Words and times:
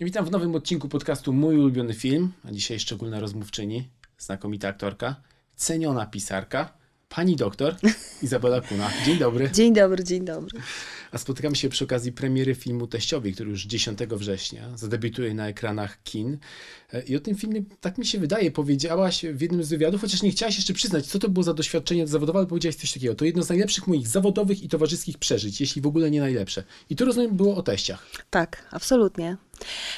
Witam 0.00 0.24
w 0.24 0.30
nowym 0.30 0.54
odcinku 0.54 0.88
podcastu 0.88 1.32
Mój 1.32 1.58
ulubiony 1.58 1.94
film, 1.94 2.32
a 2.44 2.52
dzisiaj 2.52 2.80
szczególna 2.80 3.20
rozmówczyni, 3.20 3.88
znakomita 4.18 4.68
aktorka, 4.68 5.16
ceniona 5.54 6.06
pisarka, 6.06 6.72
pani 7.08 7.36
doktor 7.36 7.76
Izabela 8.22 8.60
Kuna. 8.60 8.90
Dzień 9.04 9.18
dobry. 9.18 9.50
Dzień 9.50 9.74
dobry, 9.74 10.04
dzień 10.04 10.24
dobry. 10.24 10.60
A 11.16 11.18
spotykamy 11.18 11.56
się 11.56 11.68
przy 11.68 11.84
okazji 11.84 12.12
premiery 12.12 12.54
filmu 12.54 12.86
Teściowi, 12.86 13.32
który 13.32 13.50
już 13.50 13.66
10 13.66 13.98
września 13.98 14.76
zadebiutuje 14.76 15.34
na 15.34 15.48
ekranach 15.48 16.02
kin. 16.02 16.38
E, 16.92 17.02
I 17.02 17.16
o 17.16 17.20
tym 17.20 17.36
filmie, 17.36 17.62
tak 17.80 17.98
mi 17.98 18.06
się 18.06 18.18
wydaje, 18.18 18.50
powiedziałaś 18.50 19.24
w 19.32 19.40
jednym 19.40 19.64
z 19.64 19.68
wywiadów, 19.68 20.00
chociaż 20.00 20.22
nie 20.22 20.30
chciałaś 20.30 20.56
jeszcze 20.56 20.74
przyznać, 20.74 21.06
co 21.06 21.18
to 21.18 21.28
było 21.28 21.42
za 21.42 21.54
doświadczenie 21.54 22.06
zawodowe, 22.06 22.38
ale 22.38 22.48
powiedziałaś 22.48 22.76
coś 22.76 22.92
takiego. 22.92 23.14
To 23.14 23.24
jedno 23.24 23.42
z 23.42 23.48
najlepszych 23.48 23.86
moich 23.86 24.08
zawodowych 24.08 24.62
i 24.62 24.68
towarzyskich 24.68 25.18
przeżyć, 25.18 25.60
jeśli 25.60 25.82
w 25.82 25.86
ogóle 25.86 26.10
nie 26.10 26.20
najlepsze. 26.20 26.64
I 26.90 26.96
to 26.96 27.04
rozumiem 27.04 27.36
było 27.36 27.56
o 27.56 27.62
teściach. 27.62 28.06
Tak, 28.30 28.66
absolutnie. 28.70 29.36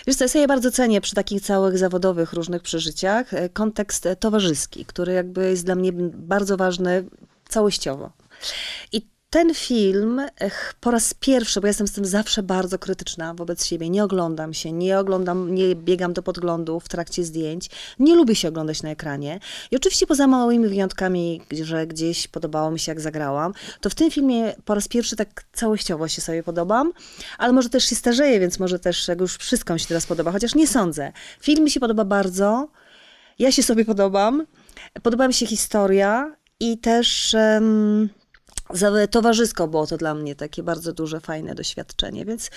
Wiesz 0.06 0.16
co, 0.16 0.24
ja 0.24 0.28
sobie 0.28 0.46
bardzo 0.46 0.70
cenię 0.70 1.00
przy 1.00 1.14
takich 1.14 1.42
całych 1.42 1.78
zawodowych 1.78 2.32
różnych 2.32 2.62
przeżyciach 2.62 3.34
e, 3.34 3.48
kontekst 3.48 4.06
e, 4.06 4.16
towarzyski, 4.16 4.84
który 4.84 5.12
jakby 5.12 5.50
jest 5.50 5.64
dla 5.64 5.74
mnie 5.74 5.92
bardzo 6.12 6.56
ważny 6.56 7.04
całościowo. 7.48 8.12
I 8.92 9.17
ten 9.30 9.54
film 9.54 10.20
po 10.80 10.90
raz 10.90 11.14
pierwszy, 11.14 11.60
bo 11.60 11.66
ja 11.66 11.68
jestem 11.68 11.88
z 11.88 11.92
tym 11.92 12.04
zawsze 12.04 12.42
bardzo 12.42 12.78
krytyczna 12.78 13.34
wobec 13.34 13.66
siebie, 13.66 13.90
nie 13.90 14.04
oglądam 14.04 14.54
się, 14.54 14.72
nie 14.72 14.98
oglądam, 14.98 15.54
nie 15.54 15.76
biegam 15.76 16.12
do 16.12 16.22
podglądu 16.22 16.80
w 16.80 16.88
trakcie 16.88 17.24
zdjęć, 17.24 17.70
nie 17.98 18.14
lubię 18.14 18.34
się 18.34 18.48
oglądać 18.48 18.82
na 18.82 18.90
ekranie. 18.90 19.40
I 19.70 19.76
oczywiście 19.76 20.06
poza 20.06 20.26
małymi 20.26 20.68
wyjątkami, 20.68 21.42
że 21.62 21.86
gdzieś 21.86 22.28
podobało 22.28 22.70
mi 22.70 22.78
się, 22.78 22.92
jak 22.92 23.00
zagrałam, 23.00 23.52
to 23.80 23.90
w 23.90 23.94
tym 23.94 24.10
filmie 24.10 24.54
po 24.64 24.74
raz 24.74 24.88
pierwszy 24.88 25.16
tak 25.16 25.44
całościowo 25.52 26.08
się 26.08 26.20
sobie 26.20 26.42
podobam, 26.42 26.92
ale 27.38 27.52
może 27.52 27.68
też 27.68 27.84
się 27.84 27.96
starzeję, 27.96 28.40
więc 28.40 28.58
może 28.58 28.78
też 28.78 29.08
jak 29.08 29.20
już 29.20 29.36
wszystko 29.36 29.74
mi 29.74 29.80
się 29.80 29.86
teraz 29.86 30.06
podoba, 30.06 30.32
chociaż 30.32 30.54
nie 30.54 30.66
sądzę. 30.66 31.12
Film 31.40 31.64
mi 31.64 31.70
się 31.70 31.80
podoba 31.80 32.04
bardzo, 32.04 32.68
ja 33.38 33.52
się 33.52 33.62
sobie 33.62 33.84
podobam, 33.84 34.46
podoba 35.02 35.28
mi 35.28 35.34
się 35.34 35.46
historia 35.46 36.36
i 36.60 36.78
też... 36.78 37.34
Um, 37.34 38.08
towarzysko 39.10 39.68
było 39.68 39.86
to 39.86 39.96
dla 39.96 40.14
mnie 40.14 40.34
takie 40.34 40.62
bardzo 40.62 40.92
duże, 40.92 41.20
fajne 41.20 41.54
doświadczenie, 41.54 42.24
więc 42.24 42.50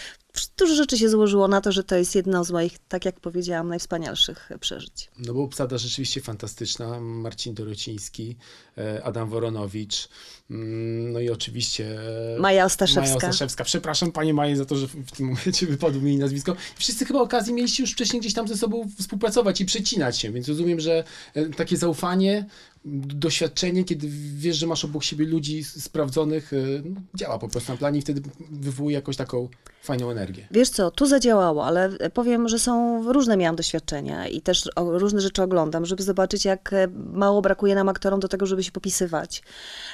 dużo 0.57 0.75
rzeczy 0.75 0.97
się 0.97 1.09
złożyło 1.09 1.47
na 1.47 1.61
to, 1.61 1.71
że 1.71 1.83
to 1.83 1.95
jest 1.95 2.15
jedno 2.15 2.43
z 2.43 2.51
moich, 2.51 2.77
tak 2.87 3.05
jak 3.05 3.19
powiedziałam, 3.19 3.67
najwspanialszych 3.67 4.49
przeżyć. 4.59 5.11
No 5.19 5.33
bo 5.33 5.43
obsada 5.43 5.77
rzeczywiście 5.77 6.21
fantastyczna. 6.21 6.99
Marcin 6.99 7.53
Dorociński, 7.53 8.37
e, 8.77 9.03
Adam 9.03 9.29
Woronowicz, 9.29 10.09
mm, 10.49 11.13
no 11.13 11.19
i 11.19 11.29
oczywiście 11.29 11.99
e, 12.35 12.39
Maja 12.39 12.65
Ostaszewska. 12.65 13.01
Maja 13.01 13.15
Ostaszewska. 13.15 13.63
Przepraszam 13.63 14.11
Panie 14.11 14.33
Maje 14.33 14.57
za 14.57 14.65
to, 14.65 14.75
że 14.75 14.87
w 14.87 15.11
tym 15.11 15.25
momencie 15.25 15.67
wypadło 15.67 16.01
mi 16.01 16.17
nazwisko. 16.17 16.55
Wszyscy 16.75 17.05
chyba 17.05 17.21
okazji 17.21 17.53
mieliście 17.53 17.83
już 17.83 17.91
wcześniej 17.91 18.19
gdzieś 18.19 18.33
tam 18.33 18.47
ze 18.47 18.57
sobą 18.57 18.89
współpracować 18.99 19.61
i 19.61 19.65
przecinać 19.65 20.19
się, 20.19 20.31
więc 20.31 20.47
rozumiem, 20.47 20.79
że 20.79 21.03
e, 21.33 21.49
takie 21.49 21.77
zaufanie, 21.77 22.45
doświadczenie, 22.85 23.83
kiedy 23.83 24.07
wiesz, 24.35 24.57
że 24.57 24.67
masz 24.67 24.85
obok 24.85 25.03
siebie 25.03 25.25
ludzi 25.25 25.63
sprawdzonych, 25.63 26.51
no, 26.85 27.01
działa 27.15 27.39
po 27.39 27.47
prostu 27.49 27.71
na 27.71 27.77
planie 27.77 27.99
i 27.99 28.01
wtedy 28.01 28.21
wywołuje 28.51 28.95
jakąś 28.95 29.17
taką 29.17 29.49
fajną 29.83 30.11
energię. 30.11 30.20
Wiesz 30.51 30.69
co, 30.69 30.91
tu 30.91 31.05
zadziałało, 31.05 31.65
ale 31.65 31.89
powiem, 32.13 32.49
że 32.49 32.59
są 32.59 33.03
różne 33.13 33.37
miałam 33.37 33.55
doświadczenia 33.55 34.27
i 34.27 34.41
też 34.41 34.69
różne 34.75 35.21
rzeczy 35.21 35.43
oglądam, 35.43 35.85
żeby 35.85 36.03
zobaczyć, 36.03 36.45
jak 36.45 36.73
e, 36.73 36.87
mało 37.13 37.41
brakuje 37.41 37.75
nam 37.75 37.89
aktorom 37.89 38.19
do 38.19 38.27
tego, 38.27 38.45
żeby 38.45 38.63
się 38.63 38.71
popisywać 38.71 39.43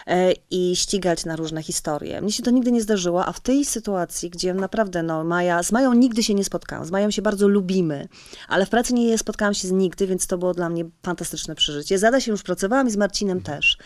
e, 0.07 0.31
i 0.51 0.75
ścigać 0.75 1.25
na 1.25 1.35
różne 1.35 1.63
historie. 1.63 2.21
Mnie 2.21 2.31
się 2.31 2.43
to 2.43 2.51
nigdy 2.51 2.71
nie 2.71 2.81
zdarzyło, 2.81 3.25
a 3.25 3.31
w 3.31 3.39
tej 3.39 3.65
sytuacji, 3.65 4.29
gdzie 4.29 4.53
naprawdę, 4.53 5.03
no, 5.03 5.23
Maja, 5.23 5.63
z 5.63 5.71
Mają 5.71 5.93
nigdy 5.93 6.23
się 6.23 6.33
nie 6.33 6.43
spotkałam, 6.43 6.85
z 6.85 6.91
Mają 6.91 7.11
się 7.11 7.21
bardzo 7.21 7.47
lubimy, 7.47 8.07
ale 8.47 8.65
w 8.65 8.69
pracy 8.69 8.93
nie 8.93 9.17
spotkałam 9.17 9.53
się 9.53 9.67
z 9.67 9.71
nigdy, 9.71 10.07
więc 10.07 10.27
to 10.27 10.37
było 10.37 10.53
dla 10.53 10.69
mnie 10.69 10.85
fantastyczne 11.03 11.55
przeżycie. 11.55 11.99
Zada 11.99 12.19
się 12.19 12.31
już 12.31 12.43
pracowałam 12.43 12.87
i 12.87 12.91
z 12.91 12.97
Marcinem 12.97 13.41
też. 13.41 13.77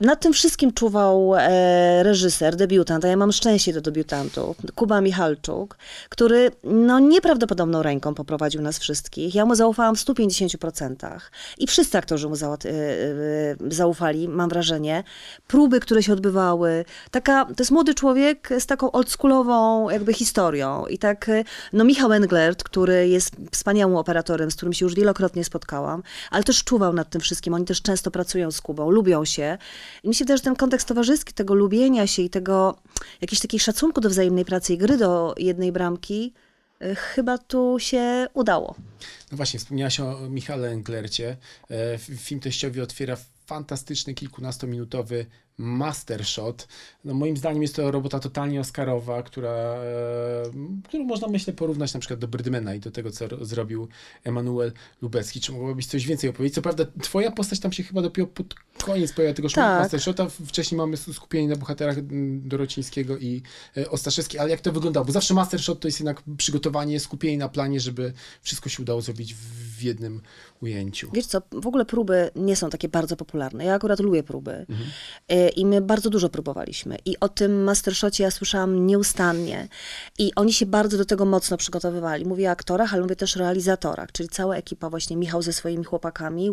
E, 0.00 0.06
nad 0.06 0.20
tym 0.20 0.32
wszystkim 0.32 0.72
czuwał 0.72 1.34
e, 1.34 2.02
reżyser, 2.02 2.56
debiutant, 2.56 3.04
a 3.04 3.08
ja 3.08 3.16
mam 3.16 3.32
szczęście 3.32 3.72
do 3.72 3.80
debiutantów, 3.80 4.56
Kuba 4.74 5.00
Michalczuk, 5.00 5.78
który 6.08 6.50
no, 6.64 6.98
nieprawdopodobną 6.98 7.82
ręką 7.82 8.14
poprowadził 8.14 8.62
nas 8.62 8.78
wszystkich. 8.78 9.34
Ja 9.34 9.46
mu 9.46 9.54
zaufałam 9.54 9.96
w 9.96 9.98
150%. 9.98 11.20
I 11.58 11.66
wszyscy 11.66 11.98
aktorzy 11.98 12.28
mu 12.28 12.36
za, 12.36 12.48
e, 12.48 12.54
e, 12.54 12.56
zaufali, 13.68 14.28
mam 14.28 14.48
wrażenie. 14.48 15.04
Próby, 15.46 15.80
które 15.80 16.02
się 16.02 16.12
odbywały. 16.12 16.84
Taka, 17.10 17.44
to 17.44 17.54
jest 17.58 17.70
młody 17.70 17.94
człowiek 17.94 18.48
z 18.58 18.66
taką 18.66 18.92
oldschoolową 18.92 19.90
jakby 19.90 20.12
historią. 20.12 20.86
I 20.86 20.98
tak, 20.98 21.28
e, 21.28 21.44
no 21.72 21.84
Michał 21.84 22.12
Englert, 22.12 22.62
który 22.62 23.08
jest 23.08 23.36
wspaniałym 23.52 23.96
operatorem, 23.96 24.50
z 24.50 24.56
którym 24.56 24.72
się 24.72 24.86
już 24.86 24.94
wielokrotnie 24.94 25.44
spotkałam, 25.44 26.02
ale 26.30 26.44
też 26.44 26.64
czuwał 26.64 26.92
nad 26.92 27.10
tym 27.10 27.20
wszystkim. 27.20 27.54
Oni 27.54 27.64
też 27.64 27.82
często 27.82 28.10
pracują 28.10 28.50
z 28.50 28.60
Kubą, 28.60 28.90
lubią 28.90 29.24
się. 29.24 29.58
I 30.02 30.08
mi 30.08 30.14
się 30.14 30.24
wydaje, 30.24 30.38
że 30.38 30.44
ten 30.44 30.56
kontekst 30.56 30.88
towarzyski, 30.88 31.32
tego 31.32 31.54
lubienia 31.54 32.06
się 32.06 32.22
i 32.22 32.30
tego 32.30 32.78
jakiejś 33.20 33.40
takiej 33.40 33.60
szacunku 33.60 34.00
do 34.00 34.08
wzajemnej 34.10 34.44
pracy 34.44 34.74
i 34.74 34.78
gry 34.78 34.96
do 34.96 35.34
jednej 35.38 35.72
bramki, 35.72 36.32
y, 36.82 36.94
chyba 36.94 37.38
tu 37.38 37.76
się 37.78 38.26
udało. 38.34 38.74
No 39.30 39.36
właśnie, 39.36 39.60
wspomniałaś 39.60 40.00
o 40.00 40.28
Michale 40.30 40.68
Englercie. 40.68 41.36
E, 41.70 41.98
film 41.98 42.40
teściowi 42.40 42.80
otwiera 42.80 43.16
fantastyczny, 43.46 44.14
kilkunastominutowy 44.14 45.26
Mastershot. 45.58 46.68
No 47.04 47.14
moim 47.14 47.36
zdaniem 47.36 47.62
jest 47.62 47.76
to 47.76 47.90
robota 47.90 48.20
totalnie 48.20 48.60
Oscarowa, 48.60 49.22
która, 49.22 49.50
e, 49.50 50.42
którą 50.84 51.04
można 51.04 51.28
myślę 51.28 51.52
porównać 51.52 51.94
na 51.94 52.00
przykład 52.00 52.20
do 52.20 52.28
Birdmana 52.28 52.74
i 52.74 52.80
do 52.80 52.90
tego, 52.90 53.10
co 53.10 53.44
zrobił 53.44 53.88
Emanuel 54.24 54.72
Lubecki. 55.02 55.40
Czy 55.40 55.52
mogłabyś 55.52 55.86
coś 55.86 56.06
więcej 56.06 56.30
opowiedzieć? 56.30 56.54
Co 56.54 56.62
prawda 56.62 56.84
twoja 57.02 57.30
postać 57.30 57.60
tam 57.60 57.72
się 57.72 57.82
chyba 57.82 58.02
dopiero 58.02 58.26
pod 58.26 58.54
koniec 58.84 59.12
pojawia 59.12 59.34
tego 59.34 59.48
tak. 59.48 59.80
Mastershota. 59.80 60.26
Wcześniej 60.46 60.76
mamy 60.76 60.96
skupienie 60.96 61.48
na 61.48 61.56
bohaterach 61.56 61.96
Dorocińskiego 62.38 63.18
i 63.18 63.42
e, 63.76 63.90
Ostaszewskiej, 63.90 64.40
ale 64.40 64.50
jak 64.50 64.60
to 64.60 64.72
wyglądało? 64.72 65.06
Bo 65.06 65.12
zawsze 65.12 65.34
Mastershot 65.34 65.80
to 65.80 65.88
jest 65.88 66.00
jednak 66.00 66.22
przygotowanie, 66.36 67.00
skupienie 67.00 67.38
na 67.38 67.48
planie, 67.48 67.80
żeby 67.80 68.12
wszystko 68.42 68.68
się 68.68 68.82
udało 68.82 69.00
zrobić 69.00 69.34
w 69.34 69.82
jednym 69.82 70.20
ujęciu. 70.60 71.10
Wiesz 71.12 71.26
co, 71.26 71.42
w 71.52 71.66
ogóle 71.66 71.84
próby 71.84 72.30
nie 72.36 72.56
są 72.56 72.70
takie 72.70 72.88
bardzo 72.88 73.16
popularne. 73.16 73.64
Ja 73.64 73.74
akurat 73.74 74.00
lubię 74.00 74.22
próby. 74.22 74.66
Mhm. 74.68 74.90
E, 75.44 75.48
I 75.48 75.66
my 75.66 75.80
bardzo 75.80 76.10
dużo 76.10 76.28
próbowaliśmy. 76.28 76.96
I 77.04 77.20
o 77.20 77.28
tym 77.28 77.64
Mastershocie 77.64 78.24
ja 78.24 78.30
słyszałam 78.30 78.86
nieustannie. 78.86 79.68
I 80.18 80.32
oni 80.36 80.52
się 80.52 80.66
bardzo 80.66 80.98
do 80.98 81.04
tego 81.04 81.24
mocno 81.24 81.56
przygotowywali. 81.56 82.26
Mówię 82.26 82.48
o 82.48 82.52
aktorach, 82.52 82.94
ale 82.94 83.02
mówię 83.02 83.16
też 83.16 83.36
o 83.36 83.40
realizatorach, 83.40 84.12
czyli 84.12 84.28
cała 84.28 84.56
ekipa, 84.56 84.90
właśnie 84.90 85.16
Michał 85.16 85.42
ze 85.42 85.52
swoimi 85.52 85.84
chłopakami, 85.84 86.50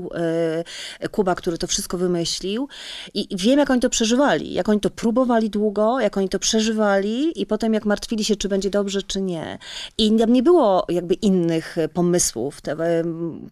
e, 1.01 1.09
Kuba, 1.09 1.35
który 1.35 1.57
to 1.57 1.67
wszystko 1.67 1.97
wymyślił. 1.97 2.67
I 3.13 3.27
wiem, 3.37 3.59
jak 3.59 3.69
oni 3.69 3.81
to 3.81 3.89
przeżywali. 3.89 4.53
Jak 4.53 4.69
oni 4.69 4.79
to 4.79 4.89
próbowali 4.89 5.49
długo, 5.49 5.99
jak 5.99 6.17
oni 6.17 6.29
to 6.29 6.39
przeżywali 6.39 7.41
i 7.41 7.45
potem 7.45 7.73
jak 7.73 7.85
martwili 7.85 8.23
się, 8.23 8.35
czy 8.35 8.49
będzie 8.49 8.69
dobrze, 8.69 9.03
czy 9.03 9.21
nie. 9.21 9.57
I 9.97 10.11
nie 10.11 10.43
było 10.43 10.85
jakby 10.89 11.13
innych 11.13 11.75
pomysłów. 11.93 12.61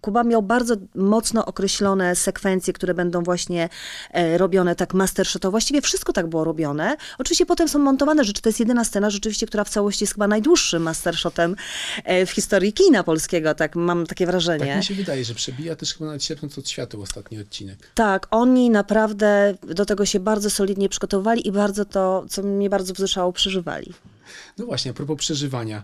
Kuba 0.02 0.24
miał 0.24 0.42
bardzo 0.42 0.76
mocno 0.96 1.46
określone 1.46 2.16
sekwencje, 2.16 2.74
które 2.74 2.94
będą 2.94 3.24
właśnie 3.24 3.70
e, 4.12 4.38
robione 4.38 4.76
tak 4.76 4.94
mastershotowo. 5.30 5.52
Właściwie 5.52 5.82
wszystko 5.82 6.14
tak 6.14 6.28
było 6.28 6.44
robione. 6.44 6.98
Oczywiście 7.18 7.46
potem 7.46 7.68
są 7.68 7.80
montowane 7.80 8.24
rzeczy. 8.24 8.42
To 8.42 8.50
jest 8.50 8.60
jedyna 8.60 8.84
scena 8.84 9.10
rzeczywiście, 9.10 9.48
która 9.48 9.64
w 9.64 9.70
całości 9.70 10.04
jest 10.04 10.14
chyba 10.14 10.28
najdłuższym 10.28 10.84
mastershotem 10.84 11.56
e, 12.04 12.26
w 12.26 12.32
historii 12.32 12.74
kina 12.74 13.04
polskiego. 13.04 13.56
Tak 13.56 13.76
mam 13.76 14.06
takie 14.06 14.26
wrażenie. 14.26 14.66
Tak 14.66 14.78
mi 14.78 14.84
się 14.84 14.94
wydaje, 14.94 15.26
że 15.26 15.36
przebija 15.36 15.76
też 15.76 15.94
chyba 15.94 16.06
nawet 16.06 16.24
Sierpnąc 16.24 16.58
od 16.58 16.70
światła 16.70 17.04
ostatni 17.04 17.40
odcinek. 17.40 17.92
Tak, 17.96 18.28
oni 18.32 18.70
naprawdę 18.70 19.58
do 19.76 19.86
tego 19.86 20.06
się 20.06 20.20
bardzo 20.20 20.50
solidnie 20.50 20.90
przygotowali 20.90 21.48
i 21.48 21.52
bardzo 21.52 21.86
to, 21.86 22.26
co 22.30 22.44
mnie 22.44 22.70
bardzo 22.70 22.94
wzruszało, 22.94 23.34
przeżywali. 23.34 23.94
No 24.58 24.66
właśnie, 24.66 24.92
a 24.92 24.94
propos 24.94 25.18
przeżywania. 25.18 25.84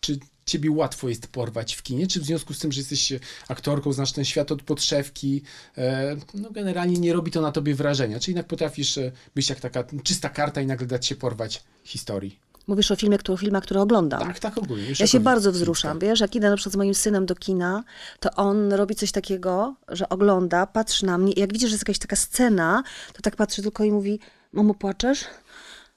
Czy 0.00 0.18
ciebie 0.50 0.70
łatwo 0.70 1.08
jest 1.08 1.26
porwać 1.26 1.74
w 1.74 1.82
kinie? 1.82 2.06
Czy 2.06 2.20
w 2.20 2.24
związku 2.24 2.54
z 2.54 2.58
tym, 2.58 2.72
że 2.72 2.80
jesteś 2.80 3.12
aktorką, 3.48 3.92
znasz 3.92 4.12
ten 4.12 4.24
świat 4.24 4.52
od 4.52 4.62
podszewki, 4.62 5.42
e, 5.78 6.16
no 6.34 6.50
generalnie 6.50 6.98
nie 6.98 7.12
robi 7.12 7.30
to 7.30 7.40
na 7.40 7.52
tobie 7.52 7.74
wrażenia? 7.74 8.20
Czy 8.20 8.30
jednak 8.30 8.46
potrafisz 8.46 8.98
e, 8.98 9.12
być 9.34 9.50
jak 9.50 9.60
taka 9.60 9.84
czysta 10.02 10.28
karta 10.28 10.60
i 10.60 10.66
nagle 10.66 10.86
dać 10.86 11.06
się 11.06 11.16
porwać 11.16 11.62
historii? 11.84 12.38
Mówisz 12.66 12.90
o 12.90 12.96
filmie, 12.96 13.18
który, 13.18 13.38
filmach, 13.38 13.62
które 13.62 13.80
oglądam. 13.80 14.20
Tak, 14.20 14.38
tak 14.38 14.58
ogólnie. 14.58 14.84
ja 14.98 15.06
się 15.06 15.20
bardzo 15.20 15.52
wzruszam, 15.52 15.98
tak. 15.98 16.08
wiesz, 16.08 16.20
jak 16.20 16.34
idę 16.34 16.50
na 16.50 16.56
przykład 16.56 16.72
z 16.72 16.76
moim 16.76 16.94
synem 16.94 17.26
do 17.26 17.34
kina, 17.34 17.84
to 18.20 18.30
on 18.36 18.72
robi 18.72 18.94
coś 18.94 19.12
takiego, 19.12 19.74
że 19.88 20.08
ogląda, 20.08 20.66
patrzy 20.66 21.06
na 21.06 21.18
mnie 21.18 21.32
i 21.32 21.40
jak 21.40 21.52
widzi, 21.52 21.66
że 21.66 21.72
jest 21.72 21.82
jakaś 21.82 21.98
taka 21.98 22.16
scena, 22.16 22.82
to 23.12 23.22
tak 23.22 23.36
patrzy 23.36 23.62
tylko 23.62 23.84
i 23.84 23.92
mówi, 23.92 24.20
mamo 24.52 24.74
płaczesz? 24.74 25.24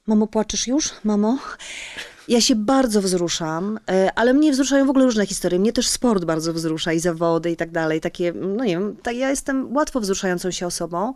Mamo 0.08 0.28
płaczesz 0.28 0.68
już? 0.68 0.92
Mamo? 1.04 1.38
Ja 2.28 2.42
się 2.42 2.56
bardzo 2.56 3.02
wzruszam, 3.02 3.80
e, 3.90 4.14
ale 4.16 4.34
mnie 4.34 4.52
wzruszają 4.52 4.86
w 4.86 4.90
ogóle 4.90 5.06
różne 5.06 5.25
historie. 5.25 5.60
Mnie 5.60 5.74
też 5.74 5.88
sport 5.88 6.25
bardzo 6.25 6.54
wzrusza 6.54 6.94
i 6.94 7.00
zawody 7.00 7.52
i 7.52 7.56
tak 7.56 7.72
dalej. 7.72 8.02
Takie, 8.02 8.34
no 8.34 8.64
nie 8.64 8.74
wiem, 8.74 8.96
tak, 9.04 9.16
ja 9.16 9.30
jestem 9.30 9.75
łatwo 9.75 10.00
wzruszającą 10.00 10.52
się 10.52 10.68
osobą, 10.68 11.14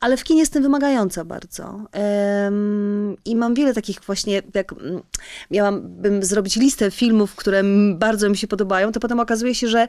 ale 0.00 0.16
w 0.16 0.24
kinie 0.24 0.40
jestem 0.40 0.62
wymagająca 0.62 1.24
bardzo. 1.24 1.80
Ym, 2.46 3.16
I 3.24 3.36
mam 3.36 3.54
wiele 3.54 3.74
takich 3.74 4.00
właśnie, 4.00 4.42
jak 4.54 4.72
mm, 4.72 5.02
miałabym 5.50 6.22
zrobić 6.22 6.56
listę 6.56 6.90
filmów, 6.90 7.34
które 7.34 7.62
bardzo 7.94 8.28
mi 8.28 8.36
się 8.36 8.46
podobają, 8.46 8.92
to 8.92 9.00
potem 9.00 9.20
okazuje 9.20 9.54
się, 9.54 9.68
że 9.68 9.88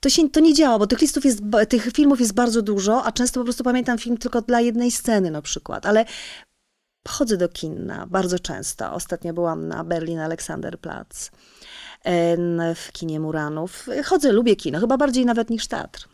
to, 0.00 0.10
się, 0.10 0.30
to 0.30 0.40
nie 0.40 0.54
działa, 0.54 0.78
bo 0.78 0.86
tych 0.86 1.00
listów 1.00 1.24
jest, 1.24 1.40
tych 1.68 1.92
filmów 1.92 2.20
jest 2.20 2.34
bardzo 2.34 2.62
dużo, 2.62 3.04
a 3.04 3.12
często 3.12 3.40
po 3.40 3.44
prostu 3.44 3.64
pamiętam 3.64 3.98
film 3.98 4.18
tylko 4.18 4.42
dla 4.42 4.60
jednej 4.60 4.90
sceny 4.90 5.30
na 5.30 5.42
przykład, 5.42 5.86
ale 5.86 6.04
chodzę 7.08 7.36
do 7.36 7.48
kinna 7.48 8.06
bardzo 8.06 8.38
często. 8.38 8.92
Ostatnio 8.92 9.32
byłam 9.32 9.68
na 9.68 9.84
Berlin 9.84 10.18
Alexanderplatz 10.18 11.30
em, 12.04 12.60
w 12.74 12.92
kinie 12.92 13.20
Muranów. 13.20 13.86
Chodzę, 14.04 14.32
lubię 14.32 14.56
kino, 14.56 14.80
chyba 14.80 14.96
bardziej 14.96 15.26
nawet 15.26 15.50
niż 15.50 15.66
teatr. 15.66 16.08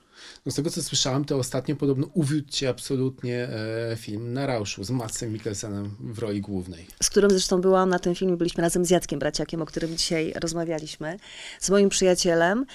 No 0.47 0.53
z 0.53 0.55
tego 0.55 0.71
co 0.71 0.83
słyszałem, 0.83 1.25
to 1.25 1.37
ostatnio 1.37 1.77
podobno 1.77 2.07
uwiódł 2.15 2.49
cię 2.49 2.69
absolutnie 2.69 3.49
e, 3.93 3.97
film 3.97 4.33
Na 4.33 4.47
Rauszu 4.47 4.85
z 4.85 4.91
Matsem 4.91 5.33
Mikkelsenem 5.33 5.97
w 6.01 6.19
roli 6.19 6.41
głównej. 6.41 6.87
z 7.03 7.11
którym 7.11 7.31
zresztą 7.31 7.61
byłam 7.61 7.91
na 7.91 7.99
tym 7.99 8.15
filmie, 8.15 8.37
byliśmy 8.37 8.63
razem 8.63 8.85
z 8.85 8.91
Jackiem 8.91 9.19
Braciakiem, 9.19 9.63
o 9.63 9.67
którym 9.67 9.97
dzisiaj 9.97 10.33
rozmawialiśmy, 10.41 11.17
z 11.61 11.71
moim 11.71 11.89
przyjacielem. 11.89 12.67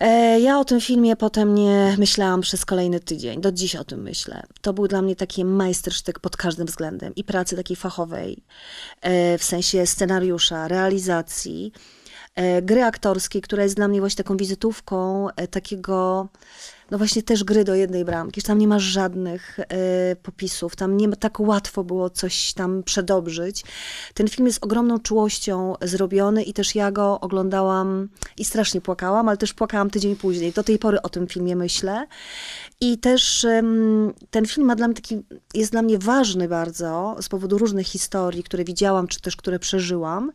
E, 0.00 0.40
Ja 0.40 0.58
o 0.58 0.64
tym 0.64 0.80
filmie 0.80 1.16
potem 1.16 1.54
nie 1.54 1.96
myślałam 1.98 2.40
przez 2.40 2.64
kolejny 2.64 3.00
tydzień. 3.00 3.40
Do 3.40 3.52
dziś 3.52 3.76
o 3.76 3.84
tym 3.84 4.02
myślę. 4.02 4.42
To 4.60 4.72
był 4.72 4.88
dla 4.88 5.02
mnie 5.02 5.16
taki 5.16 5.44
majstersztyk 5.44 6.18
pod 6.18 6.36
każdym 6.36 6.66
względem 6.66 7.14
i 7.14 7.24
pracy 7.24 7.56
takiej 7.56 7.76
fachowej, 7.76 8.42
e, 9.00 9.38
w 9.38 9.44
sensie 9.44 9.86
scenariusza, 9.86 10.68
realizacji, 10.68 11.72
gry 12.62 12.84
aktorskiej, 12.84 13.42
która 13.42 13.62
jest 13.62 13.76
dla 13.76 13.88
mnie 13.88 14.00
właśnie 14.00 14.24
taką 14.24 14.36
wizytówką 14.36 15.28
e, 15.30 15.48
takiego, 15.48 16.28
no 16.90 16.98
właśnie 16.98 17.22
też 17.22 17.44
gry 17.44 17.64
do 17.64 17.74
jednej 17.74 18.04
bramki, 18.04 18.40
że 18.40 18.46
tam 18.46 18.58
nie 18.58 18.68
masz 18.68 18.82
żadnych 18.82 19.60
e, 19.60 19.66
popisów, 20.16 20.76
tam 20.76 20.96
nie 20.96 21.08
tak 21.08 21.40
łatwo 21.40 21.84
było 21.84 22.10
coś 22.10 22.52
tam 22.52 22.82
przedobrzyć. 22.82 23.64
Ten 24.14 24.28
film 24.28 24.46
jest 24.46 24.64
ogromną 24.64 24.98
czułością 24.98 25.74
zrobiony 25.82 26.42
i 26.42 26.52
też 26.52 26.74
ja 26.74 26.92
go 26.92 27.20
oglądałam 27.20 28.08
i 28.38 28.44
strasznie 28.44 28.80
płakałam, 28.80 29.28
ale 29.28 29.36
też 29.36 29.54
płakałam 29.54 29.90
tydzień 29.90 30.16
później. 30.16 30.52
Do 30.52 30.64
tej 30.64 30.78
pory 30.78 31.02
o 31.02 31.08
tym 31.08 31.26
filmie 31.26 31.56
myślę. 31.56 32.06
I 32.80 32.98
też 32.98 33.46
ten 34.30 34.46
film 34.46 34.66
ma 34.66 34.76
dla 34.76 34.86
mnie 34.86 34.94
taki, 34.94 35.22
jest 35.54 35.72
dla 35.72 35.82
mnie 35.82 35.98
ważny 35.98 36.48
bardzo 36.48 37.16
z 37.20 37.28
powodu 37.28 37.58
różnych 37.58 37.86
historii, 37.86 38.42
które 38.42 38.64
widziałam, 38.64 39.08
czy 39.08 39.20
też 39.20 39.36
które 39.36 39.58
przeżyłam 39.58 40.32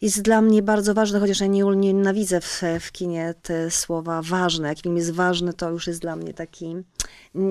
jest 0.00 0.22
dla 0.22 0.40
mnie 0.40 0.62
bardzo 0.62 0.94
ważne, 0.94 1.20
chociaż 1.20 1.40
ja 1.40 1.46
nie, 1.46 1.62
nie 1.62 1.76
nienawidzę 1.76 2.40
w, 2.40 2.62
w 2.80 2.92
kinie 2.92 3.34
te 3.42 3.70
słowa 3.70 4.22
ważne. 4.22 4.68
Jak 4.68 4.78
film 4.78 4.96
jest 4.96 5.10
ważny, 5.10 5.52
to 5.52 5.70
już 5.70 5.86
jest 5.86 6.00
dla 6.00 6.16
mnie 6.16 6.34
taki, 6.34 6.76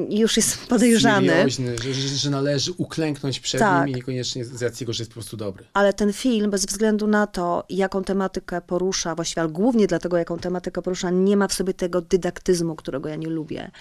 już 0.09 0.38
jest 0.38 0.57
podejrzany. 0.67 1.27
Serioźny, 1.27 1.77
że, 1.77 1.94
że, 1.94 2.07
że 2.07 2.29
należy 2.29 2.71
uklęknąć 2.77 3.39
przed 3.39 3.59
Tak. 3.59 3.85
nim 3.85 3.94
i 3.94 3.95
niekoniecznie 3.95 4.45
z 4.45 4.61
racji 4.61 4.79
tego, 4.79 4.94
że 4.94 5.01
jest 5.01 5.11
po 5.11 5.13
prostu 5.13 5.38
dobry. 5.38 5.65
Ale 5.73 5.94
ten 5.94 6.13
film, 6.13 6.51
bez 6.51 6.65
względu 6.65 7.07
na 7.07 7.27
to, 7.27 7.63
jaką 7.69 8.03
tematykę 8.03 8.61
porusza, 8.61 9.15
właściwie, 9.15 9.41
ale 9.41 9.51
głównie 9.51 9.88
dlatego, 9.88 10.17
jaką 10.17 10.39
tematykę 10.39 10.81
porusza, 10.81 11.09
nie 11.09 11.38
ma 11.38 11.47
w 11.47 11.53
sobie 11.53 11.73
tego 11.73 12.01
dydaktyzmu, 12.01 12.75
którego 12.75 13.09
ja 13.09 13.15
nie 13.15 13.29
lubię. 13.29 13.71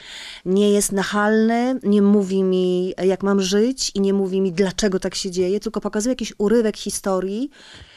Nie 0.44 0.70
jest 0.70 0.92
nachalny, 0.92 1.80
nie 1.82 2.02
mówi 2.02 2.42
mi, 2.42 2.94
jak 3.04 3.22
mam 3.22 3.40
żyć 3.40 3.92
i 3.94 4.00
nie 4.00 4.12
mówi 4.12 4.40
mi, 4.40 4.52
dlaczego 4.52 5.00
tak 5.00 5.14
się 5.14 5.30
dzieje, 5.30 5.60
tylko 5.60 5.80
pokazuje 5.80 6.12
jakiś 6.12 6.34
urywek 6.38 6.76
historii, 6.76 7.50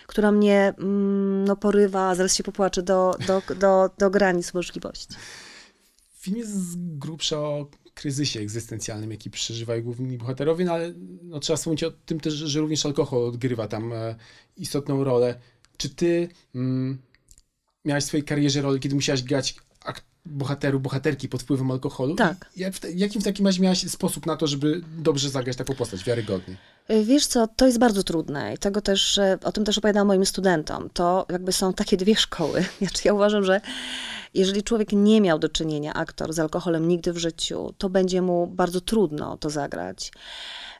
która 0.10 0.32
mnie 0.32 0.74
mm, 0.78 1.46
no, 1.46 1.56
porywa, 1.56 2.16
zaraz 2.16 2.36
się 2.36 2.44
popłaczę, 2.44 2.84
do, 2.84 3.16
do, 3.28 3.42
do, 3.56 3.90
do 3.98 4.10
granic 4.10 4.54
możliwości. 4.54 5.08
Film 6.20 6.38
jest 6.38 6.52
z 6.52 6.76
grubsza 6.76 7.40
o 7.40 7.68
kryzysie 7.94 8.40
egzystencjalnym, 8.40 9.12
jaki 9.12 9.30
przeżywają 9.30 9.84
główni 9.84 10.18
bohaterowie, 10.18 10.66
no 10.66 10.74
ale 10.74 10.94
no, 11.24 11.40
trzeba 11.40 11.58
wspomnieć 11.58 11.84
o 11.84 11.92
tym 11.92 12.20
też, 12.20 12.34
że 12.34 12.60
również 12.60 12.86
alkohol 12.86 13.28
odgrywa 13.28 13.68
tam 13.68 13.94
e, 13.94 14.16
istotną 14.58 15.04
rolę. 15.04 15.40
Czy 15.78 15.90
ty 15.90 16.30
mm, 16.56 16.98
miałaś 17.86 18.04
w 18.04 18.08
swojej 18.08 18.24
karierze 18.24 18.62
rolę, 18.62 18.80
kiedy 18.80 18.96
musiałaś 18.96 19.24
grać 19.24 19.56
bohaterów, 20.26 20.82
bohaterki 20.82 21.30
pod 21.30 21.42
wpływem 21.42 21.72
alkoholu? 21.72 22.16
Tak. 22.16 22.50
Jak 22.58 22.74
w 22.74 22.80
te, 22.80 22.92
jakim 22.92 23.22
w 23.22 23.24
takim 23.24 23.46
razie 23.46 23.62
miałaś 23.62 23.88
sposób 23.88 24.26
na 24.26 24.38
to, 24.38 24.48
żeby 24.48 24.82
dobrze 24.98 25.30
zagrać 25.30 25.58
taką 25.58 25.76
postać, 25.76 26.04
wiarygodnie? 26.04 26.58
Y, 26.92 27.04
Wiesz 27.04 27.28
co, 27.28 27.48
to 27.48 27.66
jest 27.66 27.80
bardzo 27.80 28.04
trudne 28.04 28.54
i 28.54 28.58
tego 28.58 28.82
też, 28.82 29.20
o 29.44 29.52
tym 29.52 29.66
też 29.66 29.78
opowiadam 29.78 30.08
moim 30.08 30.26
studentom. 30.26 30.90
To 30.94 31.26
jakby 31.30 31.52
są 31.52 31.74
takie 31.74 31.98
dwie 31.98 32.16
szkoły. 32.16 32.66
Znaczy 32.82 33.02
ja 33.06 33.14
uważam, 33.14 33.44
że 33.44 33.62
jeżeli 34.34 34.64
człowiek 34.64 34.92
nie 34.92 35.22
miał 35.22 35.40
do 35.40 35.50
czynienia, 35.50 35.94
aktor, 35.94 36.34
z 36.34 36.40
alkoholem 36.40 36.88
nigdy 36.88 37.14
w 37.14 37.18
życiu, 37.18 37.74
to 37.78 37.90
będzie 37.90 38.22
mu 38.22 38.48
bardzo 38.48 38.82
trudno 38.82 39.38
to 39.38 39.50
zagrać. 39.50 40.12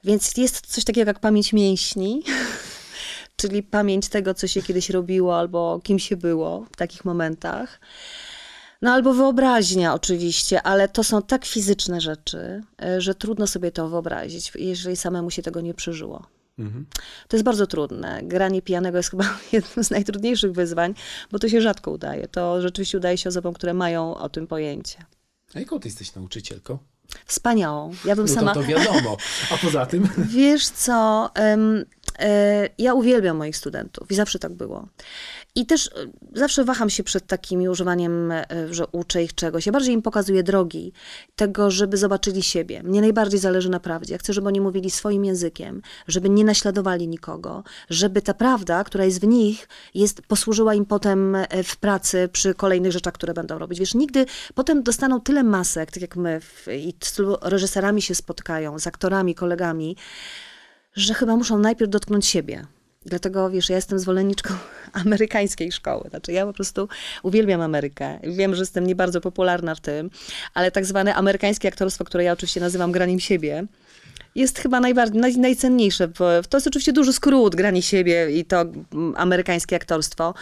Więc 0.04 0.38
jest 0.38 0.68
coś 0.68 0.84
takiego 0.84 1.10
jak 1.10 1.20
pamięć 1.20 1.54
mięśni, 1.54 2.24
czyli 3.38 3.64
pamięć 3.64 4.10
tego, 4.10 4.34
co 4.34 4.48
się 4.48 4.62
kiedyś 4.62 4.90
robiło 4.90 5.40
albo 5.40 5.80
kim 5.84 6.00
się 6.00 6.18
było 6.18 6.66
w 6.72 6.76
takich 6.76 7.06
momentach. 7.06 7.80
No 8.82 8.92
albo 8.92 9.14
wyobraźnia 9.14 9.94
oczywiście, 9.94 10.62
ale 10.62 10.88
to 10.88 11.04
są 11.04 11.22
tak 11.22 11.46
fizyczne 11.46 12.02
rzeczy, 12.02 12.62
e, 12.82 13.02
że 13.02 13.16
trudno 13.16 13.48
sobie 13.48 13.72
to 13.72 13.90
wyobrazić, 13.90 14.52
jeżeli 14.56 14.96
samemu 14.96 15.32
się 15.32 15.42
tego 15.42 15.62
nie 15.62 15.74
przeżyło. 15.74 16.28
Mhm. 16.60 16.86
To 17.28 17.38
jest 17.38 17.46
bardzo 17.46 17.68
trudne. 17.68 18.20
Granie 18.24 18.62
pijanego 18.62 18.98
jest 18.98 19.12
chyba 19.12 19.38
jednym 19.52 19.84
z 19.86 19.90
najtrudniejszych 19.92 20.52
wyzwań, 20.52 20.94
bo 21.32 21.40
to 21.40 21.50
się 21.50 21.62
rzadko 21.62 21.92
udaje. 21.92 22.28
To 22.28 22.62
rzeczywiście 22.62 22.98
udaje 22.98 23.18
się 23.18 23.30
osobom, 23.30 23.54
które 23.54 23.74
mają 23.74 24.16
o 24.16 24.30
tym 24.30 24.48
pojęcie. 24.48 25.06
A 25.56 25.60
jaką 25.60 25.80
ty 25.80 25.88
jesteś 25.88 26.16
nauczycielką? 26.16 26.78
Wspaniałą. 27.26 27.92
Ja 28.06 28.16
bym 28.16 28.26
No 28.26 28.34
sama. 28.34 28.54
to, 28.54 28.62
to 28.62 28.68
wiadomo. 28.68 29.18
A 29.52 29.58
poza 29.58 29.86
tym? 29.86 30.10
Wiesz 30.18 30.70
co, 30.70 31.30
e, 32.20 32.70
ja 32.78 32.94
uwielbiam 32.94 33.38
moich 33.38 33.58
studentów 33.58 34.12
i 34.12 34.16
zawsze 34.16 34.40
tak 34.40 34.54
było. 34.54 34.88
I 35.56 35.66
też 35.66 35.88
e, 35.88 35.92
zawsze 36.34 36.64
waham 36.64 36.90
się 36.90 37.04
przed 37.04 37.28
takim 37.28 37.62
używaniem, 37.62 38.32
e, 38.32 38.46
że 38.72 38.88
uczę 38.88 39.24
ich 39.24 39.36
czegoś. 39.36 39.66
Ja 39.66 39.72
bardziej 39.72 39.94
im 39.94 40.02
pokazuję 40.02 40.44
drogi 40.44 40.94
tego, 41.36 41.72
żeby 41.72 41.98
zobaczyli 41.98 42.44
siebie. 42.44 42.84
Mnie 42.84 43.02
najbardziej 43.02 43.40
zależy 43.40 43.70
na 43.70 43.80
prawdzie. 43.80 44.14
Ja 44.14 44.18
chcę, 44.18 44.34
żeby 44.34 44.48
oni 44.48 44.62
mówili 44.62 44.92
swoim 44.92 45.26
językiem, 45.26 45.82
żeby 46.08 46.30
nie 46.30 46.44
naśladowali 46.44 47.08
nikogo, 47.08 47.64
żeby 47.90 48.22
ta 48.22 48.34
prawda, 48.34 48.84
która 48.84 49.06
jest 49.06 49.22
w 49.22 49.28
nich, 49.28 49.68
jest, 49.94 50.22
posłużyła 50.22 50.74
im 50.74 50.86
potem 50.86 51.36
e, 51.36 51.64
w 51.64 51.78
pracy 51.78 52.30
przy 52.32 52.54
kolejnych 52.54 52.92
rzeczach, 52.92 53.14
które 53.14 53.34
będą 53.34 53.60
robić. 53.60 53.80
Wiesz, 53.80 53.94
nigdy 53.94 54.26
potem 54.56 54.84
dostaną 54.84 55.22
tyle 55.22 55.44
masek, 55.44 55.92
tak 55.92 56.02
jak 56.02 56.16
my, 56.16 56.42
w, 56.42 56.68
i 56.68 56.94
z 57.04 57.18
reżyserami 57.42 58.02
się 58.02 58.16
spotkają, 58.16 58.80
z 58.80 58.88
aktorami, 58.88 59.36
kolegami, 59.36 59.96
że 60.94 61.14
chyba 61.14 61.36
muszą 61.36 61.60
najpierw 61.60 61.92
dotknąć 61.92 62.26
siebie. 62.26 62.66
Dlatego, 63.06 63.50
wiesz, 63.50 63.70
ja 63.70 63.76
jestem 63.76 64.00
zwolenniczką 64.00 64.54
amerykańskiej 64.94 65.72
szkoły. 65.72 66.10
Znaczy, 66.10 66.32
ja 66.32 66.46
po 66.46 66.54
prostu 66.54 66.88
uwielbiam 67.24 67.62
Amerykę. 67.62 68.20
Wiem, 68.24 68.56
że 68.56 68.62
jestem 68.62 68.88
nie 68.88 68.96
bardzo 68.96 69.22
popularna 69.22 69.76
w 69.76 69.80
tym, 69.80 70.10
ale 70.54 70.72
tak 70.72 70.86
zwane 70.86 71.16
amerykańskie 71.16 71.68
aktorstwo, 71.68 72.04
które 72.04 72.24
ja 72.24 72.34
oczywiście 72.34 72.60
nazywam 72.60 72.92
graniem 72.92 73.20
siebie, 73.20 73.68
jest 74.36 74.60
chyba 74.60 74.80
najbardziej, 74.80 75.22
naj, 75.22 75.38
najcenniejsze. 75.38 76.08
To 76.50 76.58
jest 76.58 76.68
oczywiście 76.68 76.94
duży 76.94 77.14
skrót, 77.14 77.56
granie 77.56 77.82
siebie 77.82 78.32
i 78.32 78.46
to 78.46 78.62
mm, 78.62 79.14
amerykańskie 79.18 79.76
aktorstwo, 79.76 80.34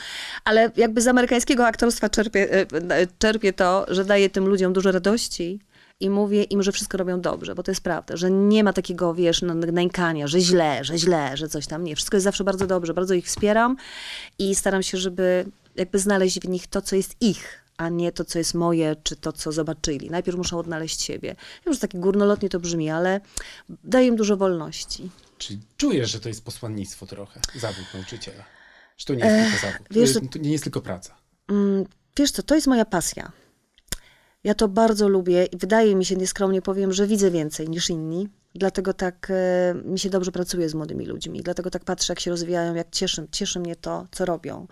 ale 0.44 0.72
jakby 0.77 1.01
z 1.01 1.08
amerykańskiego 1.08 1.68
aktorstwa 1.68 2.10
czerpię, 2.10 2.54
e, 2.54 2.66
e, 2.89 3.08
czerpię 3.20 3.54
to, 3.54 3.86
że 3.88 4.06
daje 4.06 4.30
tym 4.30 4.48
ludziom 4.48 4.74
dużo 4.74 4.92
radości 4.92 5.60
i 6.00 6.10
mówię 6.10 6.44
im, 6.44 6.63
że 6.63 6.72
wszystko 6.72 6.98
robią 6.98 7.22
dobrze, 7.22 7.56
bo 7.56 7.63
to 7.63 7.72
jest 7.72 7.82
prawda, 7.82 8.18
że 8.18 8.32
nie 8.32 8.63
ma 8.63 8.74
takiego, 8.74 9.13
wiesz, 9.13 9.42
nękania, 9.72 10.27
że 10.27 10.39
źle, 10.42 10.84
że 10.84 10.98
źle, 10.98 11.38
że 11.38 11.50
coś 11.50 11.68
tam. 11.68 11.84
Nie, 11.84 11.96
wszystko 11.96 12.18
jest 12.18 12.24
zawsze 12.24 12.44
bardzo 12.44 12.68
dobrze, 12.68 12.94
bardzo 12.94 13.13
ich 13.13 13.25
wspieram 13.25 13.77
i 14.39 14.56
staram 14.56 14.84
się, 14.84 14.98
żeby 14.98 15.46
jakby 15.75 16.00
znaleźć 16.00 16.39
w 16.39 16.48
nich 16.50 16.68
to, 16.68 16.82
co 16.82 16.96
jest 16.96 17.16
ich, 17.22 17.63
a 17.77 17.89
nie 17.89 18.12
to, 18.12 18.25
co 18.25 18.39
jest 18.39 18.54
moje, 18.54 18.96
czy 19.04 19.16
to, 19.16 19.32
co 19.34 19.51
zobaczyli. 19.51 20.10
Najpierw 20.10 20.38
muszą 20.38 20.60
odnaleźć 20.60 21.01
siebie. 21.01 21.36
Wiem, 21.66 21.74
że 21.74 21.80
takie 21.80 21.98
górnolotnie 22.00 22.50
to 22.50 22.60
brzmi, 22.60 22.89
ale 22.89 23.22
daję 23.84 24.08
im 24.08 24.16
dużo 24.16 24.38
wolności. 24.38 25.10
Czyli 25.38 25.60
czujesz, 25.77 26.12
że 26.12 26.20
to 26.20 26.30
jest 26.30 26.44
posłannictwo 26.46 27.06
trochę, 27.06 27.39
zawód 27.56 27.86
nauczyciela. 27.94 28.44
Że 28.98 29.06
to 29.06 29.13
nie 29.13 29.25
jest 29.25 29.51
tylko 29.51 29.68
zawód. 29.72 29.88
wiesz, 29.92 30.16
Y, 30.16 30.30
to 30.32 30.39
nie 30.39 30.51
jest 30.51 30.63
tylko 30.63 30.82
praca. 30.82 31.16
Mm, 31.50 31.86
Wiesz 32.18 32.32
co, 32.32 32.44
to 32.44 32.56
jest 32.56 32.68
moja 32.68 32.86
pasja. 32.86 33.32
Ja 34.48 34.54
to 34.54 34.68
bardzo 34.68 35.08
lubię 35.08 35.46
i 35.46 35.58
wydaje 35.58 35.96
mi 35.96 36.06
się, 36.06 36.16
nieskromnie 36.16 36.62
powiem, 36.62 36.94
że 36.94 37.08
widzę 37.08 37.32
więcej 37.32 37.70
niż 37.70 37.89
inni. 37.89 38.30
Dlatego 38.58 38.94
tak 38.94 39.28
e, 39.30 39.76
mi 39.86 40.00
się 40.00 40.10
dobrze 40.10 40.32
pracuje 40.32 40.70
z 40.70 40.74
młodymi 40.74 41.06
ludźmi. 41.06 41.42
Dlatego 41.42 41.70
tak 41.70 41.86
patrzę, 41.86 42.14
jak 42.14 42.20
się 42.20 42.32
rozwijają, 42.32 42.76
jak 42.76 42.90
cieszy, 42.92 43.28
cieszy 43.32 43.60
mnie 43.60 43.76
to, 43.76 44.08
co 44.12 44.26
robią. 44.26 44.68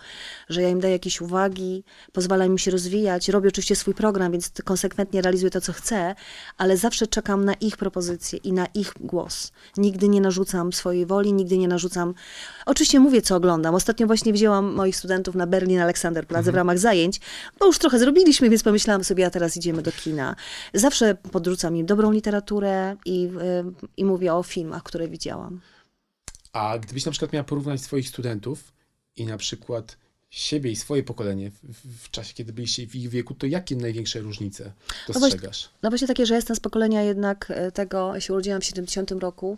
Że 0.49 0.61
ja 0.61 0.69
im 0.69 0.79
daję 0.79 0.93
jakieś 0.93 1.21
uwagi, 1.21 1.83
pozwalam 2.13 2.47
im 2.47 2.57
się 2.57 2.71
rozwijać. 2.71 3.29
Robię 3.29 3.47
oczywiście 3.49 3.75
swój 3.75 3.93
program, 3.93 4.31
więc 4.31 4.51
konsekwentnie 4.63 5.21
realizuję 5.21 5.49
to, 5.49 5.61
co 5.61 5.73
chcę, 5.73 6.15
ale 6.57 6.77
zawsze 6.77 7.07
czekam 7.07 7.45
na 7.45 7.53
ich 7.53 7.77
propozycje 7.77 8.39
i 8.39 8.53
na 8.53 8.65
ich 8.65 8.93
głos. 8.99 9.51
Nigdy 9.77 10.09
nie 10.09 10.21
narzucam 10.21 10.73
swojej 10.73 11.05
woli, 11.05 11.33
nigdy 11.33 11.57
nie 11.57 11.67
narzucam. 11.67 12.13
Oczywiście 12.65 12.99
mówię, 12.99 13.21
co 13.21 13.35
oglądam. 13.35 13.75
Ostatnio 13.75 14.07
właśnie 14.07 14.33
wzięłam 14.33 14.73
moich 14.73 14.95
studentów 14.95 15.35
na 15.35 15.47
Berlin 15.47 15.79
Alexanderplatz 15.79 16.39
mhm. 16.39 16.53
w 16.53 16.55
ramach 16.55 16.79
zajęć, 16.79 17.19
bo 17.59 17.65
już 17.65 17.79
trochę 17.79 17.99
zrobiliśmy, 17.99 18.49
więc 18.49 18.63
pomyślałam 18.63 19.03
sobie, 19.03 19.25
a 19.25 19.29
teraz 19.29 19.57
idziemy 19.57 19.81
do 19.81 19.91
kina. 19.91 20.35
Zawsze 20.73 21.15
podrzucam 21.31 21.75
im 21.75 21.85
dobrą 21.85 22.11
literaturę 22.11 22.95
i, 23.05 23.29
i 23.97 24.05
mówię 24.05 24.33
o 24.33 24.43
filmach, 24.43 24.83
które 24.83 25.07
widziałam. 25.07 25.61
A 26.53 26.77
gdybyś 26.77 27.05
na 27.05 27.11
przykład 27.11 27.33
miała 27.33 27.43
porównać 27.43 27.81
swoich 27.81 28.09
studentów 28.09 28.73
i 29.15 29.25
na 29.25 29.37
przykład 29.37 29.97
siebie 30.29 30.71
i 30.71 30.75
swoje 30.75 31.03
pokolenie 31.03 31.51
w, 32.01 32.09
czasie, 32.09 32.33
kiedy 32.33 32.53
byliście 32.53 32.87
w 32.87 32.95
ich 32.95 33.09
wieku, 33.09 33.33
to 33.33 33.47
jakie 33.47 33.75
największe 33.75 34.19
różnice 34.19 34.71
dostrzegasz? 35.07 35.13
No 35.13 35.39
właśnie, 35.39 35.69
no 35.83 35.89
właśnie 35.89 36.07
takie, 36.07 36.25
że 36.25 36.35
jestem 36.35 36.55
z 36.55 36.59
pokolenia 36.59 37.01
jednak 37.01 37.45
e, 37.49 37.71
tego, 37.71 38.15
ja 38.15 38.21
się 38.21 38.33
urodziłam 38.33 38.61
w 38.61 38.65
70 38.65 39.11
roku, 39.11 39.57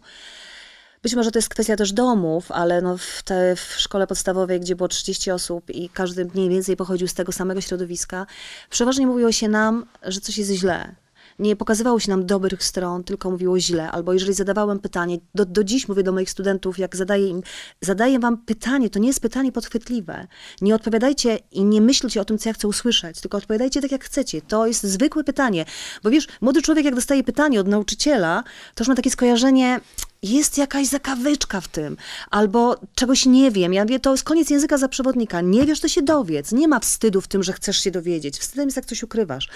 być 1.04 1.16
może 1.16 1.32
to 1.32 1.40
jest 1.40 1.50
kwestia 1.50 1.76
też 1.76 1.94
domów, 1.94 2.52
ale 2.52 2.82
no 2.82 2.98
w, 2.98 3.24
te, 3.24 3.56
w 3.56 3.76
szkole 3.78 4.08
podstawowej, 4.08 4.60
gdzie 4.60 4.76
było 4.76 4.88
30 4.88 5.32
osób 5.32 5.70
i 5.70 5.90
każdy 5.90 6.26
mniej 6.26 6.50
więcej 6.50 6.76
pochodził 6.76 7.08
z 7.08 7.14
tego 7.14 7.32
samego 7.32 7.62
środowiska, 7.62 8.26
przeważnie 8.70 9.08
mówiło 9.08 9.32
się 9.32 9.50
nam, 9.50 9.86
że 10.04 10.22
coś 10.22 10.38
jest 10.38 10.52
źle, 10.52 10.96
nie 11.40 11.56
pokazywało 11.56 12.00
się 12.00 12.10
nam 12.12 12.26
dobrych 12.26 12.64
stron, 12.64 13.04
tylko 13.04 13.32
mówiło 13.32 13.60
źle. 13.60 13.92
Albo 13.92 14.14
jeżeli 14.14 14.34
zadawałem 14.34 14.80
pytanie, 14.80 15.18
do, 15.36 15.46
do 15.46 15.64
dziś 15.64 15.88
mówię 15.88 16.04
do 16.04 16.12
moich 16.12 16.30
studentów, 16.30 16.80
jak 16.80 16.96
zadaję 16.96 17.28
im, 17.28 17.42
zadaję 17.82 18.20
wam 18.20 18.38
pytanie, 18.38 18.90
to 18.90 19.00
nie 19.00 19.08
jest 19.08 19.22
pytanie 19.22 19.52
podchwytliwe. 19.52 20.28
Nie 20.62 20.76
odpowiadajcie 20.76 21.40
i 21.52 21.64
nie 21.64 21.82
myślcie 21.82 22.22
o 22.22 22.26
tym, 22.26 22.38
co 22.38 22.50
ja 22.50 22.54
chcę 22.54 22.68
usłyszeć, 22.68 23.22
tylko 23.22 23.38
odpowiadajcie 23.38 23.82
tak, 23.82 23.92
jak 23.92 24.04
chcecie. 24.04 24.42
To 24.42 24.68
jest 24.68 24.84
zwykłe 24.84 25.24
pytanie. 25.24 25.66
Bo 26.04 26.10
wiesz, 26.10 26.28
młody 26.42 26.62
człowiek, 26.62 26.86
jak 26.86 26.96
dostaje 26.96 27.24
pytanie 27.24 27.60
od 27.60 27.68
nauczyciela, 27.68 28.44
to 28.76 28.84
już 28.84 28.88
ma 28.88 28.96
takie 28.96 29.12
skojarzenie, 29.12 29.80
jest 30.24 30.58
jakaś 30.58 30.88
zakawyczka 30.88 31.62
w 31.62 31.68
tym, 31.68 31.98
albo 32.32 32.80
czegoś 32.96 33.26
nie 33.26 33.52
wiem. 33.52 33.74
Ja 33.74 33.84
mówię, 33.84 34.00
to 34.00 34.12
jest 34.12 34.24
koniec 34.24 34.50
języka 34.50 34.78
za 34.78 34.88
przewodnika. 34.88 35.42
Nie 35.42 35.66
wiesz, 35.66 35.80
to 35.80 35.88
się 35.88 36.02
dowiedz. 36.02 36.52
Nie 36.52 36.68
ma 36.68 36.80
wstydu 36.80 37.22
w 37.22 37.28
tym, 37.28 37.44
że 37.44 37.54
chcesz 37.54 37.78
się 37.78 37.92
dowiedzieć. 37.92 38.38
Wstydem 38.38 38.68
jest, 38.68 38.76
jak 38.76 38.86
coś 38.86 39.04
ukrywasz. 39.04 39.50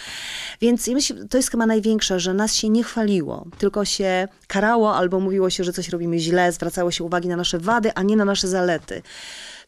Więc 0.61 0.89
to 1.29 1.37
jest 1.37 1.51
chyba 1.51 1.65
największe, 1.65 2.19
że 2.19 2.33
nas 2.33 2.55
się 2.55 2.69
nie 2.69 2.83
chwaliło, 2.83 3.47
tylko 3.57 3.85
się 3.85 4.27
karało 4.47 4.95
albo 4.95 5.19
mówiło 5.19 5.49
się, 5.49 5.63
że 5.63 5.73
coś 5.73 5.89
robimy 5.89 6.19
źle, 6.19 6.51
zwracało 6.51 6.91
się 6.91 7.03
uwagi 7.03 7.27
na 7.27 7.35
nasze 7.35 7.59
wady, 7.59 7.93
a 7.93 8.03
nie 8.03 8.15
na 8.15 8.25
nasze 8.25 8.47
zalety. 8.47 9.01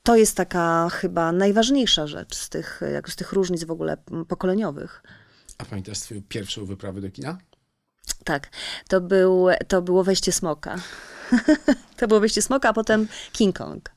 To 0.04 0.16
jest 0.16 0.36
taka 0.38 0.90
chyba 0.92 1.32
najważniejsza 1.32 2.08
rzecz 2.08 2.36
z 2.36 2.50
tych, 2.50 2.82
jak 2.94 3.10
z 3.10 3.16
tych 3.16 3.34
różnic 3.34 3.64
w 3.64 3.72
ogóle 3.72 3.98
pokoleniowych. 4.28 5.04
A 5.58 5.66
pamiętasz 5.66 5.98
swoją 5.98 6.22
pierwszą 6.30 6.66
wyprawę 6.66 7.02
do 7.02 7.12
kina? 7.12 7.38
Tak, 8.24 8.50
to, 8.88 9.02
był, 9.02 9.48
to 9.68 9.82
było 9.82 10.04
wejście 10.04 10.32
smoka. 10.32 10.76
to 11.98 12.08
było 12.08 12.20
wejście 12.20 12.42
smoka, 12.42 12.70
a 12.70 12.74
potem 12.74 13.08
King 13.32 13.58
Kong. 13.58 13.90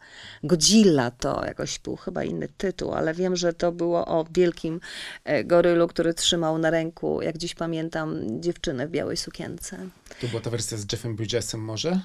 Godzilla 0.45 1.11
to 1.11 1.45
jakoś 1.45 1.79
był 1.79 1.97
chyba 1.97 2.25
inny 2.25 2.49
tytuł, 2.59 2.93
ale 2.93 3.15
wiem, 3.15 3.37
że 3.37 3.53
to 3.53 3.73
było 3.73 4.07
o 4.07 4.27
wielkim 4.31 4.81
e, 5.25 5.45
gorylu, 5.45 5.89
który 5.89 6.15
trzymał 6.15 6.59
na 6.59 6.71
ręku, 6.71 7.23
jak 7.23 7.39
dziś 7.39 7.55
pamiętam, 7.55 8.41
dziewczynę 8.41 8.87
w 8.87 8.91
białej 8.91 9.17
sukience. 9.17 9.79
To 10.21 10.29
była 10.29 10.41
ta 10.43 10.51
wersja 10.51 10.79
z 10.79 10.93
Jeffem 10.93 11.17
Bridgesem 11.17 11.61
może? 11.61 12.01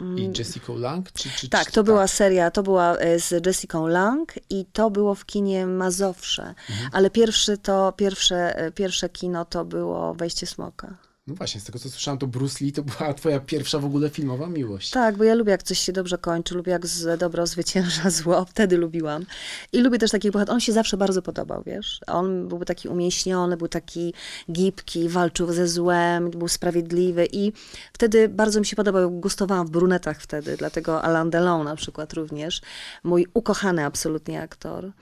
I 0.00 0.02
mm. 0.02 0.32
Jessica 0.38 0.72
Lang? 0.72 1.12
Czy, 1.12 1.30
czy, 1.30 1.48
tak, 1.48 1.70
to 1.70 1.82
była 1.82 2.02
tak? 2.02 2.10
seria, 2.10 2.50
to 2.50 2.62
była 2.62 2.96
e, 2.96 3.18
z 3.18 3.46
Jessica 3.46 3.78
Lang 3.78 4.32
i 4.50 4.64
to 4.72 4.90
było 4.90 5.14
w 5.14 5.26
kinie 5.26 5.66
Mazowsze, 5.66 6.42
mhm. 6.42 6.90
ale 6.92 7.10
pierwszy 7.10 7.58
to, 7.58 7.92
pierwsze, 7.92 8.58
e, 8.58 8.70
pierwsze 8.72 9.08
kino 9.08 9.44
to 9.44 9.64
było 9.64 10.14
Wejście 10.14 10.46
Smoka. 10.46 10.96
No 11.26 11.34
właśnie, 11.34 11.60
z 11.60 11.64
tego 11.64 11.78
co 11.78 11.90
słyszałam, 11.90 12.18
to 12.18 12.26
Bruce 12.26 12.64
Lee 12.64 12.72
to 12.72 12.82
była 12.82 13.14
twoja 13.20 13.40
pierwsza 13.40 13.78
w 13.78 13.84
ogóle 13.84 14.10
filmowa 14.10 14.46
miłość. 14.46 14.90
Tak, 14.90 15.16
bo 15.16 15.24
ja 15.24 15.34
lubię, 15.34 15.50
jak 15.50 15.62
coś 15.62 15.78
się 15.78 15.92
dobrze 15.92 16.18
kończy, 16.18 16.54
lubię, 16.54 16.72
jak 16.72 16.86
z 16.86 17.18
dobro 17.18 17.46
zwycięża 17.46 18.10
zło, 18.20 18.44
wtedy 18.44 18.76
lubiłam. 18.76 19.26
I 19.72 19.80
lubię 19.80 19.98
też 19.98 20.10
takich 20.10 20.30
bohaterów, 20.30 20.54
on 20.54 20.60
się 20.60 20.72
zawsze 20.72 20.96
bardzo 20.96 21.22
podobał, 21.22 21.62
wiesz. 21.66 22.00
On 22.06 22.48
był 22.48 22.64
taki 22.64 22.88
umięśniony, 22.88 23.56
był 23.56 23.68
taki 23.68 24.14
gibki, 24.52 25.08
walczył 25.08 25.52
ze 25.52 25.68
złem, 25.68 26.30
był 26.30 26.48
sprawiedliwy 26.48 27.26
i 27.32 27.52
wtedy 27.92 28.28
bardzo 28.28 28.60
mi 28.60 28.66
się 28.66 28.76
podobał, 28.76 29.10
gustowałam 29.10 29.66
w 29.66 29.70
brunetach 29.70 30.20
wtedy, 30.20 30.56
dlatego 30.56 31.02
Alain 31.02 31.30
Delon 31.30 31.64
na 31.64 31.76
przykład 31.76 32.12
również, 32.12 32.60
mój 33.04 33.26
ukochany 33.34 33.84
absolutnie 33.84 34.42
aktor 34.42 34.92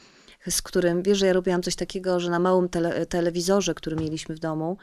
z 0.50 0.62
którym, 0.62 1.02
wiesz, 1.02 1.18
że 1.18 1.26
ja 1.26 1.32
robiłam 1.32 1.62
coś 1.62 1.76
takiego, 1.76 2.20
że 2.20 2.30
na 2.30 2.38
małym 2.38 2.68
tele, 2.68 3.06
telewizorze, 3.06 3.74
który 3.74 3.96
mieliśmy 3.96 4.34
w 4.34 4.38
domu, 4.38 4.76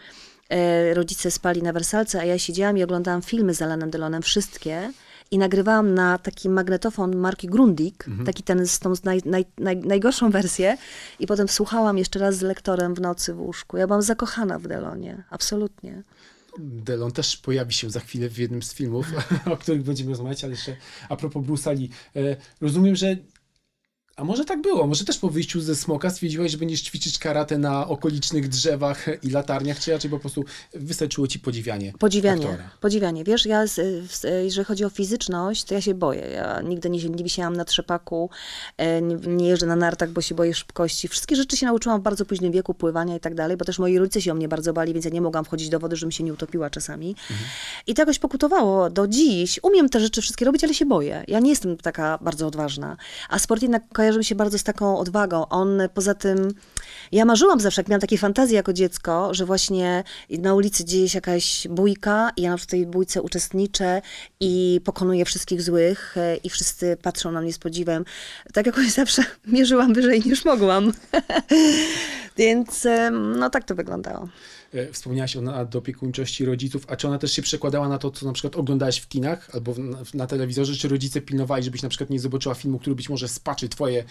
rodzice 0.94 1.32
spali 1.32 1.64
na 1.64 1.74
wersalce, 1.74 2.22
a 2.22 2.26
ja 2.26 2.40
siedziałam 2.40 2.78
i 2.78 2.84
oglądałam 2.84 3.22
filmy 3.22 3.54
z 3.54 3.62
Alanem 3.62 3.90
Delonem, 3.90 4.22
wszystkie. 4.22 4.92
I 5.32 5.38
nagrywałam 5.38 5.94
na 5.94 6.18
taki 6.18 6.50
magnetofon 6.50 7.16
marki 7.16 7.48
Grundig, 7.48 8.08
mhm. 8.08 8.26
taki 8.26 8.44
ten 8.44 8.68
z 8.68 8.80
tą 8.80 8.94
naj, 9.04 9.22
naj, 9.26 9.46
naj, 9.58 9.78
najgorszą 9.78 10.32
wersję. 10.32 10.78
I 11.20 11.28
potem 11.28 11.48
słuchałam 11.48 11.98
jeszcze 11.98 12.20
raz 12.20 12.36
z 12.36 12.42
lektorem 12.42 12.96
w 12.96 13.02
nocy 13.02 13.34
w 13.34 13.40
łóżku. 13.40 13.78
Ja 13.78 13.88
byłam 13.88 14.02
zakochana 14.02 14.60
w 14.60 14.68
Delonie, 14.68 15.24
absolutnie. 15.30 16.04
Delon 16.60 17.12
też 17.12 17.38
pojawi 17.38 17.74
się 17.74 17.90
za 17.90 18.00
chwilę 18.00 18.30
w 18.30 18.38
jednym 18.38 18.64
z 18.64 18.74
filmów, 18.74 19.08
o 19.54 19.58
których 19.58 19.84
będziemy 19.84 20.10
rozmawiać, 20.10 20.44
ale 20.44 20.52
jeszcze 20.52 20.76
a 21.10 21.16
propos 21.16 21.46
Bruce'a 21.46 21.78
Lee. 21.78 21.90
E, 22.16 22.36
rozumiem, 22.62 22.96
że 22.96 23.18
a 24.20 24.24
może 24.24 24.46
tak 24.46 24.62
było, 24.62 24.88
może 24.88 25.06
też 25.06 25.18
po 25.18 25.30
wyjściu 25.30 25.62
ze 25.62 25.76
smoka 25.76 26.10
stwierdziłeś, 26.10 26.52
że 26.52 26.58
będziesz 26.58 26.82
ćwiczyć 26.82 27.20
karate 27.20 27.58
na 27.58 27.88
okolicznych 27.88 28.50
drzewach 28.50 29.06
i 29.24 29.30
latarniach, 29.30 29.80
czy 29.80 29.92
raczej 29.92 30.12
po 30.12 30.20
prostu 30.20 30.46
wystarczyło 30.74 31.28
ci 31.28 31.40
podziwianie 31.40 31.94
Podziwianie, 32.00 32.46
aktora. 32.46 32.70
podziwianie. 32.82 33.24
Wiesz, 33.24 33.46
ja, 33.46 33.66
jeżeli 34.44 34.66
chodzi 34.66 34.86
o 34.86 34.90
fizyczność, 34.90 35.64
to 35.64 35.74
ja 35.74 35.82
się 35.82 35.94
boję. 35.94 36.22
Ja 36.22 36.62
nigdy 36.62 36.90
nie, 36.90 37.10
nie 37.10 37.24
wisiałam 37.24 37.56
na 37.56 37.66
trzepaku, 37.66 38.30
e, 38.78 39.02
nie, 39.02 39.16
nie 39.16 39.48
jeżdżę 39.48 39.66
na 39.66 39.76
nartach, 39.76 40.10
bo 40.12 40.22
się 40.22 40.36
boję 40.36 40.54
szybkości. 40.54 41.08
Wszystkie 41.08 41.36
rzeczy 41.36 41.58
się 41.58 41.66
nauczyłam 41.66 42.00
w 42.00 42.04
bardzo 42.04 42.26
późnym 42.26 42.52
wieku, 42.52 42.74
pływania 42.74 43.16
i 43.16 43.20
tak 43.20 43.36
dalej, 43.36 43.58
bo 43.58 43.66
też 43.66 43.80
moi 43.80 43.98
rodzice 43.98 44.22
się 44.22 44.32
o 44.32 44.36
mnie 44.36 44.48
bardzo 44.48 44.74
bali, 44.74 44.94
więc 44.94 45.06
ja 45.06 45.12
nie 45.12 45.22
mogłam 45.22 45.46
wchodzić 45.46 45.70
do 45.70 45.80
wody, 45.80 45.96
żebym 45.96 46.12
się 46.12 46.24
nie 46.24 46.34
utopiła 46.34 46.70
czasami. 46.70 47.10
Mhm. 47.10 47.50
I 47.88 47.94
to 47.94 48.02
jakoś 48.02 48.20
pokutowało 48.20 48.90
do 48.90 49.08
dziś. 49.08 49.60
Umiem 49.64 49.90
te 49.90 50.00
rzeczy 50.00 50.22
wszystkie 50.22 50.46
robić, 50.46 50.64
ale 50.64 50.74
się 50.74 50.86
boję. 50.86 51.24
Ja 51.28 51.40
nie 51.40 51.50
jestem 51.50 51.78
taka 51.78 52.18
bardzo 52.22 52.48
odważna. 52.48 52.98
A 53.30 53.40
sport 53.40 53.62
jednak 53.62 53.84
kojarzy 53.94 54.09
mi 54.18 54.26
się 54.26 54.36
bardzo 54.36 54.58
z 54.58 54.64
taką 54.64 54.98
odwagą. 54.98 55.48
On 55.48 55.82
poza 55.94 56.14
tym, 56.14 56.54
ja 57.12 57.26
marzyłam 57.26 57.60
zawsze, 57.60 57.82
jak 57.82 57.90
miałam 57.90 58.02
takie 58.02 58.18
fantazje 58.18 58.56
jako 58.56 58.74
dziecko, 58.74 59.34
że 59.34 59.46
właśnie 59.46 60.04
na 60.30 60.56
ulicy 60.56 60.86
dzieje 60.86 61.10
się 61.10 61.18
jakaś 61.18 61.68
bójka 61.68 62.32
i 62.38 62.42
ja 62.42 62.58
w 62.58 62.66
tej 62.66 62.86
bójce 62.86 63.22
uczestniczę 63.22 64.02
i 64.40 64.82
pokonuję 64.86 65.26
wszystkich 65.26 65.62
złych 65.62 66.18
e, 66.18 66.36
i 66.36 66.50
wszyscy 66.50 66.98
patrzą 67.02 67.32
na 67.32 67.42
mnie 67.42 67.54
z 67.54 67.60
podziwem. 67.60 68.06
Tak 68.54 68.66
jakoś 68.66 68.92
zawsze 69.02 69.24
mierzyłam 69.48 69.94
wyżej 69.94 70.22
niż 70.26 70.46
mogłam. 70.46 70.94
Więc 72.38 72.88
no 73.12 73.50
tak 73.50 73.64
to 73.64 73.76
wyglądało. 73.76 74.28
E, 74.74 74.92
wspomniałaś 74.92 75.36
o 75.36 75.42
nadopiekuńczości 75.42 76.46
rodziców, 76.46 76.86
a 76.88 76.96
czy 76.96 77.08
ona 77.08 77.18
też 77.18 77.32
się 77.32 77.42
przekładała 77.42 77.90
na 77.90 77.98
to, 77.98 78.12
co 78.12 78.26
na 78.26 78.34
przykład 78.34 78.56
oglądałeś 78.56 78.98
w 78.98 79.08
kinach 79.08 79.50
albo 79.54 79.74
na, 79.78 79.98
na 80.14 80.28
telewizorze, 80.28 80.76
czy 80.76 80.88
rodzice 80.88 81.22
pilnowali, 81.22 81.64
żebyś 81.64 81.82
na 81.82 81.90
przykład 81.90 82.10
nie 82.10 82.20
zobaczyła 82.20 82.56
filmu, 82.56 82.80
który 82.80 82.96
być 82.96 83.10
może 83.10 83.28
spaczy 83.28 83.70
twoje, 83.70 84.04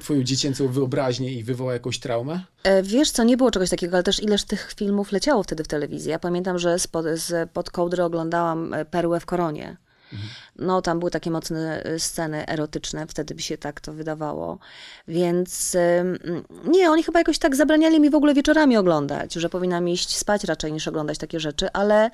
twoją 0.00 0.22
dziecięcą 0.22 0.68
wyobraźnię 0.68 1.32
i 1.32 1.44
wywoła 1.44 1.72
jakąś 1.72 1.98
traumę? 1.98 2.40
E, 2.62 2.82
wiesz 2.82 3.10
co, 3.10 3.24
nie 3.24 3.36
było 3.36 3.50
czegoś 3.50 3.70
takiego, 3.70 3.96
ale 3.96 4.02
też 4.02 4.22
ileż 4.22 4.44
tych 4.44 4.74
filmów 4.76 5.12
leciało 5.12 5.42
wtedy 5.42 5.64
w 5.64 5.68
telewizji. 5.68 6.10
Ja 6.10 6.18
pamiętam, 6.18 6.58
że 6.58 6.78
spod, 6.78 7.06
z, 7.14 7.50
pod 7.50 7.70
kołdry 7.70 8.02
oglądałam 8.02 8.74
e, 8.74 8.84
Perłę 8.84 9.20
w 9.20 9.26
koronie. 9.26 9.76
No, 10.56 10.82
tam 10.82 10.98
były 10.98 11.10
takie 11.10 11.30
mocne 11.30 11.86
y, 11.86 12.00
sceny 12.00 12.48
erotyczne, 12.48 13.06
wtedy 13.06 13.34
by 13.34 13.42
się 13.42 13.58
tak 13.58 13.80
to 13.80 13.92
wydawało. 13.92 14.58
Więc 15.08 15.76
nie, 16.64 16.90
oni 16.90 17.02
chyba 17.02 17.18
jakoś 17.18 17.38
tak 17.38 17.56
zabraniali 17.56 18.00
mi 18.00 18.10
w 18.10 18.14
ogóle 18.14 18.34
wieczorami 18.34 18.76
oglądać, 18.76 19.34
że 19.34 19.48
powinnam 19.48 19.88
iść 19.88 20.16
spać 20.16 20.44
raczej 20.44 20.72
niż 20.72 20.88
oglądać 20.88 21.18
takie 21.18 21.40
rzeczy, 21.40 21.72
ale 21.72 22.10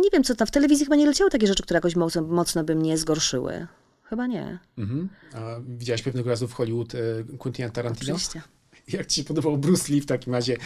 nie 0.00 0.10
wiem 0.12 0.24
co 0.24 0.34
tam, 0.34 0.46
w 0.46 0.50
telewizji 0.50 0.86
chyba 0.86 0.96
nie 0.96 1.06
leciały 1.06 1.30
takie 1.30 1.46
rzeczy, 1.46 1.62
które 1.62 1.76
jakoś 1.76 1.96
mocno, 1.96 2.22
mocno 2.22 2.64
by 2.64 2.74
mnie 2.74 2.98
zgorszyły. 2.98 3.66
Chyba 4.02 4.26
nie. 4.26 4.58
Mhm. 4.78 5.08
A 5.34 5.38
widziałaś 5.68 6.02
pewnego 6.02 6.30
razu 6.30 6.48
w 6.48 6.52
Hollywood 6.52 6.94
e, 6.94 6.98
Quentin 7.38 7.70
Tarantino? 7.70 8.14
Oczywiście. 8.14 8.42
Jak 8.92 9.06
ci 9.06 9.20
się 9.20 9.24
podobał 9.24 9.56
Bruce 9.56 9.92
Lee 9.92 10.00
w 10.00 10.06
takim 10.06 10.32
razie 10.32 10.56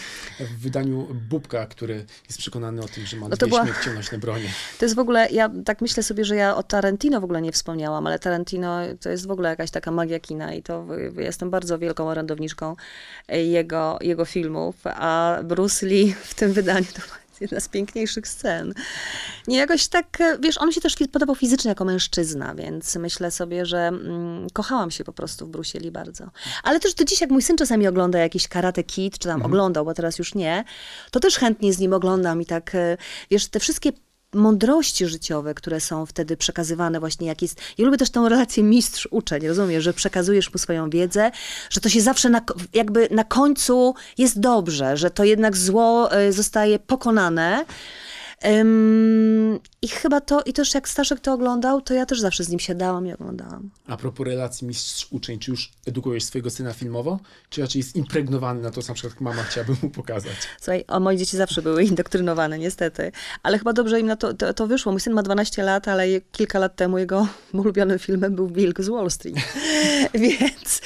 w 0.41 0.61
wydaniu 0.61 1.07
Bubka, 1.29 1.67
który 1.67 1.95
jest 2.29 2.39
przekonany 2.39 2.83
o 2.83 2.89
tym, 2.89 3.07
że 3.07 3.17
ma 3.17 3.29
no 3.29 3.37
dwie 3.37 3.47
była... 3.47 3.63
śmiercionośne 3.65 4.19
bronie? 4.19 4.49
To 4.79 4.85
jest 4.85 4.95
w 4.95 4.99
ogóle, 4.99 5.29
ja 5.31 5.51
tak 5.65 5.81
myślę 5.81 6.03
sobie, 6.03 6.25
że 6.25 6.37
ja 6.37 6.57
o 6.57 6.63
Tarantino 6.63 7.21
w 7.21 7.25
ogóle 7.25 7.43
nie 7.43 7.53
wspomniałam, 7.53 8.07
ale 8.07 8.19
Tarantino 8.19 8.79
to 9.01 9.11
jest 9.11 9.27
w 9.27 9.31
ogóle 9.31 9.49
jakaś 9.49 9.71
taka 9.71 9.91
magia 9.91 10.21
kina 10.21 10.55
i 10.55 10.63
to 10.63 10.87
ja 11.17 11.23
jestem 11.23 11.51
bardzo 11.51 11.79
wielką 11.79 12.09
orędowniczką 12.09 12.77
jego, 13.29 13.99
jego 14.01 14.25
filmów, 14.25 14.77
a 14.85 15.39
Bruce 15.45 15.87
Lee 15.87 16.15
w 16.23 16.35
tym 16.35 16.53
wydaniu 16.53 16.87
to 16.95 17.24
jedna 17.41 17.61
z 17.61 17.69
piękniejszych 17.69 18.29
scen. 18.29 18.75
Nie, 19.47 19.59
jakoś 19.59 19.89
tak, 19.89 20.21
e, 20.21 20.39
wiesz, 20.39 20.59
on 20.59 20.69
mi 20.69 20.75
się 20.75 20.81
też 20.81 20.97
podobał 21.13 21.37
fizycznie 21.37 21.69
jako 21.69 21.85
mężczyzna, 21.85 22.55
więc 22.55 22.97
myślę 22.97 23.31
sobie, 23.31 23.67
że 23.67 23.79
mm, 23.79 24.47
kochałam 24.53 24.91
się 24.91 25.05
po 25.05 25.13
prostu 25.13 25.47
w 25.47 25.49
Bruce 25.49 25.79
Lee 25.79 25.91
bardzo. 25.91 26.31
Ale 26.63 26.81
też 26.81 26.95
do 26.95 27.05
dziś, 27.05 27.21
jak 27.21 27.31
mój 27.31 27.43
syn 27.43 27.57
czasami 27.57 27.89
ogląda 27.89 28.19
jakiś 28.19 28.49
Karate 28.49 28.85
Kid, 28.85 29.19
czy 29.19 29.29
tam 29.29 29.35
mhm. 29.35 29.53
oglądał, 29.53 29.85
bo 29.85 29.95
teraz 29.95 30.19
już 30.19 30.35
nie, 30.35 30.65
to 31.11 31.21
też 31.21 31.37
chętnie 31.37 31.73
z 31.73 31.79
nim 31.79 31.93
oglądam 31.93 32.43
i 32.43 32.47
tak, 32.47 32.75
e, 32.75 32.97
wiesz, 33.31 33.47
te 33.47 33.61
wszystkie 33.61 33.93
mądrości 34.35 35.07
życiowe, 35.07 35.55
które 35.55 35.81
są 35.81 36.07
wtedy 36.07 36.37
przekazywane 36.37 37.01
właśnie 37.01 37.27
jak 37.27 37.43
jest. 37.43 37.61
Ja 37.79 37.85
lubię 37.85 37.99
też 37.99 38.11
tą 38.11 38.29
relację 38.29 38.63
mistrz-uczeń, 38.63 39.49
rozumiesz, 39.49 39.85
że 39.85 39.93
przekazujesz 39.93 40.53
mu 40.53 40.59
swoją 40.59 40.91
wiedzę, 40.91 41.31
że 41.71 41.81
to 41.81 41.89
się 41.89 42.01
zawsze 42.01 42.31
na, 42.31 42.41
jakby 42.75 43.09
na 43.11 43.25
końcu 43.25 43.95
jest 44.19 44.41
dobrze, 44.41 44.97
że 44.97 45.11
to 45.11 45.25
jednak 45.25 45.57
zło 45.57 46.13
e, 46.13 46.33
zostaje 46.33 46.79
pokonane. 46.79 47.65
I 49.83 49.89
chyba 49.89 50.21
to, 50.21 50.43
i 50.43 50.53
też 50.53 50.75
jak 50.75 50.89
Staszek 50.89 51.21
to 51.21 51.33
oglądał, 51.33 51.81
to 51.81 51.95
ja 51.95 52.07
też 52.07 52.21
zawsze 52.21 52.45
z 52.45 52.49
nim 52.49 52.61
siadałam 52.61 53.07
i 53.07 53.13
oglądałam. 53.13 53.71
A 53.87 53.97
propos 53.97 54.27
relacji 54.27 54.67
mistrz-uczeń, 54.67 55.39
czy 55.39 55.51
już 55.51 55.73
edukujesz 55.87 56.25
swojego 56.25 56.51
syna 56.51 56.73
filmowo? 56.73 57.21
Czy 57.51 57.61
raczej 57.61 57.81
jest 57.81 57.97
impregnowany 57.97 58.63
na 58.63 58.71
to, 58.71 58.83
co 58.83 58.89
na 58.89 58.95
przykład 58.95 59.21
mama 59.21 59.43
chciałaby 59.43 59.77
mu 59.83 59.91
pokazać? 59.91 60.33
Słuchaj, 60.61 60.85
o, 60.89 61.01
moje 61.01 61.19
dzieci 61.19 61.37
zawsze 61.37 61.63
były 61.63 61.85
indoktrynowane, 61.95 62.59
niestety. 62.59 63.13
Ale 63.43 63.59
chyba 63.59 63.73
dobrze 63.73 64.01
im 64.01 64.07
na 64.07 64.17
to, 64.17 64.35
to, 64.35 64.55
to 64.55 64.67
wyszło. 64.67 64.93
Mój 64.93 65.01
syn 65.01 65.13
ma 65.13 65.23
12 65.23 65.63
lat, 65.63 65.89
ale 65.89 66.21
kilka 66.21 66.59
lat 66.59 66.77
temu 66.77 66.99
jego 66.99 67.29
ulubionym 67.53 67.99
filmem 67.99 68.35
był 68.35 68.49
Wilk 68.49 68.81
z 68.81 68.89
Wall 68.89 69.11
Street. 69.11 69.37
Więc 70.15 70.81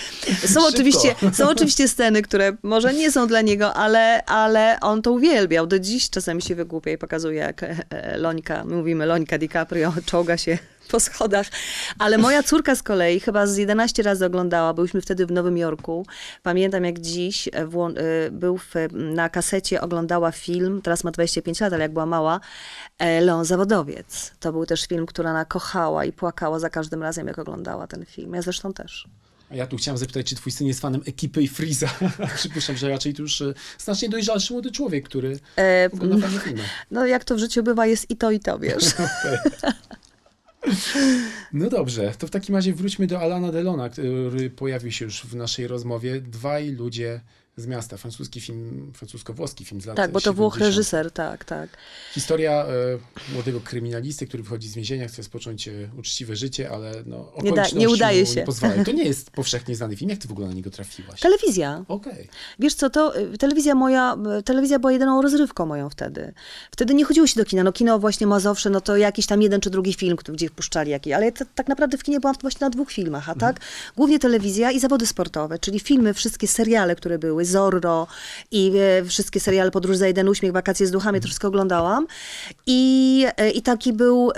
są 0.46 0.66
oczywiście, 0.66 1.14
są 1.32 1.48
oczywiście 1.48 1.88
sceny, 1.88 2.22
które 2.22 2.56
może 2.62 2.94
nie 2.94 3.12
są 3.12 3.26
dla 3.26 3.40
niego, 3.40 3.74
ale, 3.74 4.24
ale 4.24 4.78
on 4.80 5.02
to 5.02 5.12
uwielbiał. 5.12 5.66
Do 5.66 5.78
dziś 5.78 6.10
czasami 6.10 6.42
się 6.42 6.54
wygłupia 6.54 6.90
i 6.90 6.98
pokazuje, 6.98 7.47
jak 7.48 7.62
e, 7.62 7.76
e, 7.90 8.16
Lońka, 8.16 8.64
mówimy 8.64 9.06
Lońka 9.06 9.38
DiCaprio, 9.38 9.92
czołga 10.06 10.36
się 10.36 10.58
po 10.90 11.00
schodach. 11.00 11.46
Ale 11.98 12.18
moja 12.18 12.42
córka 12.42 12.74
z 12.74 12.82
kolei 12.82 13.20
chyba 13.20 13.46
z 13.46 13.56
11 13.56 14.02
razy 14.02 14.26
oglądała. 14.26 14.74
Byliśmy 14.74 15.00
wtedy 15.00 15.26
w 15.26 15.32
Nowym 15.32 15.58
Jorku. 15.58 16.06
Pamiętam 16.42 16.84
jak 16.84 16.98
dziś 16.98 17.48
e, 17.52 18.30
był 18.30 18.58
w, 18.58 18.74
na 18.92 19.28
kasecie, 19.28 19.80
oglądała 19.80 20.32
film, 20.32 20.82
teraz 20.82 21.04
ma 21.04 21.10
25 21.10 21.60
lat, 21.60 21.72
ale 21.72 21.82
jak 21.82 21.92
była 21.92 22.06
mała, 22.06 22.40
Leon 23.20 23.44
Zawodowiec. 23.44 24.32
To 24.40 24.52
był 24.52 24.66
też 24.66 24.86
film, 24.86 25.06
który 25.06 25.28
ona 25.28 25.44
kochała 25.44 26.04
i 26.04 26.12
płakała 26.12 26.58
za 26.58 26.70
każdym 26.70 27.02
razem, 27.02 27.26
jak 27.26 27.38
oglądała 27.38 27.86
ten 27.86 28.06
film. 28.06 28.34
Ja 28.34 28.42
zresztą 28.42 28.72
też. 28.72 29.08
A 29.50 29.54
ja 29.54 29.66
tu 29.66 29.76
chciałem 29.76 29.98
zapytać, 29.98 30.26
czy 30.26 30.34
twój 30.34 30.52
syn 30.52 30.66
jest 30.66 30.80
fanem 30.80 31.00
ekipy 31.06 31.42
i 31.42 31.48
Freeza? 31.48 31.88
Przypuszczam, 32.36 32.76
że 32.76 32.88
raczej 32.88 33.14
to 33.14 33.22
już 33.22 33.42
e, 33.42 33.54
znacznie 33.78 34.08
dojrzalszy 34.08 34.52
młody 34.52 34.70
człowiek, 34.70 35.04
który 35.04 35.38
e, 35.58 35.90
ogląda 35.92 36.26
fajne 36.26 36.40
filmy. 36.40 36.62
No 36.90 37.06
jak 37.06 37.24
to 37.24 37.34
w 37.34 37.38
życiu 37.38 37.62
bywa, 37.62 37.86
jest 37.86 38.10
i 38.10 38.16
to, 38.16 38.30
i 38.30 38.40
to, 38.40 38.58
wiesz. 38.58 38.84
No 41.52 41.70
dobrze, 41.70 42.12
to 42.18 42.26
w 42.26 42.30
takim 42.30 42.54
razie 42.54 42.74
wróćmy 42.74 43.06
do 43.06 43.20
Alana 43.20 43.52
Delona, 43.52 43.88
który 43.88 44.50
pojawił 44.50 44.92
się 44.92 45.04
już 45.04 45.22
w 45.22 45.36
naszej 45.36 45.66
rozmowie. 45.66 46.20
Dwaj 46.20 46.70
ludzie 46.70 47.20
z 47.58 47.66
miasta. 47.66 47.96
Francuski 47.96 48.40
film, 48.40 48.92
francusko-włoski 48.94 49.64
film 49.64 49.80
z 49.80 49.86
lat 49.86 49.96
Tak, 49.96 50.12
bo 50.12 50.20
to 50.20 50.32
Włoch 50.32 50.58
reżyser, 50.58 51.10
tak, 51.10 51.44
tak. 51.44 51.70
Historia 52.14 52.66
e, 52.66 53.32
młodego 53.32 53.60
kryminalisty, 53.60 54.26
który 54.26 54.42
wychodzi 54.42 54.68
z 54.68 54.74
więzienia, 54.74 55.08
chce 55.08 55.16
rozpocząć 55.16 55.68
e, 55.68 55.72
uczciwe 55.98 56.36
życie, 56.36 56.70
ale 56.70 56.92
no, 57.06 57.32
nie, 57.42 57.52
da, 57.52 57.64
nie 57.68 57.88
udaje 57.88 58.26
się. 58.26 58.44
Nie 58.78 58.84
To 58.84 58.92
nie 58.92 59.04
jest 59.12 59.30
powszechnie 59.30 59.76
znany 59.76 59.96
film. 59.96 60.10
Jak 60.10 60.18
ty 60.18 60.28
w 60.28 60.32
ogóle 60.32 60.48
na 60.48 60.54
niego 60.54 60.70
trafiłaś? 60.70 61.20
Telewizja. 61.20 61.84
Okej. 61.88 62.12
Okay. 62.12 62.28
Wiesz 62.58 62.74
co, 62.74 62.90
to 62.90 63.16
e, 63.16 63.38
telewizja 63.38 63.74
moja, 63.74 64.16
e, 64.38 64.42
telewizja 64.42 64.78
była 64.78 64.92
jedyną 64.92 65.22
rozrywką 65.22 65.66
moją 65.66 65.90
wtedy. 65.90 66.32
Wtedy 66.70 66.94
nie 66.94 67.04
chodziło 67.04 67.26
się 67.26 67.40
do 67.40 67.44
kina. 67.44 67.62
No 67.62 67.72
kino 67.72 67.98
właśnie 67.98 68.26
Mazowsze, 68.26 68.70
no 68.70 68.80
to 68.80 68.96
jakiś 68.96 69.26
tam 69.26 69.42
jeden 69.42 69.60
czy 69.60 69.70
drugi 69.70 69.94
film, 69.94 70.16
gdzie 70.28 70.48
wpuszczali 70.48 70.90
jakiś. 70.90 71.12
Ale 71.12 71.26
ja 71.26 71.32
tak 71.54 71.68
naprawdę 71.68 71.98
w 71.98 72.02
kinie 72.02 72.20
byłam 72.20 72.36
właśnie 72.40 72.64
na 72.64 72.70
dwóch 72.70 72.92
filmach, 72.92 73.28
a 73.28 73.34
tak? 73.34 73.56
Mhm. 73.56 73.72
Głównie 73.96 74.18
telewizja 74.18 74.70
i 74.70 74.80
zawody 74.80 75.06
sportowe, 75.06 75.58
czyli 75.58 75.80
filmy, 75.80 76.14
wszystkie 76.14 76.48
seriale, 76.48 76.96
które 76.96 77.18
były, 77.18 77.44
Zorro 77.48 78.06
i 78.50 78.72
e, 78.76 79.04
wszystkie 79.04 79.40
seriale 79.40 79.70
Podróż 79.70 79.96
za 79.96 80.06
jeden 80.06 80.28
uśmiech, 80.28 80.52
Wakacje 80.52 80.86
z 80.86 80.90
duchami, 80.90 81.20
to 81.20 81.26
wszystko 81.26 81.48
oglądałam. 81.48 82.06
I, 82.66 83.26
e, 83.36 83.50
i 83.50 83.62
taki 83.62 83.92
był 83.92 84.32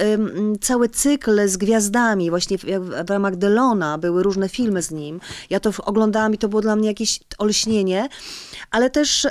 cały 0.61 0.89
cykl 0.89 1.49
z 1.49 1.57
gwiazdami, 1.57 2.31
właśnie 2.31 2.59
w, 2.59 2.65
w 3.07 3.11
ramach 3.11 3.37
Delona 3.37 3.99
były 3.99 4.23
różne 4.23 4.49
filmy 4.49 4.83
z 4.83 4.91
nim. 4.91 5.21
Ja 5.51 5.61
to 5.61 5.71
oglądałam 5.85 6.35
i 6.35 6.39
to 6.39 6.49
było 6.49 6.63
dla 6.63 6.77
mnie 6.77 6.89
jakieś 6.89 7.21
olśnienie, 7.39 8.09
ale 8.71 8.91
też 8.91 9.27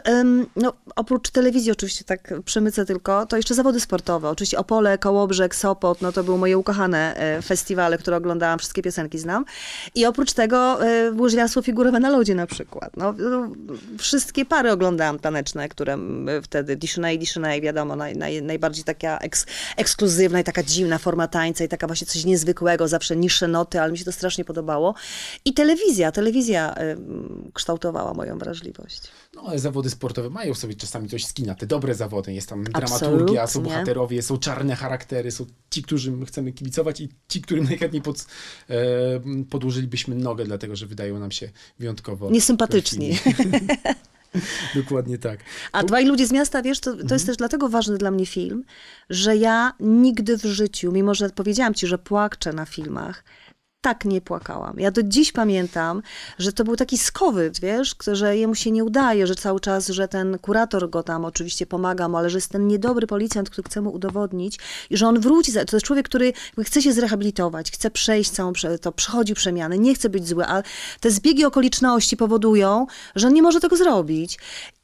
no, 0.55 0.73
oprócz 0.95 1.29
telewizji 1.29 1.71
oczywiście 1.71 2.05
tak 2.05 2.33
przemycę 2.45 2.85
tylko, 2.85 3.25
to 3.25 3.37
jeszcze 3.37 3.53
zawody 3.53 3.79
sportowe. 3.79 4.29
Oczywiście 4.29 4.57
Opole, 4.57 4.97
Kołobrzeg, 4.97 5.55
Sopot, 5.55 6.01
no 6.01 6.11
to 6.11 6.23
były 6.23 6.37
moje 6.37 6.57
ukochane 6.57 7.15
e, 7.15 7.41
festiwale, 7.41 7.97
które 7.97 8.17
oglądałam, 8.17 8.59
wszystkie 8.59 8.81
piosenki 8.81 9.19
znam. 9.19 9.45
I 9.95 10.05
oprócz 10.05 10.33
tego 10.33 10.79
łyżwiarstwo 11.19 11.61
figurowe 11.61 11.99
na 11.99 12.09
lodzie 12.09 12.35
na 12.35 12.47
przykład. 12.47 12.97
No, 12.97 13.13
no 13.17 13.49
wszystkie 13.97 14.45
pary 14.45 14.71
oglądałam 14.71 15.19
taneczne, 15.19 15.69
które 15.69 15.97
wtedy 16.43 16.75
Disney, 16.75 17.19
Disney, 17.19 17.61
wiadomo, 17.61 17.95
naj, 17.95 18.17
naj, 18.17 18.41
najbardziej 18.41 18.83
taka 18.83 19.17
eks, 19.17 19.45
ekskluzywna 19.77 20.39
i 20.39 20.43
taka 20.43 20.63
dziwna 20.63 20.97
forma 20.97 21.27
tańca 21.27 21.63
i 21.63 21.67
taka 21.67 21.87
właśnie 21.87 22.07
coś 22.07 22.25
niezwykłego, 22.25 22.87
zawsze 22.87 23.15
niższe 23.15 23.47
noty, 23.47 23.81
ale 23.81 23.91
mi 23.91 23.97
się 23.97 24.05
to 24.05 24.11
strasznie 24.11 24.45
podobało. 24.45 24.95
I 25.45 25.53
telewizja, 25.53 26.11
telewizja 26.11 26.75
y, 26.77 26.97
kształtowała 27.53 28.13
moją 28.13 28.37
wrażliwość. 28.37 29.01
No 29.35 29.41
ale 29.47 29.59
zawody 29.59 29.89
sportowe 29.89 30.29
mają 30.29 30.53
sobie 30.53 30.75
czasami 30.75 31.09
coś 31.09 31.25
skina, 31.25 31.55
te 31.55 31.67
dobre 31.67 31.95
zawody, 31.95 32.33
jest 32.33 32.49
tam 32.49 32.63
dramaturgia, 32.63 33.47
są 33.47 33.63
bohaterowie, 33.63 34.21
są 34.21 34.37
czarne 34.37 34.75
charaktery, 34.75 35.31
są 35.31 35.45
ci, 35.69 35.83
którym 35.83 36.25
chcemy 36.25 36.51
kibicować 36.51 37.01
i 37.01 37.09
ci, 37.27 37.41
którym 37.41 37.63
najchętniej 37.63 38.01
pod, 38.01 38.25
e, 38.69 38.75
podłożylibyśmy 39.49 40.15
nogę, 40.15 40.45
dlatego 40.45 40.75
że 40.75 40.85
wydają 40.85 41.19
nam 41.19 41.31
się 41.31 41.49
wyjątkowo 41.79 42.31
niesympatyczni. 42.31 43.11
Dokładnie 44.75 45.17
tak. 45.17 45.39
A 45.71 45.83
dwaj 45.83 46.05
ludzie 46.05 46.27
z 46.27 46.31
miasta, 46.31 46.61
wiesz, 46.61 46.79
to, 46.79 46.91
to 46.91 46.91
mhm. 46.91 47.09
jest 47.15 47.25
też 47.25 47.37
dlatego 47.37 47.69
ważny 47.69 47.97
dla 47.97 48.11
mnie 48.11 48.25
film, 48.25 48.63
że 49.09 49.37
ja 49.37 49.73
nigdy 49.79 50.37
w 50.37 50.45
życiu, 50.45 50.91
mimo 50.91 51.15
że 51.15 51.29
powiedziałam 51.29 51.73
ci, 51.73 51.87
że 51.87 51.97
płaczę 51.97 52.53
na 52.53 52.65
filmach, 52.65 53.23
tak 53.81 54.05
nie 54.05 54.21
płakałam. 54.21 54.79
Ja 54.79 54.91
do 54.91 55.03
dziś 55.03 55.31
pamiętam, 55.31 56.01
że 56.37 56.53
to 56.53 56.63
był 56.63 56.75
taki 56.75 56.97
skowyt, 56.97 57.59
wiesz, 57.59 57.95
że 58.11 58.37
jemu 58.37 58.55
się 58.55 58.71
nie 58.71 58.83
udaje, 58.83 59.27
że 59.27 59.35
cały 59.35 59.59
czas, 59.59 59.87
że 59.87 60.07
ten 60.07 60.39
kurator 60.39 60.89
go 60.89 61.03
tam 61.03 61.25
oczywiście 61.25 61.65
pomaga 61.65 62.07
mu, 62.07 62.17
ale 62.17 62.29
że 62.29 62.37
jest 62.37 62.51
ten 62.51 62.67
niedobry 62.67 63.07
policjant, 63.07 63.49
który 63.49 63.69
chce 63.69 63.81
mu 63.81 63.93
udowodnić 63.93 64.59
i 64.89 64.97
że 64.97 65.07
on 65.07 65.19
wróci. 65.19 65.53
To 65.53 65.75
jest 65.75 65.85
człowiek, 65.85 66.05
który 66.05 66.33
chce 66.63 66.81
się 66.81 66.93
zrehabilitować, 66.93 67.71
chce 67.71 67.91
przejść 67.91 68.31
całą, 68.31 68.53
to 68.81 68.91
przechodzi 68.91 69.33
przemiany, 69.33 69.79
nie 69.79 69.95
chce 69.95 70.09
być 70.09 70.27
zły, 70.27 70.45
a 70.45 70.63
te 70.99 71.11
zbiegi 71.11 71.45
okoliczności 71.45 72.17
powodują, 72.17 72.87
że 73.15 73.27
on 73.27 73.33
nie 73.33 73.41
może 73.41 73.59
tego 73.59 73.77
zrobić. 73.77 74.39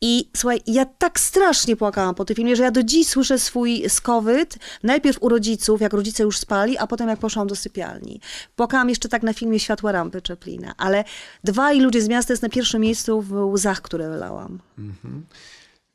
I 0.07 0.29
słuchaj, 0.37 0.61
ja 0.67 0.85
tak 0.85 1.19
strasznie 1.19 1.75
płakałam 1.75 2.15
po 2.15 2.25
tym 2.25 2.35
filmie, 2.35 2.55
że 2.55 2.63
ja 2.63 2.71
do 2.71 2.83
dziś 2.83 3.07
słyszę 3.07 3.39
swój 3.39 3.89
skowyt, 3.89 4.57
najpierw 4.83 5.17
u 5.21 5.29
rodziców, 5.29 5.81
jak 5.81 5.93
rodzice 5.93 6.23
już 6.23 6.37
spali, 6.37 6.77
a 6.77 6.87
potem 6.87 7.09
jak 7.09 7.19
poszłam 7.19 7.47
do 7.47 7.55
sypialni. 7.55 8.19
Płakałam 8.55 8.89
jeszcze 8.89 9.09
tak 9.09 9.23
na 9.23 9.33
filmie 9.33 9.59
Światła 9.59 9.91
Rampy 9.91 10.21
Czeplina, 10.21 10.73
ale 10.77 11.03
dwaj 11.43 11.79
ludzie 11.79 12.01
z 12.01 12.07
miasta 12.07 12.33
jest 12.33 12.43
na 12.43 12.49
pierwszym 12.49 12.81
miejscu 12.81 13.21
w 13.21 13.33
łzach, 13.33 13.81
które 13.81 14.09
wylałam. 14.09 14.59
Mhm. 14.77 15.25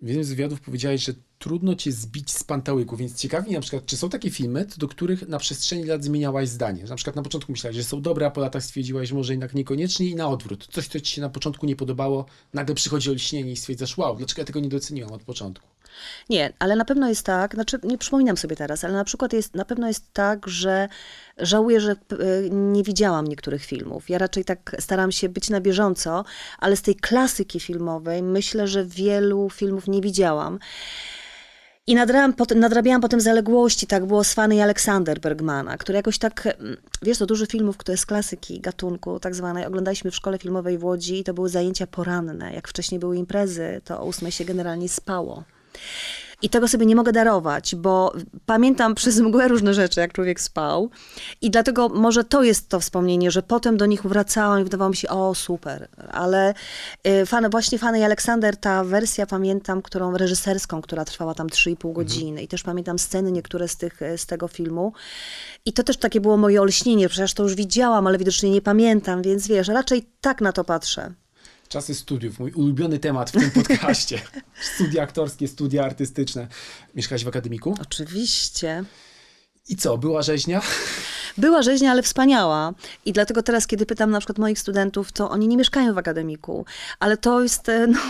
W 0.02 0.06
jednym 0.06 0.24
z 0.24 0.28
wywiadów 0.28 0.60
powiedziałeś, 0.60 1.04
że 1.04 1.12
trudno 1.38 1.74
cię 1.74 1.92
zbić 1.92 2.30
z 2.30 2.44
pantałyku, 2.44 2.96
więc 2.96 3.14
ciekawi 3.14 3.52
na 3.52 3.60
przykład, 3.60 3.86
czy 3.86 3.96
są 3.96 4.08
takie 4.08 4.30
filmy, 4.30 4.66
do 4.76 4.88
których 4.88 5.28
na 5.28 5.38
przestrzeni 5.38 5.84
lat 5.84 6.04
zmieniałaś 6.04 6.48
zdanie? 6.48 6.84
Na 6.84 6.96
przykład 6.96 7.16
na 7.16 7.22
początku 7.22 7.52
myślałaś, 7.52 7.76
że 7.76 7.84
są 7.84 8.02
dobre, 8.02 8.26
a 8.26 8.30
po 8.30 8.40
latach 8.40 8.64
stwierdziłaś, 8.64 9.08
że 9.08 9.14
może 9.14 9.32
jednak 9.32 9.54
niekoniecznie 9.54 10.06
i 10.06 10.14
na 10.14 10.28
odwrót. 10.28 10.68
Coś, 10.72 10.88
co 10.88 11.00
ci 11.00 11.14
się 11.14 11.20
na 11.20 11.28
początku 11.28 11.66
nie 11.66 11.76
podobało, 11.76 12.26
nagle 12.54 12.74
przychodzi 12.74 13.10
olśnienie 13.10 13.52
i 13.52 13.56
stwierdzasz, 13.56 13.98
wow, 13.98 14.16
dlaczego 14.16 14.40
ja 14.40 14.46
tego 14.46 14.60
nie 14.60 14.68
doceniłam 14.68 15.12
od 15.12 15.22
początku? 15.22 15.66
Nie, 16.28 16.52
ale 16.58 16.76
na 16.76 16.84
pewno 16.84 17.08
jest 17.08 17.26
tak, 17.26 17.54
znaczy 17.54 17.78
nie 17.82 17.98
przypominam 17.98 18.36
sobie 18.36 18.56
teraz, 18.56 18.84
ale 18.84 18.94
na 18.94 19.04
przykład 19.04 19.32
jest, 19.32 19.54
na 19.54 19.64
pewno 19.64 19.88
jest 19.88 20.12
tak, 20.12 20.48
że 20.48 20.88
żałuję, 21.38 21.80
że 21.80 21.92
e, 21.92 21.96
nie 22.50 22.82
widziałam 22.82 23.26
niektórych 23.26 23.64
filmów. 23.64 24.10
Ja 24.10 24.18
raczej 24.18 24.44
tak 24.44 24.76
staram 24.78 25.12
się 25.12 25.28
być 25.28 25.50
na 25.50 25.60
bieżąco, 25.60 26.24
ale 26.58 26.76
z 26.76 26.82
tej 26.82 26.94
klasyki 26.94 27.60
filmowej 27.60 28.22
myślę, 28.22 28.68
że 28.68 28.84
wielu 28.84 29.50
filmów 29.50 29.88
nie 29.88 30.00
widziałam. 30.00 30.58
I 31.86 31.94
nadrabiałam 31.94 32.34
nadrabiałam 32.56 33.00
potem 33.00 33.20
zaległości, 33.20 33.86
tak 33.86 34.06
było 34.06 34.24
z 34.24 34.34
Fanny 34.34 34.62
Aleksander 34.62 35.20
Bergmana, 35.20 35.76
który 35.76 35.96
jakoś 35.96 36.18
tak, 36.18 36.46
mm, 36.46 36.76
wiesz, 37.02 37.18
to 37.18 37.26
dużo 37.26 37.46
filmów, 37.46 37.76
które 37.76 37.96
z 37.96 38.06
klasyki, 38.06 38.60
gatunku 38.60 39.20
tak 39.20 39.34
zwanej, 39.34 39.66
oglądaliśmy 39.66 40.10
w 40.10 40.16
szkole 40.16 40.38
filmowej 40.38 40.78
w 40.78 40.84
Łodzi 40.84 41.18
i 41.18 41.24
to 41.24 41.34
były 41.34 41.48
zajęcia 41.48 41.86
poranne. 41.86 42.54
Jak 42.54 42.68
wcześniej 42.68 42.98
były 42.98 43.16
imprezy, 43.16 43.80
to 43.84 44.00
o 44.00 44.04
ósmej 44.04 44.32
się 44.32 44.44
generalnie 44.44 44.88
spało. 44.88 45.44
I 46.42 46.48
tego 46.48 46.68
sobie 46.68 46.86
nie 46.86 46.96
mogę 46.96 47.12
darować, 47.12 47.74
bo 47.74 48.12
pamiętam 48.46 48.94
przez 48.94 49.20
mgłę 49.20 49.48
różne 49.48 49.74
rzeczy, 49.74 50.00
jak 50.00 50.12
człowiek 50.12 50.40
spał. 50.40 50.90
I 51.40 51.50
dlatego 51.50 51.88
może 51.88 52.24
to 52.24 52.42
jest 52.42 52.68
to 52.68 52.80
wspomnienie, 52.80 53.30
że 53.30 53.42
potem 53.42 53.76
do 53.76 53.86
nich 53.86 54.02
wracałam 54.02 54.60
i 54.60 54.64
wydawało 54.64 54.90
mi 54.90 54.96
się, 54.96 55.08
o 55.08 55.34
super. 55.34 55.88
Ale 56.10 56.54
y, 57.06 57.26
fan, 57.26 57.50
właśnie 57.50 57.78
Fany 57.78 57.98
i 57.98 58.02
Aleksander, 58.02 58.56
ta 58.56 58.84
wersja 58.84 59.26
pamiętam, 59.26 59.82
którą 59.82 60.16
reżyserską, 60.16 60.82
która 60.82 61.04
trwała 61.04 61.34
tam 61.34 61.46
3,5 61.46 61.92
godziny. 61.92 62.42
I 62.42 62.48
też 62.48 62.62
pamiętam 62.62 62.98
sceny 62.98 63.32
niektóre 63.32 63.68
z, 63.68 63.76
tych, 63.76 64.00
z 64.16 64.26
tego 64.26 64.48
filmu. 64.48 64.92
I 65.66 65.72
to 65.72 65.82
też 65.82 65.96
takie 65.96 66.20
było 66.20 66.36
moje 66.36 66.62
olśnienie, 66.62 67.08
przecież 67.08 67.34
to 67.34 67.42
już 67.42 67.54
widziałam, 67.54 68.06
ale 68.06 68.18
widocznie 68.18 68.50
nie 68.50 68.62
pamiętam, 68.62 69.22
więc 69.22 69.48
wiesz, 69.48 69.68
raczej 69.68 70.06
tak 70.20 70.40
na 70.40 70.52
to 70.52 70.64
patrzę. 70.64 71.12
Czasy 71.70 71.94
studiów, 71.94 72.38
mój 72.38 72.52
ulubiony 72.52 72.98
temat 72.98 73.30
w 73.30 73.32
tym 73.32 73.50
podcaście. 73.50 74.20
studia 74.74 75.02
aktorskie, 75.02 75.48
studia 75.48 75.84
artystyczne. 75.84 76.48
Mieszkałaś 76.94 77.24
w 77.24 77.28
akademiku? 77.28 77.74
Oczywiście. 77.82 78.84
I 79.68 79.76
co, 79.76 79.98
była 79.98 80.22
rzeźnia? 80.22 80.62
Była 81.38 81.62
rzeźnia, 81.62 81.90
ale 81.90 82.02
wspaniała. 82.02 82.74
I 83.04 83.12
dlatego 83.12 83.42
teraz, 83.42 83.66
kiedy 83.66 83.86
pytam 83.86 84.10
na 84.10 84.18
przykład 84.18 84.38
moich 84.38 84.58
studentów, 84.58 85.12
to 85.12 85.30
oni 85.30 85.48
nie 85.48 85.56
mieszkają 85.56 85.94
w 85.94 85.98
akademiku. 85.98 86.64
Ale 87.00 87.16
to 87.16 87.42
jest 87.42 87.68
e, 87.68 87.86
no, 87.86 88.00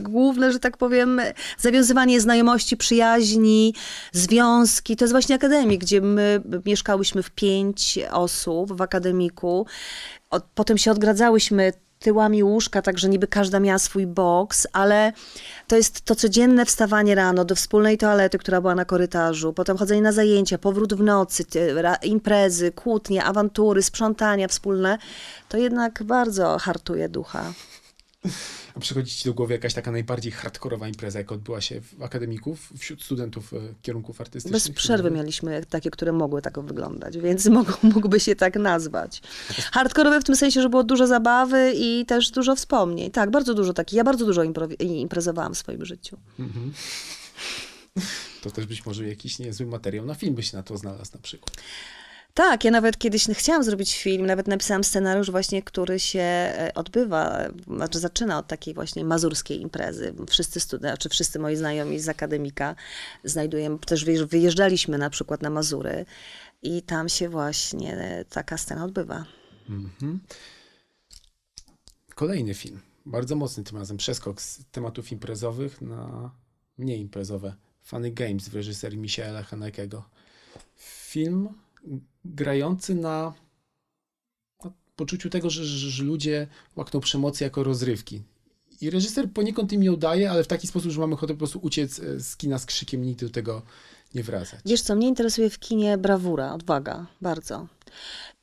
główne, 0.00 0.52
że 0.52 0.58
tak 0.58 0.76
powiem, 0.76 1.20
zawiązywanie 1.58 2.20
znajomości, 2.20 2.76
przyjaźni, 2.76 3.74
związki. 4.12 4.96
To 4.96 5.04
jest 5.04 5.12
właśnie 5.12 5.34
akademik, 5.34 5.80
gdzie 5.80 6.00
my 6.00 6.42
mieszkałyśmy 6.66 7.22
w 7.22 7.30
pięć 7.30 7.98
osób 8.10 8.72
w 8.72 8.82
akademiku. 8.82 9.66
Potem 10.54 10.78
się 10.78 10.90
odgradzałyśmy 10.90 11.72
tyłami 12.00 12.42
łóżka, 12.42 12.82
tak 12.82 12.98
że 12.98 13.08
niby 13.08 13.26
każda 13.26 13.60
miała 13.60 13.78
swój 13.78 14.06
boks, 14.06 14.66
ale 14.72 15.12
to 15.66 15.76
jest 15.76 16.00
to 16.00 16.14
codzienne 16.14 16.66
wstawanie 16.66 17.14
rano 17.14 17.44
do 17.44 17.54
wspólnej 17.54 17.98
toalety, 17.98 18.38
która 18.38 18.60
była 18.60 18.74
na 18.74 18.84
korytarzu, 18.84 19.52
potem 19.52 19.76
chodzenie 19.76 20.02
na 20.02 20.12
zajęcia, 20.12 20.58
powrót 20.58 20.94
w 20.94 21.02
nocy, 21.02 21.44
imprezy, 22.02 22.72
kłótnie, 22.72 23.24
awantury, 23.24 23.82
sprzątania 23.82 24.48
wspólne, 24.48 24.98
to 25.48 25.56
jednak 25.56 26.02
bardzo 26.02 26.58
hartuje 26.58 27.08
ducha. 27.08 27.52
Przychodzi 28.80 29.16
ci 29.16 29.24
do 29.24 29.34
głowy 29.34 29.52
jakaś 29.52 29.74
taka 29.74 29.90
najbardziej 29.90 30.32
hardkorowa 30.32 30.88
impreza, 30.88 31.18
jak 31.18 31.32
odbyła 31.32 31.60
się 31.60 31.80
w 31.80 32.02
akademików, 32.02 32.72
wśród 32.78 33.02
studentów 33.02 33.54
e, 33.54 33.56
kierunków 33.82 34.20
artystycznych? 34.20 34.52
Bez 34.52 34.70
przerwy 34.70 35.10
mieliśmy 35.10 35.64
takie, 35.70 35.90
które 35.90 36.12
mogły 36.12 36.42
tak 36.42 36.60
wyglądać, 36.60 37.18
więc 37.18 37.46
mógł, 37.56 37.72
mógłby 37.82 38.20
się 38.20 38.36
tak 38.36 38.56
nazwać. 38.56 39.22
Hardkorowe 39.72 40.20
w 40.20 40.24
tym 40.24 40.36
sensie, 40.36 40.62
że 40.62 40.68
było 40.68 40.84
dużo 40.84 41.06
zabawy 41.06 41.72
i 41.76 42.06
też 42.06 42.30
dużo 42.30 42.56
wspomnień. 42.56 43.10
Tak, 43.10 43.30
bardzo 43.30 43.54
dużo 43.54 43.72
takich. 43.72 43.96
Ja 43.96 44.04
bardzo 44.04 44.26
dużo 44.26 44.42
imprezowałam 44.80 45.54
w 45.54 45.58
swoim 45.58 45.84
życiu. 45.84 46.16
Mhm. 46.38 46.72
To 48.42 48.50
też 48.50 48.66
być 48.66 48.86
może 48.86 49.08
jakiś 49.08 49.38
niezły 49.38 49.66
materiał 49.66 50.06
na 50.06 50.14
film 50.14 50.34
by 50.34 50.42
się 50.42 50.56
na 50.56 50.62
to 50.62 50.76
znalazł 50.76 51.10
na 51.14 51.20
przykład. 51.20 51.56
Tak, 52.34 52.64
ja 52.64 52.70
nawet 52.70 52.98
kiedyś 52.98 53.26
chciałam 53.26 53.64
zrobić 53.64 54.02
film, 54.02 54.26
nawet 54.26 54.48
napisałam 54.48 54.84
scenariusz 54.84 55.30
właśnie, 55.30 55.62
który 55.62 56.00
się 56.00 56.20
e, 56.20 56.70
odbywa, 56.74 57.48
znaczy 57.66 57.98
zaczyna 57.98 58.38
od 58.38 58.46
takiej 58.46 58.74
właśnie 58.74 59.04
mazurskiej 59.04 59.60
imprezy. 59.60 60.14
Wszyscy 60.28 60.60
studenci, 60.60 61.02
czy 61.02 61.08
wszyscy 61.08 61.38
moi 61.38 61.56
znajomi 61.56 62.00
z 62.00 62.08
akademika 62.08 62.74
znajdujemy, 63.24 63.78
też 63.78 64.04
wyjeżdżaliśmy 64.04 64.98
na 64.98 65.10
przykład 65.10 65.42
na 65.42 65.50
Mazury 65.50 66.06
i 66.62 66.82
tam 66.82 67.08
się 67.08 67.28
właśnie 67.28 68.24
taka 68.28 68.58
scena 68.58 68.84
odbywa. 68.84 69.24
Mhm. 69.68 70.20
Kolejny 72.14 72.54
film, 72.54 72.80
bardzo 73.06 73.36
mocny 73.36 73.64
tym 73.64 73.78
razem, 73.78 73.96
przeskok 73.96 74.42
z 74.42 74.60
tematów 74.72 75.12
imprezowych 75.12 75.80
na 75.80 76.30
mniej 76.78 77.00
imprezowe. 77.00 77.54
Funny 77.82 78.10
Games 78.10 78.48
w 78.48 78.54
reżyserii 78.54 78.98
Michaela 78.98 79.42
Hanekego. 79.42 80.04
Film 80.76 81.48
grający 82.24 82.94
na, 82.94 83.34
poczuciu 85.00 85.30
tego, 85.30 85.50
że, 85.50 85.64
że, 85.64 85.90
że 85.90 86.04
ludzie 86.04 86.46
łakną 86.76 87.00
przemocy 87.00 87.44
jako 87.44 87.64
rozrywki. 87.64 88.22
I 88.80 88.90
reżyser 88.90 89.32
poniekąd 89.32 89.72
im 89.72 89.82
ją 89.82 89.96
daje, 89.96 90.30
ale 90.30 90.44
w 90.44 90.46
taki 90.46 90.66
sposób, 90.66 90.92
że 90.92 91.00
mamy 91.00 91.14
ochotę 91.14 91.34
po 91.34 91.38
prostu 91.38 91.58
uciec 91.62 91.98
e, 91.98 92.20
z 92.20 92.36
kina 92.36 92.58
z 92.58 92.66
krzykiem, 92.66 93.02
nigdy 93.02 93.26
do 93.26 93.32
tego 93.32 93.62
nie 94.14 94.22
wracać. 94.22 94.60
Wiesz 94.64 94.82
co, 94.82 94.96
mnie 94.96 95.08
interesuje 95.08 95.50
w 95.50 95.58
kinie 95.58 95.98
brawura, 95.98 96.54
odwaga, 96.54 97.06
bardzo. 97.20 97.66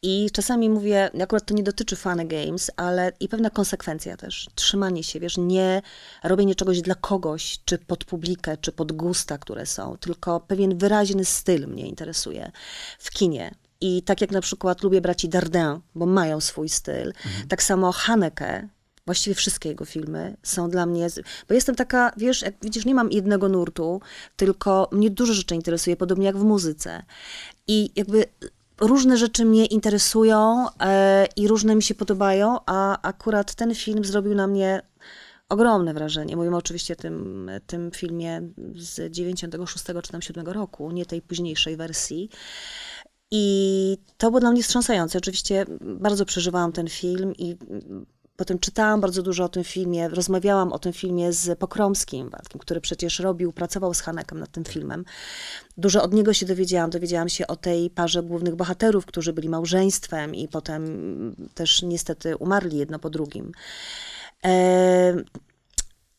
I 0.02 0.30
czasami 0.34 0.70
mówię, 0.70 1.10
akurat 1.22 1.46
to 1.46 1.54
nie 1.54 1.64
dotyczy 1.64 1.96
Funny 1.96 2.26
Games, 2.26 2.72
ale 2.76 3.12
i 3.20 3.28
pewna 3.30 3.50
konsekwencja 3.50 4.18
też. 4.18 4.48
Trzymanie 4.56 5.04
się, 5.04 5.20
wiesz, 5.20 5.38
nie 5.38 5.82
robienie 6.24 6.56
czegoś 6.56 6.82
dla 6.82 6.96
kogoś, 6.96 7.60
czy 7.66 7.78
pod 7.78 8.06
publikę, 8.06 8.58
czy 8.58 8.72
pod 8.72 8.92
gusta, 8.92 9.38
które 9.38 9.66
są, 9.66 9.98
tylko 9.98 10.40
pewien 10.40 10.78
wyraźny 10.78 11.26
styl 11.26 11.68
mnie 11.68 11.88
interesuje 11.88 12.52
w 13.00 13.12
kinie. 13.12 13.56
I 13.82 14.04
tak 14.04 14.22
jak 14.22 14.32
na 14.32 14.42
przykład 14.42 14.84
lubię 14.84 15.02
braci 15.02 15.30
Dardin, 15.30 15.80
bo 15.96 16.06
mają 16.06 16.42
swój 16.42 16.70
styl, 16.70 17.08
mhm. 17.08 17.48
tak 17.48 17.64
samo 17.64 17.92
Haneke, 17.92 18.68
właściwie 19.08 19.36
wszystkie 19.36 19.70
jego 19.70 19.86
filmy 19.86 20.38
są 20.44 20.70
dla 20.70 20.86
mnie, 20.86 21.08
bo 21.48 21.56
jestem 21.56 21.76
taka, 21.76 22.12
wiesz, 22.18 22.42
jak 22.42 22.56
widzisz, 22.62 22.86
nie 22.86 22.96
mam 22.96 23.12
jednego 23.12 23.50
nurtu, 23.50 24.02
tylko 24.36 24.90
mnie 24.92 25.10
dużo 25.10 25.34
rzeczy 25.34 25.56
interesuje, 25.56 25.96
podobnie 25.96 26.26
jak 26.26 26.38
w 26.38 26.44
muzyce. 26.44 27.04
I 27.68 27.90
jakby 27.96 28.26
różne 28.82 29.18
rzeczy 29.18 29.46
mnie 29.46 29.66
interesują 29.66 30.66
e, 30.80 31.28
i 31.36 31.48
różne 31.48 31.76
mi 31.76 31.84
się 31.84 31.96
podobają, 31.96 32.58
a 32.66 33.02
akurat 33.02 33.56
ten 33.56 33.76
film 33.76 34.06
zrobił 34.06 34.36
na 34.36 34.48
mnie 34.48 34.82
ogromne 35.50 35.94
wrażenie. 35.94 36.36
Mówimy 36.36 36.58
oczywiście 36.58 36.94
o 36.94 36.98
tym, 36.98 37.50
tym 37.68 37.92
filmie 37.92 38.42
z 38.76 39.12
96 39.12 39.86
czy 40.04 40.12
tam 40.12 40.22
7 40.22 40.48
roku, 40.48 40.92
nie 40.92 41.06
tej 41.06 41.22
późniejszej 41.22 41.78
wersji. 41.78 42.30
I 43.32 43.98
to 44.18 44.30
było 44.30 44.40
dla 44.40 44.52
mnie 44.52 44.64
wstrząsające. 44.64 45.18
Oczywiście 45.18 45.66
bardzo 45.82 46.26
przeżywałam 46.26 46.72
ten 46.72 46.88
film 46.88 47.34
i 47.38 47.58
Potem 48.38 48.60
czytałam 48.60 49.02
bardzo 49.02 49.24
dużo 49.24 49.44
o 49.44 49.50
tym 49.50 49.64
filmie, 49.64 50.10
rozmawiałam 50.10 50.74
o 50.74 50.80
tym 50.80 50.94
filmie 50.94 51.34
z 51.34 51.60
Pokromskim, 51.60 52.32
który 52.60 52.82
przecież 52.82 53.20
robił, 53.20 53.54
pracował 53.54 53.94
z 53.94 54.02
Hanekiem 54.02 54.40
nad 54.40 54.52
tym 54.52 54.64
filmem. 54.64 55.06
Dużo 55.78 56.04
od 56.04 56.14
niego 56.14 56.34
się 56.34 56.46
dowiedziałam. 56.46 56.90
Dowiedziałam 56.90 57.30
się 57.30 57.48
o 57.48 57.56
tej 57.56 57.90
parze 57.90 58.24
głównych 58.24 58.56
bohaterów, 58.56 59.06
którzy 59.06 59.34
byli 59.34 59.50
małżeństwem 59.50 60.36
i 60.36 60.48
potem 60.48 61.36
też 61.54 61.82
niestety 61.82 62.38
umarli 62.38 62.78
jedno 62.78 63.00
po 63.00 63.10
drugim. 63.10 63.52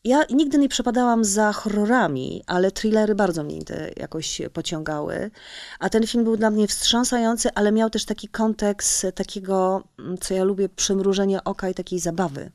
Ja 0.03 0.23
nigdy 0.29 0.57
nie 0.57 0.69
przepadałam 0.69 1.25
za 1.25 1.53
horrorami, 1.53 2.43
ale 2.47 2.71
thrillery 2.71 3.15
bardzo 3.15 3.43
mnie 3.43 3.59
jakoś 3.97 4.41
pociągały. 4.53 5.31
A 5.79 5.89
ten 5.89 6.07
film 6.07 6.23
był 6.23 6.37
dla 6.37 6.49
mnie 6.49 6.67
wstrząsający, 6.67 7.49
ale 7.55 7.71
miał 7.71 7.89
też 7.89 8.05
taki 8.05 8.27
kontekst 8.27 9.07
takiego, 9.15 9.83
mm, 9.99 10.17
co 10.17 10.33
ja 10.33 10.43
lubię, 10.43 10.69
przymrużenia 10.69 11.43
oka 11.43 11.69
i 11.69 11.73
takiej 11.73 11.99
zabawy. 11.99 12.51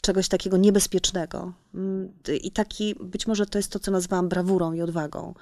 Czegoś 0.00 0.28
takiego 0.28 0.56
niebezpiecznego. 0.56 1.52
Mm, 1.74 2.12
I 2.42 2.50
taki, 2.50 2.94
być 3.00 3.26
może 3.26 3.46
to 3.46 3.58
jest 3.58 3.72
to, 3.72 3.78
co 3.78 3.90
nazywałam 3.90 4.28
brawurą 4.28 4.72
i 4.72 4.82
odwagą, 4.82 5.34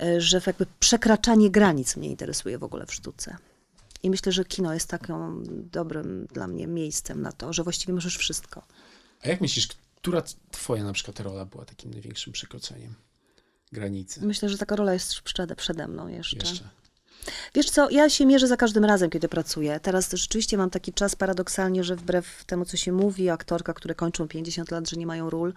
e, 0.00 0.20
że 0.20 0.40
jakby 0.46 0.66
przekraczanie 0.80 1.50
granic 1.50 1.96
mnie 1.96 2.08
interesuje 2.08 2.58
w 2.58 2.64
ogóle 2.64 2.86
w 2.86 2.94
sztuce. 2.94 3.36
I 4.02 4.10
myślę, 4.10 4.32
że 4.32 4.44
kino 4.44 4.74
jest 4.74 4.88
takim 4.88 5.42
dobrym 5.72 6.26
dla 6.26 6.46
mnie 6.46 6.66
miejscem 6.66 7.22
na 7.22 7.32
to, 7.32 7.52
że 7.52 7.62
właściwie 7.62 7.94
możesz 7.94 8.16
wszystko. 8.16 8.62
A 9.24 9.28
jak 9.28 9.40
myślisz, 9.40 9.68
która 10.00 10.22
twoja 10.50 10.84
na 10.84 10.92
przykład 10.92 11.20
rola 11.20 11.44
była 11.44 11.64
takim 11.64 11.90
największym 11.90 12.32
przekroczeniem 12.32 12.94
granicy? 13.72 14.26
Myślę, 14.26 14.48
że 14.48 14.58
taka 14.58 14.76
rola 14.76 14.92
jest 14.92 15.20
przede, 15.20 15.56
przede 15.56 15.88
mną 15.88 16.08
jeszcze. 16.08 16.36
jeszcze. 16.36 16.68
Wiesz 17.54 17.70
co, 17.70 17.90
ja 17.90 18.08
się 18.08 18.26
mierzę 18.26 18.46
za 18.46 18.56
każdym 18.56 18.84
razem, 18.84 19.10
kiedy 19.10 19.28
pracuję. 19.28 19.80
Teraz 19.80 20.10
rzeczywiście 20.12 20.56
mam 20.56 20.70
taki 20.70 20.92
czas 20.92 21.16
paradoksalnie, 21.16 21.84
że 21.84 21.96
wbrew 21.96 22.44
temu, 22.44 22.64
co 22.64 22.76
się 22.76 22.92
mówi, 22.92 23.30
aktorka, 23.30 23.74
które 23.74 23.94
kończą 23.94 24.28
50 24.28 24.70
lat, 24.70 24.90
że 24.90 24.96
nie 24.96 25.06
mają 25.06 25.30
ról, 25.30 25.52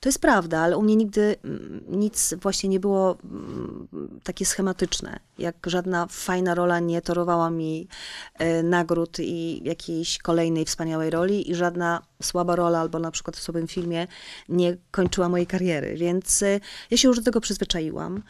to 0.00 0.08
jest 0.08 0.18
prawda, 0.18 0.60
ale 0.60 0.76
u 0.76 0.82
mnie 0.82 0.96
nigdy 0.96 1.36
mm, 1.44 1.84
nic 1.88 2.34
właśnie 2.34 2.68
nie 2.68 2.80
było 2.80 3.18
mm, 3.24 3.88
takie 4.22 4.46
schematyczne. 4.46 5.20
Jak 5.38 5.56
żadna 5.66 6.06
fajna 6.10 6.54
rola 6.54 6.80
nie 6.80 7.02
torowała 7.02 7.50
mi 7.50 7.88
e, 8.34 8.62
nagród 8.62 9.18
i 9.20 9.60
jakiejś 9.64 10.18
kolejnej 10.18 10.64
wspaniałej 10.64 11.10
roli 11.10 11.50
i 11.50 11.54
żadna 11.54 12.02
słaba 12.22 12.56
rola 12.56 12.80
albo 12.80 12.98
na 12.98 13.10
przykład 13.10 13.36
w 13.36 13.42
słabym 13.42 13.66
filmie 13.66 14.06
nie 14.48 14.76
kończyła 14.90 15.28
mojej 15.28 15.46
kariery, 15.46 15.96
więc 15.96 16.42
e, 16.42 16.60
ja 16.90 16.96
się 16.96 17.08
już 17.08 17.18
do 17.18 17.24
tego 17.24 17.40
przyzwyczaiłam. 17.40 18.22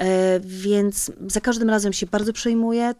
E, 0.00 0.40
więc 0.40 1.12
za 1.26 1.40
każdym 1.40 1.70
razem 1.70 1.92
się 1.92 2.06
bardzo 2.06 2.32
przejmuję. 2.32 2.94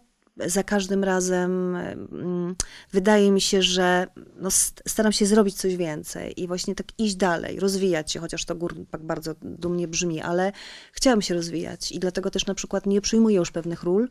Za 0.45 0.63
każdym 0.63 1.03
razem 1.03 1.75
mm, 1.75 2.55
wydaje 2.91 3.31
mi 3.31 3.41
się, 3.41 3.61
że 3.61 4.07
no, 4.35 4.51
staram 4.87 5.11
się 5.11 5.25
zrobić 5.25 5.55
coś 5.55 5.75
więcej 5.75 6.41
i 6.41 6.47
właśnie 6.47 6.75
tak 6.75 6.87
iść 6.97 7.15
dalej, 7.15 7.59
rozwijać 7.59 8.11
się, 8.11 8.19
chociaż 8.19 8.45
to 8.45 8.55
gór 8.55 8.75
tak 8.91 9.03
bardzo 9.03 9.35
dumnie 9.41 9.87
brzmi, 9.87 10.21
ale 10.21 10.51
chciałam 10.91 11.21
się 11.21 11.33
rozwijać 11.33 11.91
i 11.91 11.99
dlatego 11.99 12.31
też 12.31 12.45
na 12.45 12.53
przykład 12.53 12.85
nie 12.85 13.01
przyjmuję 13.01 13.35
już 13.35 13.51
pewnych 13.51 13.83
ról, 13.83 14.09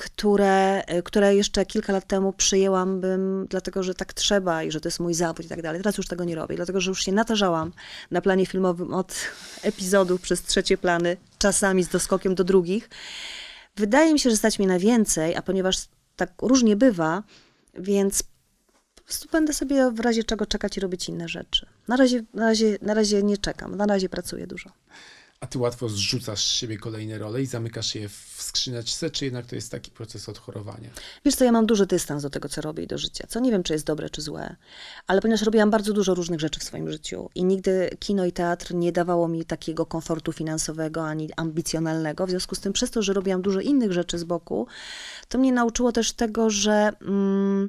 które, 0.00 0.82
które 1.04 1.34
jeszcze 1.34 1.66
kilka 1.66 1.92
lat 1.92 2.06
temu 2.06 2.32
przyjęłam 2.32 3.00
bym, 3.00 3.46
dlatego 3.50 3.82
że 3.82 3.94
tak 3.94 4.12
trzeba 4.12 4.62
i 4.62 4.70
że 4.70 4.80
to 4.80 4.88
jest 4.88 5.00
mój 5.00 5.14
zawód 5.14 5.46
i 5.46 5.48
tak 5.48 5.62
dalej. 5.62 5.80
Teraz 5.80 5.96
już 5.96 6.06
tego 6.06 6.24
nie 6.24 6.34
robię, 6.34 6.56
dlatego 6.56 6.80
że 6.80 6.90
już 6.90 7.04
się 7.04 7.12
natarzałam 7.12 7.72
na 8.10 8.20
planie 8.20 8.46
filmowym 8.46 8.94
od 8.94 9.14
epizodów 9.62 10.20
przez 10.20 10.42
trzecie 10.42 10.78
plany, 10.78 11.16
czasami 11.38 11.84
z 11.84 11.88
doskokiem 11.88 12.34
do 12.34 12.44
drugich. 12.44 12.90
Wydaje 13.76 14.12
mi 14.12 14.18
się, 14.18 14.30
że 14.30 14.36
stać 14.36 14.58
mi 14.58 14.66
na 14.66 14.78
więcej, 14.78 15.36
a 15.36 15.42
ponieważ 15.42 15.76
tak 16.16 16.32
różnie 16.42 16.76
bywa, 16.76 17.22
więc 17.74 18.22
po 18.94 19.02
prostu 19.02 19.28
będę 19.32 19.52
sobie 19.52 19.90
w 19.90 20.00
razie 20.00 20.24
czego 20.24 20.46
czekać 20.46 20.76
i 20.76 20.80
robić 20.80 21.08
inne 21.08 21.28
rzeczy. 21.28 21.66
Na 21.88 21.96
razie, 21.96 22.22
na 22.34 22.46
razie, 22.46 22.78
na 22.82 22.94
razie 22.94 23.22
nie 23.22 23.38
czekam, 23.38 23.76
na 23.76 23.86
razie 23.86 24.08
pracuję 24.08 24.46
dużo. 24.46 24.70
A 25.40 25.46
ty 25.46 25.58
łatwo 25.58 25.88
zrzucasz 25.88 26.44
z 26.44 26.50
siebie 26.50 26.78
kolejne 26.78 27.18
role 27.18 27.42
i 27.42 27.46
zamykasz 27.46 27.94
je 27.94 28.08
w 28.08 28.36
skrzyneczce, 28.38 29.10
czy 29.10 29.24
jednak 29.24 29.46
to 29.46 29.54
jest 29.54 29.70
taki 29.70 29.90
proces 29.90 30.28
odchorowania? 30.28 30.90
Wiesz 31.24 31.34
co, 31.34 31.44
ja 31.44 31.52
mam 31.52 31.66
duży 31.66 31.86
dystans 31.86 32.22
do 32.22 32.30
tego, 32.30 32.48
co 32.48 32.60
robię 32.60 32.84
i 32.84 32.86
do 32.86 32.98
życia, 32.98 33.26
co 33.28 33.40
nie 33.40 33.50
wiem, 33.50 33.62
czy 33.62 33.72
jest 33.72 33.86
dobre, 33.86 34.10
czy 34.10 34.22
złe, 34.22 34.56
ale 35.06 35.20
ponieważ 35.20 35.42
robiłam 35.42 35.70
bardzo 35.70 35.92
dużo 35.92 36.14
różnych 36.14 36.40
rzeczy 36.40 36.60
w 36.60 36.64
swoim 36.64 36.90
życiu 36.90 37.30
i 37.34 37.44
nigdy 37.44 37.90
kino 37.98 38.24
i 38.26 38.32
teatr 38.32 38.74
nie 38.74 38.92
dawało 38.92 39.28
mi 39.28 39.44
takiego 39.44 39.86
komfortu 39.86 40.32
finansowego 40.32 41.06
ani 41.06 41.30
ambicjonalnego, 41.36 42.26
w 42.26 42.30
związku 42.30 42.54
z 42.54 42.60
tym 42.60 42.72
przez 42.72 42.90
to, 42.90 43.02
że 43.02 43.12
robiłam 43.12 43.42
dużo 43.42 43.60
innych 43.60 43.92
rzeczy 43.92 44.18
z 44.18 44.24
boku, 44.24 44.66
to 45.28 45.38
mnie 45.38 45.52
nauczyło 45.52 45.92
też 45.92 46.12
tego, 46.12 46.50
że... 46.50 46.92
Mm, 47.02 47.68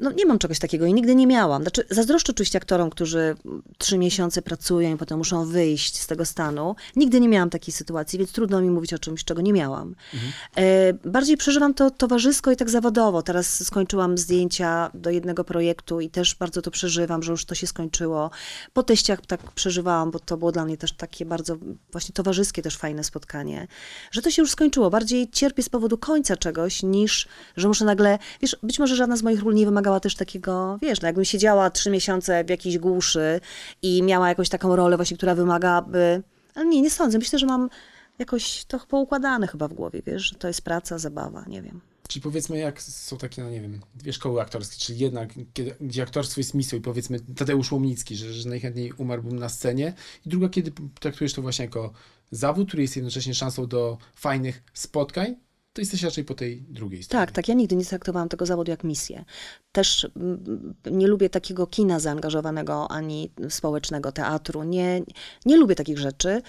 no 0.00 0.12
nie 0.12 0.26
mam 0.26 0.38
czegoś 0.38 0.58
takiego 0.58 0.86
i 0.86 0.94
nigdy 0.94 1.14
nie 1.14 1.26
miałam. 1.26 1.62
Znaczy, 1.62 1.84
zazdroszczę 1.90 2.32
oczywiście 2.32 2.58
aktorom, 2.58 2.90
którzy 2.90 3.36
trzy 3.78 3.98
miesiące 3.98 4.42
pracują 4.42 4.94
i 4.94 4.98
potem 4.98 5.18
muszą 5.18 5.46
wyjść 5.46 6.00
z 6.00 6.06
tego 6.06 6.24
stanu. 6.24 6.76
Nigdy 6.96 7.20
nie 7.20 7.28
miałam 7.28 7.50
takiej 7.50 7.74
sytuacji, 7.74 8.18
więc 8.18 8.32
trudno 8.32 8.60
mi 8.60 8.70
mówić 8.70 8.94
o 8.94 8.98
czymś, 8.98 9.24
czego 9.24 9.42
nie 9.42 9.52
miałam. 9.52 9.94
Mhm. 10.14 10.32
E, 10.56 11.10
bardziej 11.10 11.36
przeżywam 11.36 11.74
to 11.74 11.90
towarzysko 11.90 12.50
i 12.50 12.56
tak 12.56 12.70
zawodowo. 12.70 13.22
Teraz 13.22 13.64
skończyłam 13.66 14.18
zdjęcia 14.18 14.90
do 14.94 15.10
jednego 15.10 15.44
projektu 15.44 16.00
i 16.00 16.10
też 16.10 16.34
bardzo 16.34 16.62
to 16.62 16.70
przeżywam, 16.70 17.22
że 17.22 17.32
już 17.32 17.44
to 17.44 17.54
się 17.54 17.66
skończyło. 17.66 18.30
Po 18.72 18.82
teściach 18.82 19.26
tak 19.26 19.52
przeżywałam, 19.52 20.10
bo 20.10 20.18
to 20.18 20.36
było 20.36 20.52
dla 20.52 20.64
mnie 20.64 20.76
też 20.76 20.92
takie 20.92 21.24
bardzo 21.24 21.56
właśnie 21.92 22.12
towarzyskie 22.12 22.62
też 22.62 22.76
fajne 22.76 23.04
spotkanie, 23.04 23.66
że 24.10 24.22
to 24.22 24.30
się 24.30 24.42
już 24.42 24.50
skończyło. 24.50 24.90
Bardziej 24.90 25.30
cierpię 25.30 25.62
z 25.62 25.68
powodu 25.68 25.98
końca 25.98 26.36
czegoś, 26.36 26.82
niż 26.82 27.28
że 27.56 27.68
muszę 27.68 27.84
nagle, 27.84 28.18
wiesz, 28.42 28.56
być 28.62 28.78
może 28.78 28.96
żadna 28.96 29.16
z 29.16 29.22
moich 29.22 29.42
ról 29.42 29.54
nie 29.54 29.59
wymagała 29.66 30.00
też 30.00 30.14
takiego, 30.14 30.78
wiesz, 30.82 31.00
no 31.00 31.08
jakbym 31.08 31.24
siedziała 31.24 31.70
trzy 31.70 31.90
miesiące 31.90 32.44
w 32.44 32.48
jakiejś 32.50 32.78
głuszy 32.78 33.40
i 33.82 34.02
miała 34.02 34.28
jakąś 34.28 34.48
taką 34.48 34.76
rolę 34.76 34.96
właśnie, 34.96 35.16
która 35.16 35.34
wymagałaby, 35.34 36.22
ale 36.54 36.66
nie, 36.66 36.82
nie 36.82 36.90
sądzę. 36.90 37.18
Myślę, 37.18 37.38
że 37.38 37.46
mam 37.46 37.70
jakoś 38.18 38.64
to 38.64 38.78
poukładane 38.78 39.46
chyba 39.46 39.68
w 39.68 39.72
głowie, 39.72 40.02
wiesz, 40.06 40.22
że 40.22 40.34
to 40.34 40.48
jest 40.48 40.62
praca, 40.62 40.98
zabawa, 40.98 41.44
nie 41.46 41.62
wiem. 41.62 41.80
Czyli 42.08 42.22
powiedzmy, 42.22 42.58
jak 42.58 42.82
są 42.82 43.16
takie, 43.16 43.42
no 43.42 43.50
nie 43.50 43.60
wiem, 43.60 43.80
dwie 43.94 44.12
szkoły 44.12 44.40
aktorskie, 44.40 44.76
czyli 44.78 44.98
jedna, 44.98 45.26
kiedy, 45.52 45.74
gdzie 45.80 46.02
aktorstwo 46.02 46.40
jest 46.40 46.54
misją 46.54 46.78
i 46.78 46.82
powiedzmy 46.82 47.20
Tadeusz 47.20 47.72
Łomnicki, 47.72 48.16
że, 48.16 48.32
że 48.32 48.48
najchętniej 48.48 48.92
umarłbym 48.92 49.38
na 49.38 49.48
scenie 49.48 49.94
i 50.26 50.28
druga, 50.28 50.48
kiedy 50.48 50.72
traktujesz 51.00 51.34
to 51.34 51.42
właśnie 51.42 51.64
jako 51.64 51.92
zawód, 52.30 52.68
który 52.68 52.82
jest 52.82 52.96
jednocześnie 52.96 53.34
szansą 53.34 53.66
do 53.66 53.98
fajnych 54.14 54.62
spotkań, 54.74 55.36
to 55.72 55.80
jesteś 55.80 56.02
raczej 56.02 56.24
po 56.24 56.34
tej 56.34 56.62
drugiej 56.62 57.02
stronie. 57.02 57.26
Tak, 57.26 57.34
tak. 57.34 57.48
Ja 57.48 57.54
nigdy 57.54 57.76
nie 57.76 57.84
traktowałam 57.84 58.28
tego 58.28 58.46
zawodu 58.46 58.70
jak 58.70 58.84
misję. 58.84 59.24
Też 59.72 60.08
mm, 60.16 60.74
nie 60.90 61.06
lubię 61.06 61.30
takiego 61.30 61.66
kina 61.66 62.00
zaangażowanego 62.00 62.90
ani 62.90 63.32
społecznego 63.48 64.12
teatru. 64.12 64.62
Nie, 64.62 65.02
nie 65.46 65.56
lubię 65.56 65.74
takich 65.74 65.98
rzeczy. 65.98 66.42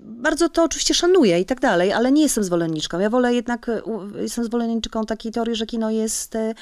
Bardzo 0.00 0.48
to 0.48 0.64
oczywiście 0.64 0.94
szanuję 0.94 1.40
i 1.40 1.44
tak 1.44 1.60
dalej, 1.60 1.92
ale 1.92 2.12
nie 2.12 2.22
jestem 2.22 2.44
zwolenniczką. 2.44 3.00
Ja 3.00 3.10
wolę 3.10 3.34
jednak, 3.34 3.70
jestem 4.20 4.44
zwolenniczką 4.44 5.04
takiej 5.04 5.32
teorii, 5.32 5.56
że 5.56 5.66
kino 5.66 5.90
jest 5.90 6.36
e, 6.36 6.54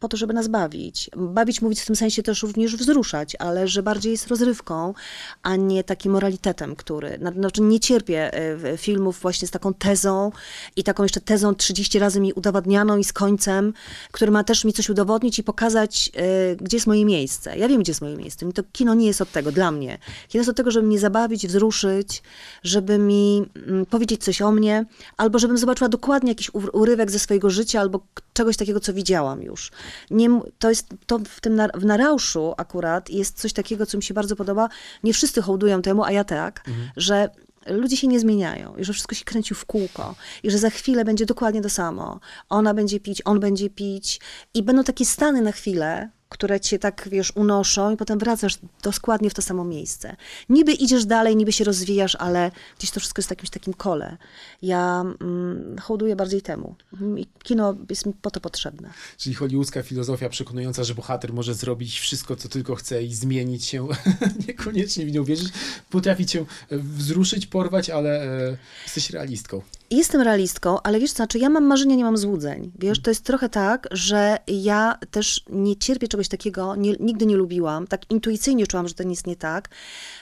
po 0.00 0.08
to, 0.08 0.16
żeby 0.16 0.34
nas 0.34 0.48
bawić. 0.48 1.10
Bawić, 1.16 1.62
mówić 1.62 1.80
w 1.80 1.86
tym 1.86 1.96
sensie 1.96 2.22
też 2.22 2.42
również 2.42 2.76
wzruszać, 2.76 3.36
ale 3.38 3.68
że 3.68 3.82
bardziej 3.82 4.12
jest 4.12 4.28
rozrywką, 4.28 4.94
a 5.42 5.56
nie 5.56 5.84
takim 5.84 6.12
moralitetem, 6.12 6.76
który, 6.76 7.18
znaczy 7.36 7.62
nie 7.62 7.80
cierpię 7.80 8.34
e, 8.34 8.76
filmów 8.76 9.18
właśnie 9.22 9.48
z 9.48 9.50
taką 9.50 9.74
tezą 9.74 10.32
i 10.76 10.84
taką 10.84 11.02
jeszcze 11.02 11.20
tezą 11.20 11.54
30 11.54 11.98
razy 11.98 12.20
mi 12.20 12.32
udowadnianą 12.32 12.96
i 12.96 13.04
z 13.04 13.12
końcem, 13.12 13.72
który 14.12 14.30
ma 14.30 14.44
też 14.44 14.64
mi 14.64 14.72
coś 14.72 14.90
udowodnić 14.90 15.38
i 15.38 15.42
pokazać, 15.44 16.10
y, 16.52 16.56
gdzie 16.56 16.76
jest 16.76 16.86
moje 16.86 17.04
miejsce. 17.04 17.58
Ja 17.58 17.68
wiem, 17.68 17.80
gdzie 17.80 17.90
jest 17.90 18.02
moje 18.02 18.16
miejsce. 18.16 18.46
Mi 18.46 18.52
to 18.52 18.62
kino 18.72 18.94
nie 18.94 19.06
jest 19.06 19.20
od 19.20 19.32
tego, 19.32 19.52
dla 19.52 19.70
mnie. 19.70 19.98
Kino 20.28 20.40
jest 20.40 20.50
od 20.50 20.56
tego, 20.56 20.70
żeby 20.70 20.86
mnie 20.86 20.98
zabawić, 20.98 21.46
wzruszyć, 21.46 22.22
żeby 22.62 22.98
mi 22.98 23.44
mm, 23.66 23.86
powiedzieć 23.86 24.24
coś 24.24 24.42
o 24.42 24.52
mnie, 24.52 24.84
albo 25.16 25.38
żebym 25.38 25.58
zobaczyła 25.58 25.88
dokładnie 25.88 26.30
jakiś 26.30 26.50
urywek 26.72 27.10
ze 27.10 27.18
swojego 27.18 27.50
życia, 27.50 27.80
albo 27.80 28.00
czegoś 28.32 28.56
takiego, 28.56 28.80
co 28.80 28.92
widziałam 28.92 29.42
już. 29.42 29.70
Nie, 30.10 30.40
to 30.58 30.68
jest, 30.68 30.88
to 31.06 31.18
w 31.18 31.40
tym 31.40 31.54
na, 31.54 31.68
w 31.68 31.84
Narauszu 31.84 32.54
akurat 32.56 33.10
jest 33.10 33.40
coś 33.40 33.52
takiego, 33.52 33.86
co 33.86 33.96
mi 33.96 34.02
się 34.02 34.14
bardzo 34.14 34.36
podoba. 34.36 34.68
Nie 35.04 35.12
wszyscy 35.12 35.42
hołdują 35.42 35.82
temu, 35.82 36.04
a 36.04 36.12
ja 36.12 36.24
tak, 36.24 36.64
mhm. 36.68 36.90
że 36.96 37.30
ludzie 37.66 37.96
się 37.96 38.06
nie 38.06 38.20
zmieniają 38.20 38.76
i 38.76 38.84
że 38.84 38.92
wszystko 38.92 39.14
się 39.14 39.24
kręci 39.24 39.54
w 39.54 39.64
kółko 39.64 40.14
i 40.42 40.50
że 40.50 40.58
za 40.58 40.70
chwilę 40.70 41.04
będzie 41.04 41.26
dokładnie 41.26 41.62
to 41.62 41.70
samo. 41.70 42.20
Ona 42.48 42.74
będzie 42.74 43.00
pić, 43.00 43.22
on 43.24 43.40
będzie 43.40 43.70
pić 43.70 44.20
i 44.54 44.62
będą 44.62 44.84
takie 44.84 45.04
stany 45.04 45.42
na 45.42 45.52
chwilę, 45.52 46.10
które 46.32 46.60
cię 46.60 46.78
tak, 46.78 47.08
wiesz, 47.10 47.32
unoszą 47.34 47.90
i 47.90 47.96
potem 47.96 48.18
wracasz 48.18 48.58
dokładnie 48.82 49.30
w 49.30 49.34
to 49.34 49.42
samo 49.42 49.64
miejsce. 49.64 50.16
Niby 50.48 50.72
idziesz 50.72 51.04
dalej, 51.04 51.36
niby 51.36 51.52
się 51.52 51.64
rozwijasz, 51.64 52.16
ale 52.16 52.50
gdzieś 52.78 52.90
to 52.90 53.00
wszystko 53.00 53.20
jest 53.20 53.28
w 53.28 53.30
jakimś 53.30 53.50
takim 53.50 53.74
kole. 53.74 54.16
Ja 54.62 55.04
mm, 55.20 55.78
hołduję 55.78 56.16
bardziej 56.16 56.42
temu. 56.42 56.74
I 57.16 57.26
kino 57.42 57.76
jest 57.90 58.06
mi 58.06 58.12
po 58.12 58.30
to 58.30 58.40
potrzebne. 58.40 58.90
Czyli 59.16 59.34
hollywoodzka 59.34 59.82
filozofia 59.82 60.28
przekonująca, 60.28 60.84
że 60.84 60.94
bohater 60.94 61.32
może 61.32 61.54
zrobić 61.54 62.00
wszystko, 62.00 62.36
co 62.36 62.48
tylko 62.48 62.74
chce 62.74 63.02
i 63.02 63.14
zmienić 63.14 63.64
się, 63.64 63.88
niekoniecznie 64.48 65.06
w 65.06 65.12
nią 65.12 65.24
wierzyć, 65.24 65.48
potrafi 65.90 66.26
cię 66.26 66.44
wzruszyć, 66.70 67.46
porwać, 67.46 67.90
ale 67.90 68.22
e, 68.22 68.56
jesteś 68.84 69.10
realistką. 69.10 69.62
Jestem 69.92 70.20
realistką, 70.20 70.82
ale 70.82 71.00
wiesz 71.00 71.10
co, 71.10 71.16
znaczy 71.16 71.38
ja 71.38 71.48
mam 71.48 71.64
marzenia, 71.64 71.96
nie 71.96 72.04
mam 72.04 72.16
złudzeń. 72.16 72.72
Wiesz, 72.78 73.02
to 73.02 73.10
jest 73.10 73.24
trochę 73.24 73.48
tak, 73.48 73.88
że 73.90 74.38
ja 74.46 74.98
też 75.10 75.44
nie 75.50 75.76
cierpię 75.76 76.08
czegoś 76.08 76.28
takiego, 76.28 76.76
nie, 76.76 76.92
nigdy 77.00 77.26
nie 77.26 77.36
lubiłam, 77.36 77.86
tak 77.86 78.10
intuicyjnie 78.10 78.66
czułam, 78.66 78.88
że 78.88 78.94
to 78.94 79.02
nic 79.02 79.26
nie 79.26 79.36
tak, 79.36 79.68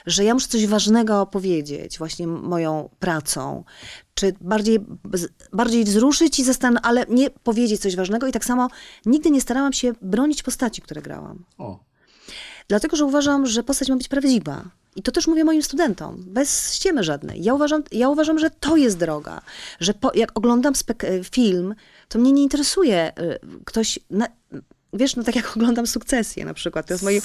że 0.05 0.23
ja 0.23 0.33
muszę 0.33 0.47
coś 0.47 0.67
ważnego 0.67 1.21
opowiedzieć 1.21 1.97
właśnie 1.97 2.27
moją 2.27 2.89
pracą, 2.99 3.63
czy 4.13 4.33
bardziej, 4.41 4.79
bardziej 5.53 5.83
wzruszyć 5.83 6.39
i 6.39 6.43
zastanowić, 6.43 6.85
ale 6.85 7.05
nie 7.09 7.29
powiedzieć 7.29 7.81
coś 7.81 7.95
ważnego 7.95 8.27
i 8.27 8.31
tak 8.31 8.45
samo 8.45 8.67
nigdy 9.05 9.31
nie 9.31 9.41
starałam 9.41 9.73
się 9.73 9.93
bronić 10.01 10.43
postaci, 10.43 10.81
które 10.81 11.01
grałam. 11.01 11.45
O. 11.57 11.79
Dlatego, 12.67 12.97
że 12.97 13.05
uważam, 13.05 13.45
że 13.45 13.63
postać 13.63 13.89
ma 13.89 13.95
być 13.95 14.07
prawdziwa. 14.07 14.80
I 14.95 15.01
to 15.01 15.11
też 15.11 15.27
mówię 15.27 15.43
moim 15.43 15.63
studentom, 15.63 16.23
bez 16.27 16.73
ściemy 16.73 17.03
żadnej. 17.03 17.43
Ja 17.43 17.53
uważam, 17.53 17.83
ja 17.91 18.09
uważam 18.09 18.39
że 18.39 18.49
to 18.49 18.77
jest 18.77 18.97
droga. 18.97 19.41
Że 19.79 19.93
po, 19.93 20.11
jak 20.15 20.37
oglądam 20.37 20.73
film, 21.31 21.75
to 22.09 22.19
mnie 22.19 22.31
nie 22.31 22.43
interesuje 22.43 23.11
y, 23.19 23.39
ktoś. 23.65 23.99
Na, 24.09 24.27
wiesz, 24.93 25.15
no 25.15 25.23
tak 25.23 25.35
jak 25.35 25.51
oglądam 25.57 25.87
Sukcesję 25.87 26.45
na 26.45 26.53
przykład, 26.53 26.87
to 26.87 26.93
jest 26.93 27.03
moim 27.03 27.21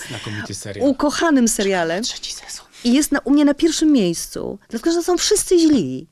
ukochanym 0.81 1.48
serialem. 1.48 2.02
Trzeci 2.02 2.33
sezon. 2.33 2.66
I 2.85 2.92
jest 2.92 3.12
na, 3.12 3.18
u 3.18 3.31
mnie 3.31 3.44
na 3.44 3.55
pierwszym 3.55 3.92
miejscu, 3.92 4.59
dlatego 4.68 4.92
że 4.92 5.02
są 5.02 5.16
wszyscy 5.16 5.59
źli 5.59 6.07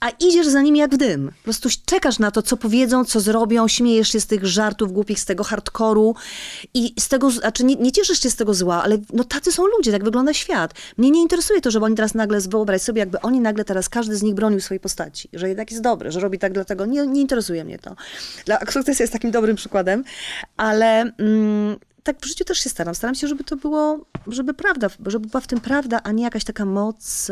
a 0.00 0.10
idziesz 0.10 0.46
za 0.46 0.62
nimi 0.62 0.78
jak 0.78 0.94
w 0.94 0.96
dym. 0.96 1.28
Po 1.28 1.44
prostu 1.44 1.68
czekasz 1.86 2.18
na 2.18 2.30
to, 2.30 2.42
co 2.42 2.56
powiedzą, 2.56 3.04
co 3.04 3.20
zrobią, 3.20 3.68
śmiejesz 3.68 4.12
się 4.12 4.20
z 4.20 4.26
tych 4.26 4.46
żartów 4.46 4.92
głupich, 4.92 5.20
z 5.20 5.24
tego 5.24 5.44
hardkoru 5.44 6.14
i 6.74 6.94
z 6.98 7.08
tego, 7.08 7.30
znaczy 7.30 7.64
nie, 7.64 7.76
nie 7.76 7.92
cieszysz 7.92 8.20
się 8.20 8.30
z 8.30 8.36
tego 8.36 8.54
zła, 8.54 8.82
ale 8.82 8.98
no 9.12 9.24
tacy 9.24 9.52
są 9.52 9.66
ludzie, 9.66 9.92
tak 9.92 10.04
wygląda 10.04 10.32
świat. 10.32 10.74
Mnie 10.96 11.10
nie 11.10 11.22
interesuje 11.22 11.60
to, 11.60 11.70
żeby 11.70 11.84
oni 11.84 11.96
teraz 11.96 12.14
nagle, 12.14 12.40
wyobraź 12.40 12.82
sobie, 12.82 13.00
jakby 13.00 13.20
oni 13.20 13.40
nagle 13.40 13.64
teraz, 13.64 13.88
każdy 13.88 14.16
z 14.16 14.22
nich 14.22 14.34
bronił 14.34 14.60
swojej 14.60 14.80
postaci, 14.80 15.28
że 15.32 15.48
jednak 15.48 15.70
jest 15.70 15.82
dobry, 15.82 16.10
że 16.10 16.20
robi 16.20 16.38
tak 16.38 16.52
dlatego, 16.52 16.86
nie, 16.86 17.06
nie 17.06 17.20
interesuje 17.20 17.64
mnie 17.64 17.78
to. 17.78 17.96
Dla 18.44 18.58
sukces 18.70 19.00
jest 19.00 19.12
takim 19.12 19.30
dobrym 19.30 19.56
przykładem, 19.56 20.04
ale... 20.56 21.12
Mm, 21.18 21.76
tak 22.04 22.20
w 22.20 22.26
życiu 22.26 22.44
też 22.44 22.58
się 22.58 22.70
staram. 22.70 22.94
Staram 22.94 23.14
się, 23.14 23.28
żeby 23.28 23.44
to 23.44 23.56
było, 23.56 24.06
żeby 24.26 24.54
prawda, 24.54 24.88
żeby 25.06 25.28
była 25.28 25.40
w 25.40 25.46
tym 25.46 25.60
prawda, 25.60 26.00
a 26.02 26.12
nie 26.12 26.24
jakaś 26.24 26.44
taka 26.44 26.64
moc, 26.64 27.30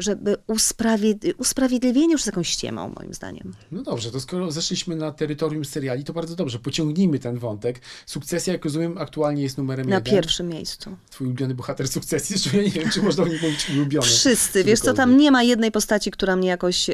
żeby 0.00 0.36
usprawiedli 0.46 1.32
usprawiedliwienie 1.32 2.12
już 2.12 2.22
z 2.22 2.26
jakąś 2.26 2.48
ściemą, 2.48 2.92
moim 3.00 3.14
zdaniem. 3.14 3.54
No 3.72 3.82
dobrze, 3.82 4.10
to 4.10 4.20
skoro 4.20 4.50
zeszliśmy 4.50 4.96
na 4.96 5.12
terytorium 5.12 5.64
seriali, 5.64 6.04
to 6.04 6.12
bardzo 6.12 6.36
dobrze, 6.36 6.58
pociągnijmy 6.58 7.18
ten 7.18 7.38
wątek. 7.38 7.80
Sukcesja, 8.06 8.52
jak 8.52 8.64
rozumiem, 8.64 8.98
aktualnie 8.98 9.42
jest 9.42 9.58
numerem 9.58 9.88
na 9.88 9.96
jeden. 9.96 10.14
Na 10.14 10.20
pierwszym 10.20 10.48
miejscu. 10.48 10.96
Twój 11.10 11.26
ulubiony 11.26 11.54
bohater 11.54 11.88
sukcesji, 11.88 12.36
zresztą 12.38 12.58
ja 12.58 12.64
nie 12.64 12.70
wiem, 12.70 12.90
czy 12.90 13.02
można 13.02 13.24
o 13.24 13.26
nim 13.26 13.38
mówić 13.42 13.70
ulubiony. 13.70 14.06
Wszyscy, 14.06 14.64
wiesz 14.64 14.80
co, 14.80 14.94
tam 14.94 15.16
nie 15.16 15.30
ma 15.30 15.42
jednej 15.42 15.72
postaci, 15.72 16.10
która 16.10 16.36
mnie 16.36 16.48
jakoś... 16.48 16.90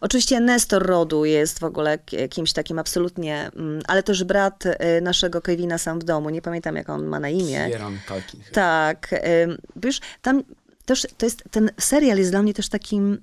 Oczywiście 0.00 0.40
Nestor 0.40 0.86
Rodu 0.86 1.24
jest 1.24 1.58
w 1.58 1.64
ogóle 1.64 1.98
kimś 2.30 2.52
takim 2.52 2.78
absolutnie, 2.78 3.50
mm, 3.56 3.82
ale 3.88 4.02
też 4.02 4.24
brat 4.24 4.66
y, 4.66 5.00
naszego 5.02 5.40
Kevina 5.40 5.78
sam 5.78 6.00
w 6.00 6.04
domu, 6.04 6.30
nie 6.30 6.42
pamiętam 6.42 6.76
jak 6.76 6.90
on 6.90 7.06
ma 7.06 7.20
na 7.20 7.28
imię. 7.28 7.66
Kieran 7.70 7.98
Kalkin. 8.06 8.40
Tak, 8.52 9.14
wiesz, 9.76 10.00
tam 10.22 10.42
też 10.84 11.06
to 11.18 11.26
jest, 11.26 11.44
ten 11.50 11.70
serial 11.80 12.18
jest 12.18 12.30
dla 12.30 12.42
mnie 12.42 12.54
też 12.54 12.68
takim 12.68 13.18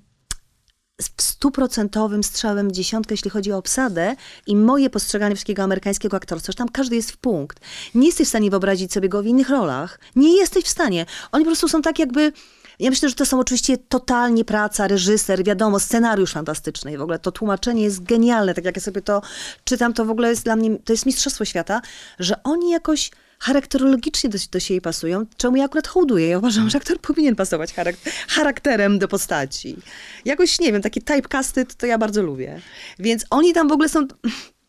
stuprocentowym 1.20 2.24
strzałem 2.24 2.68
w 2.68 2.72
dziesiątkę, 2.72 3.12
jeśli 3.12 3.30
chodzi 3.30 3.52
o 3.52 3.56
obsadę 3.56 4.16
i 4.46 4.56
moje 4.56 4.90
postrzeganie 4.90 5.34
wszystkiego 5.34 5.62
amerykańskiego 5.62 6.16
aktorstwa, 6.16 6.52
że 6.52 6.56
tam 6.56 6.68
każdy 6.68 6.96
jest 6.96 7.10
w 7.10 7.16
punkt. 7.16 7.60
Nie 7.94 8.06
jesteś 8.06 8.26
w 8.26 8.28
stanie 8.28 8.50
wyobrazić 8.50 8.92
sobie 8.92 9.08
go 9.08 9.22
w 9.22 9.26
innych 9.26 9.50
rolach. 9.50 10.00
Nie 10.16 10.36
jesteś 10.36 10.64
w 10.64 10.68
stanie. 10.68 11.06
Oni 11.32 11.44
po 11.44 11.48
prostu 11.48 11.68
są 11.68 11.82
tak 11.82 11.98
jakby... 11.98 12.32
Ja 12.78 12.90
myślę, 12.90 13.08
że 13.08 13.14
to 13.14 13.26
są 13.26 13.40
oczywiście 13.40 13.78
totalnie 13.78 14.44
praca, 14.44 14.88
reżyser, 14.88 15.44
wiadomo, 15.44 15.80
scenariusz 15.80 16.32
fantastyczny 16.32 16.92
i 16.92 16.96
w 16.96 17.02
ogóle 17.02 17.18
to 17.18 17.32
tłumaczenie 17.32 17.82
jest 17.82 18.02
genialne. 18.02 18.54
Tak 18.54 18.64
jak 18.64 18.76
ja 18.76 18.82
sobie 18.82 19.02
to 19.02 19.22
czytam, 19.64 19.92
to 19.92 20.04
w 20.04 20.10
ogóle 20.10 20.28
jest 20.28 20.44
dla 20.44 20.56
mnie, 20.56 20.78
to 20.84 20.92
jest 20.92 21.06
mistrzostwo 21.06 21.44
świata, 21.44 21.82
że 22.18 22.42
oni 22.42 22.70
jakoś 22.70 23.10
charakterologicznie 23.42 24.30
do, 24.30 24.38
do 24.50 24.60
siebie 24.60 24.80
pasują, 24.80 25.26
czemu 25.36 25.56
ja 25.56 25.64
akurat 25.64 25.88
hołduję. 25.88 26.28
Ja 26.28 26.38
uważam, 26.38 26.70
że 26.70 26.78
aktor 26.78 26.98
powinien 26.98 27.36
pasować 27.36 27.74
charak- 27.74 28.10
charakterem 28.28 28.98
do 28.98 29.08
postaci. 29.08 29.76
Jakoś, 30.24 30.60
nie 30.60 30.72
wiem, 30.72 30.82
takie 30.82 31.02
typecasty 31.02 31.66
to, 31.66 31.74
to 31.74 31.86
ja 31.86 31.98
bardzo 31.98 32.22
lubię. 32.22 32.60
Więc 32.98 33.24
oni 33.30 33.52
tam 33.52 33.68
w 33.68 33.72
ogóle 33.72 33.88
są 33.88 34.06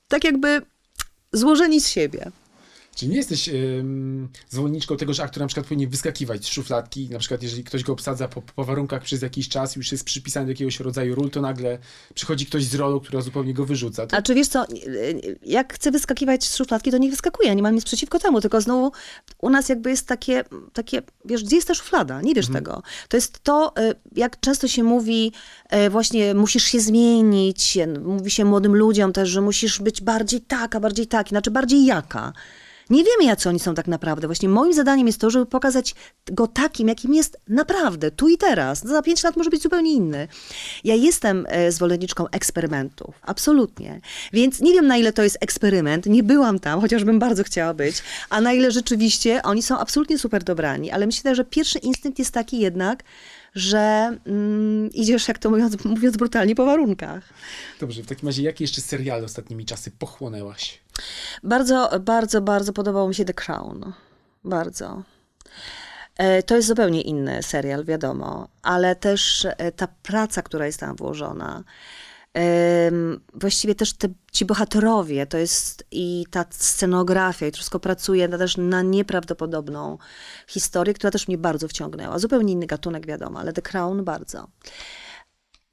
tak 0.07 0.23
jakby 0.23 0.61
złożeni 1.33 1.81
z 1.81 1.87
siebie. 1.87 2.31
Czy 2.95 3.07
nie 3.07 3.15
jesteś 3.15 3.49
ym, 3.49 4.29
zwolenniczką 4.49 4.97
tego, 4.97 5.13
że 5.13 5.23
aktor 5.23 5.41
na 5.41 5.47
przykład 5.47 5.65
powinien 5.65 5.89
wyskakiwać 5.89 6.45
z 6.45 6.47
szufladki, 6.47 7.09
na 7.09 7.19
przykład 7.19 7.43
jeżeli 7.43 7.63
ktoś 7.63 7.83
go 7.83 7.93
obsadza 7.93 8.27
po, 8.27 8.41
po 8.41 8.63
warunkach 8.63 9.01
przez 9.01 9.21
jakiś 9.21 9.49
czas, 9.49 9.75
już 9.75 9.91
jest 9.91 10.03
przypisany 10.03 10.45
do 10.45 10.51
jakiegoś 10.51 10.79
rodzaju 10.79 11.15
ról, 11.15 11.29
to 11.29 11.41
nagle 11.41 11.77
przychodzi 12.13 12.45
ktoś 12.45 12.65
z 12.65 12.75
rolą, 12.75 12.99
która 12.99 13.21
zupełnie 13.21 13.53
go 13.53 13.65
wyrzuca. 13.65 14.07
To... 14.07 14.17
A 14.17 14.21
czy 14.21 14.35
wiesz 14.35 14.47
co, 14.47 14.65
jak 15.45 15.73
chce 15.73 15.91
wyskakiwać 15.91 16.43
z 16.43 16.55
szufladki, 16.55 16.91
to 16.91 16.97
niech 16.97 17.11
wyskakuje, 17.11 17.55
nie 17.55 17.63
mam 17.63 17.75
nic 17.75 17.85
przeciwko 17.85 18.19
temu, 18.19 18.41
tylko 18.41 18.61
znowu 18.61 18.91
u 19.41 19.49
nas 19.49 19.69
jakby 19.69 19.89
jest 19.89 20.07
takie, 20.07 20.43
takie 20.73 21.01
wiesz, 21.25 21.43
gdzie 21.43 21.55
jest 21.55 21.67
ta 21.67 21.73
szuflada? 21.73 22.21
Nie 22.21 22.33
wiesz 22.33 22.47
mhm. 22.47 22.63
tego. 22.63 22.83
To 23.07 23.17
jest 23.17 23.39
to, 23.43 23.73
y, 23.79 23.95
jak 24.15 24.39
często 24.39 24.67
się 24.67 24.83
mówi, 24.83 25.31
y, 25.85 25.89
właśnie 25.89 26.33
musisz 26.33 26.63
się 26.63 26.79
zmienić, 26.79 27.77
mówi 28.05 28.31
się 28.31 28.45
młodym 28.45 28.75
ludziom 28.75 29.13
też, 29.13 29.29
że 29.29 29.41
musisz 29.41 29.79
być 29.79 30.01
bardziej 30.01 30.41
taka, 30.41 30.79
bardziej 30.79 31.07
tak, 31.07 31.29
znaczy 31.29 31.51
bardziej 31.51 31.85
jaka. 31.85 32.33
Nie 32.89 33.03
wiemy, 33.03 33.23
jacy 33.23 33.49
oni 33.49 33.59
są 33.59 33.75
tak 33.75 33.87
naprawdę. 33.87 34.27
Właśnie 34.27 34.49
moim 34.49 34.73
zadaniem 34.73 35.07
jest 35.07 35.21
to, 35.21 35.29
żeby 35.29 35.45
pokazać 35.45 35.95
go 36.31 36.47
takim, 36.47 36.87
jakim 36.87 37.13
jest 37.13 37.37
naprawdę, 37.47 38.11
tu 38.11 38.29
i 38.29 38.37
teraz. 38.37 38.79
Za 38.79 39.01
pięć 39.01 39.23
lat 39.23 39.37
może 39.37 39.49
być 39.49 39.63
zupełnie 39.63 39.93
inny. 39.93 40.27
Ja 40.83 40.95
jestem 40.95 41.45
e, 41.49 41.71
zwolenniczką 41.71 42.29
eksperymentów, 42.29 43.15
absolutnie. 43.21 44.01
Więc 44.33 44.59
nie 44.59 44.73
wiem, 44.73 44.87
na 44.87 44.97
ile 44.97 45.13
to 45.13 45.23
jest 45.23 45.37
eksperyment. 45.41 46.05
Nie 46.05 46.23
byłam 46.23 46.59
tam, 46.59 46.81
chociażbym 46.81 47.19
bardzo 47.19 47.43
chciała 47.43 47.73
być, 47.73 48.03
a 48.29 48.41
na 48.41 48.53
ile 48.53 48.71
rzeczywiście 48.71 49.41
oni 49.43 49.63
są 49.63 49.77
absolutnie 49.77 50.17
super 50.17 50.43
dobrani. 50.43 50.91
Ale 50.91 51.05
myślę, 51.05 51.35
że 51.35 51.45
pierwszy 51.45 51.79
instynkt 51.79 52.19
jest 52.19 52.31
taki 52.31 52.59
jednak, 52.59 53.03
że 53.55 54.17
mm, 54.25 54.91
idziesz, 54.91 55.27
jak 55.27 55.39
to 55.39 55.49
mówiąc, 55.49 55.85
mówiąc 55.85 56.17
brutalnie, 56.17 56.55
po 56.55 56.65
warunkach. 56.65 57.33
Dobrze, 57.79 58.03
w 58.03 58.07
takim 58.07 58.29
razie 58.29 58.43
jakie 58.43 58.63
jeszcze 58.63 58.81
seriale 58.81 59.25
ostatnimi 59.25 59.65
czasy 59.65 59.91
pochłonęłaś? 59.91 60.82
Bardzo, 61.43 61.89
bardzo, 61.99 62.41
bardzo 62.41 62.73
podobał 62.73 63.07
mi 63.07 63.15
się 63.15 63.25
The 63.25 63.33
Crown. 63.33 63.93
Bardzo. 64.43 65.03
E, 66.17 66.43
to 66.43 66.55
jest 66.55 66.67
zupełnie 66.67 67.01
inny 67.01 67.43
serial, 67.43 67.85
wiadomo, 67.85 68.47
ale 68.61 68.95
też 68.95 69.47
e, 69.57 69.71
ta 69.71 69.87
praca, 69.87 70.41
która 70.41 70.65
jest 70.65 70.79
tam 70.79 70.95
włożona, 70.95 71.63
właściwie 73.33 73.75
też 73.75 73.93
te, 73.93 74.07
ci 74.31 74.45
bohaterowie, 74.45 75.25
to 75.27 75.37
jest 75.37 75.83
i 75.91 76.25
ta 76.31 76.45
scenografia, 76.49 77.47
i 77.47 77.51
wszystko 77.51 77.79
pracuje 77.79 78.27
na, 78.27 78.37
też 78.37 78.57
na 78.57 78.81
nieprawdopodobną 78.81 79.97
historię, 80.47 80.93
która 80.93 81.11
też 81.11 81.27
mnie 81.27 81.37
bardzo 81.37 81.67
wciągnęła. 81.67 82.19
Zupełnie 82.19 82.53
inny 82.53 82.65
gatunek, 82.65 83.07
wiadomo, 83.07 83.39
ale 83.39 83.53
The 83.53 83.61
Crown 83.61 84.03
bardzo. 84.03 84.47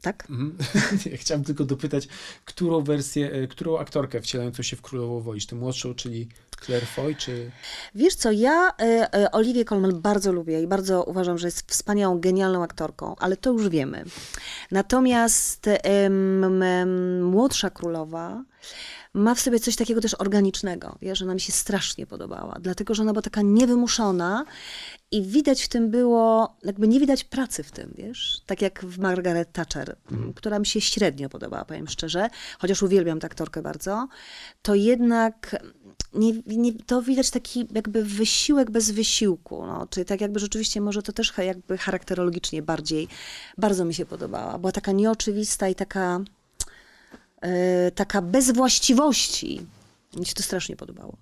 Tak? 0.02 0.28
Ja 1.10 1.16
chciałem 1.16 1.44
tylko 1.44 1.64
dopytać, 1.64 2.08
którą 2.44 2.84
wersję, 2.84 3.32
e, 3.32 3.46
którą 3.46 3.78
aktorkę 3.78 4.20
wcielającą 4.20 4.62
się 4.62 4.76
w 4.76 4.82
Królową 4.82 5.20
wolisz? 5.20 5.46
Tę 5.46 5.56
młodszą, 5.56 5.94
czyli 5.94 6.28
Claire 6.64 6.86
Foy, 6.86 7.14
czy... 7.14 7.50
Wiesz 7.94 8.14
co, 8.14 8.32
ja 8.32 8.68
y, 8.68 9.18
y, 9.18 9.30
Oliwię 9.30 9.64
Colman 9.64 10.00
bardzo 10.00 10.32
lubię 10.32 10.62
i 10.62 10.66
bardzo 10.66 11.04
uważam, 11.04 11.38
że 11.38 11.46
jest 11.46 11.70
wspaniałą, 11.70 12.20
genialną 12.20 12.62
aktorką, 12.62 13.16
ale 13.18 13.36
to 13.36 13.52
już 13.52 13.68
wiemy. 13.68 14.04
Natomiast 14.70 15.66
y, 15.66 15.78
młodsza 17.20 17.70
królowa 17.70 18.44
ma 19.14 19.34
w 19.34 19.40
sobie 19.40 19.60
coś 19.60 19.76
takiego 19.76 20.00
też 20.00 20.14
organicznego, 20.14 20.98
wiesz, 21.02 21.18
że 21.18 21.24
ona 21.24 21.34
mi 21.34 21.40
się 21.40 21.52
strasznie 21.52 22.06
podobała, 22.06 22.58
dlatego, 22.60 22.94
że 22.94 23.02
ona 23.02 23.12
była 23.12 23.22
taka 23.22 23.42
niewymuszona 23.42 24.44
i 25.10 25.22
widać 25.22 25.62
w 25.62 25.68
tym 25.68 25.90
było, 25.90 26.56
jakby 26.62 26.88
nie 26.88 27.00
widać 27.00 27.24
pracy 27.24 27.62
w 27.62 27.70
tym, 27.70 27.94
wiesz, 27.98 28.40
tak 28.46 28.62
jak 28.62 28.84
w 28.84 28.98
Margaret 28.98 29.52
Thatcher, 29.52 29.96
mm. 30.12 30.32
która 30.34 30.58
mi 30.58 30.66
się 30.66 30.80
średnio 30.80 31.28
podobała, 31.28 31.64
powiem 31.64 31.88
szczerze, 31.88 32.28
chociaż 32.58 32.82
uwielbiam 32.82 33.20
tę 33.20 33.26
aktorkę 33.26 33.62
bardzo, 33.62 34.08
to 34.62 34.74
jednak 34.74 35.56
nie, 36.14 36.32
nie, 36.46 36.72
to 36.72 37.02
widać 37.02 37.30
taki 37.30 37.68
jakby 37.74 38.04
wysiłek 38.04 38.70
bez 38.70 38.90
wysiłku, 38.90 39.66
no, 39.66 39.86
czyli 39.86 40.06
tak 40.06 40.20
jakby 40.20 40.40
rzeczywiście 40.40 40.80
może 40.80 41.02
to 41.02 41.12
też 41.12 41.32
jakby 41.38 41.78
charakterologicznie 41.78 42.62
bardziej, 42.62 43.08
bardzo 43.58 43.84
mi 43.84 43.94
się 43.94 44.06
podobała, 44.06 44.58
była 44.58 44.72
taka 44.72 44.92
nieoczywista 44.92 45.68
i 45.68 45.74
taka 45.74 46.20
taka 47.94 48.22
bez 48.22 48.50
właściwości. 48.50 49.60
Mi 50.16 50.26
się 50.26 50.34
to 50.34 50.42
strasznie 50.42 50.76
podobało. 50.76 51.16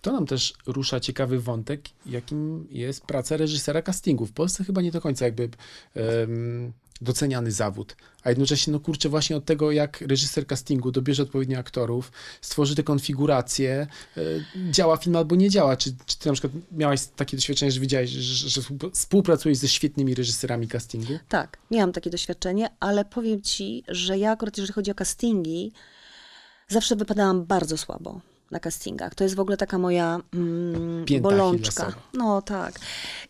To 0.00 0.12
nam 0.12 0.26
też 0.26 0.54
rusza 0.66 1.00
ciekawy 1.00 1.40
wątek, 1.40 1.88
jakim 2.06 2.66
jest 2.70 3.06
praca 3.06 3.36
reżysera 3.36 3.82
castingu. 3.82 4.26
W 4.26 4.32
Polsce 4.32 4.64
chyba 4.64 4.82
nie 4.82 4.90
do 4.90 5.00
końca 5.00 5.24
jakby 5.24 5.48
um, 5.94 6.72
doceniany 7.00 7.52
zawód. 7.52 7.96
A 8.22 8.28
jednocześnie, 8.28 8.72
no 8.72 8.80
kurczę, 8.80 9.08
właśnie 9.08 9.36
od 9.36 9.44
tego, 9.44 9.72
jak 9.72 10.00
reżyser 10.00 10.46
castingu 10.46 10.90
dobierze 10.90 11.22
odpowiednio 11.22 11.58
aktorów, 11.58 12.12
stworzy 12.40 12.74
te 12.74 12.82
konfiguracje, 12.82 13.86
y, 14.16 14.44
działa 14.70 14.96
film 14.96 15.16
albo 15.16 15.36
nie 15.36 15.50
działa. 15.50 15.76
Czy, 15.76 15.92
czy 16.06 16.18
ty 16.18 16.28
na 16.28 16.32
przykład 16.32 16.52
miałaś 16.72 17.00
takie 17.16 17.36
doświadczenie, 17.36 17.72
że 17.72 17.80
widziałaś, 17.80 18.10
że, 18.10 18.48
że 18.48 18.60
współpracujesz 18.92 19.58
ze 19.58 19.68
świetnymi 19.68 20.14
reżyserami 20.14 20.68
castingu? 20.68 21.18
Tak, 21.28 21.58
miałam 21.70 21.92
takie 21.92 22.10
doświadczenie, 22.10 22.70
ale 22.80 23.04
powiem 23.04 23.42
ci, 23.42 23.84
że 23.88 24.18
ja 24.18 24.30
akurat, 24.30 24.58
jeżeli 24.58 24.74
chodzi 24.74 24.90
o 24.90 24.94
castingi, 24.94 25.72
zawsze 26.68 26.96
wypadałam 26.96 27.44
bardzo 27.44 27.76
słabo 27.76 28.20
na 28.50 28.60
castingach. 28.60 29.14
To 29.14 29.24
jest 29.24 29.36
w 29.36 29.40
ogóle 29.40 29.56
taka 29.56 29.78
moja 29.78 30.20
mm, 30.34 31.04
bolączka. 31.20 31.92
No 32.14 32.42
tak. 32.42 32.80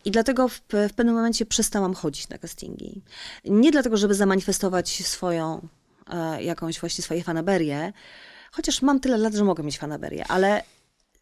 I 0.04 0.10
dlatego 0.10 0.48
w, 0.48 0.60
w 0.88 0.92
pewnym 0.92 1.14
momencie 1.14 1.46
przestałam 1.46 1.94
chodzić 1.94 2.28
na 2.28 2.38
castingi. 2.38 3.02
Nie 3.44 3.70
dlatego, 3.70 3.96
żeby 3.96 4.14
zamanifestować 4.14 5.06
swoją, 5.06 5.68
e, 6.10 6.42
jakąś 6.42 6.80
właśnie 6.80 7.04
swoje 7.04 7.22
fanaberie, 7.24 7.92
chociaż 8.52 8.82
mam 8.82 9.00
tyle 9.00 9.18
lat, 9.18 9.34
że 9.34 9.44
mogę 9.44 9.62
mieć 9.62 9.78
fanaberię, 9.78 10.24
ale 10.28 10.62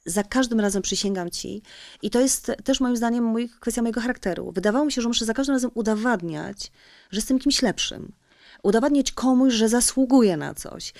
za 0.06 0.22
każdym 0.22 0.60
razem 0.60 0.82
przysięgam 0.82 1.30
ci, 1.30 1.62
i 2.02 2.10
to 2.10 2.20
jest 2.20 2.52
też 2.64 2.80
moim 2.80 2.96
zdaniem 2.96 3.24
mój, 3.24 3.50
kwestia 3.60 3.82
mojego 3.82 4.00
charakteru. 4.00 4.52
Wydawało 4.52 4.84
mi 4.84 4.92
się, 4.92 5.02
że 5.02 5.08
muszę 5.08 5.24
za 5.24 5.34
każdym 5.34 5.54
razem 5.54 5.70
udowadniać, 5.74 6.72
że 7.10 7.18
jestem 7.18 7.38
kimś 7.38 7.62
lepszym 7.62 8.12
udowadniać 8.62 9.12
komuś, 9.12 9.54
że 9.54 9.68
zasługuje 9.68 10.36
na 10.36 10.54
coś. 10.54 10.92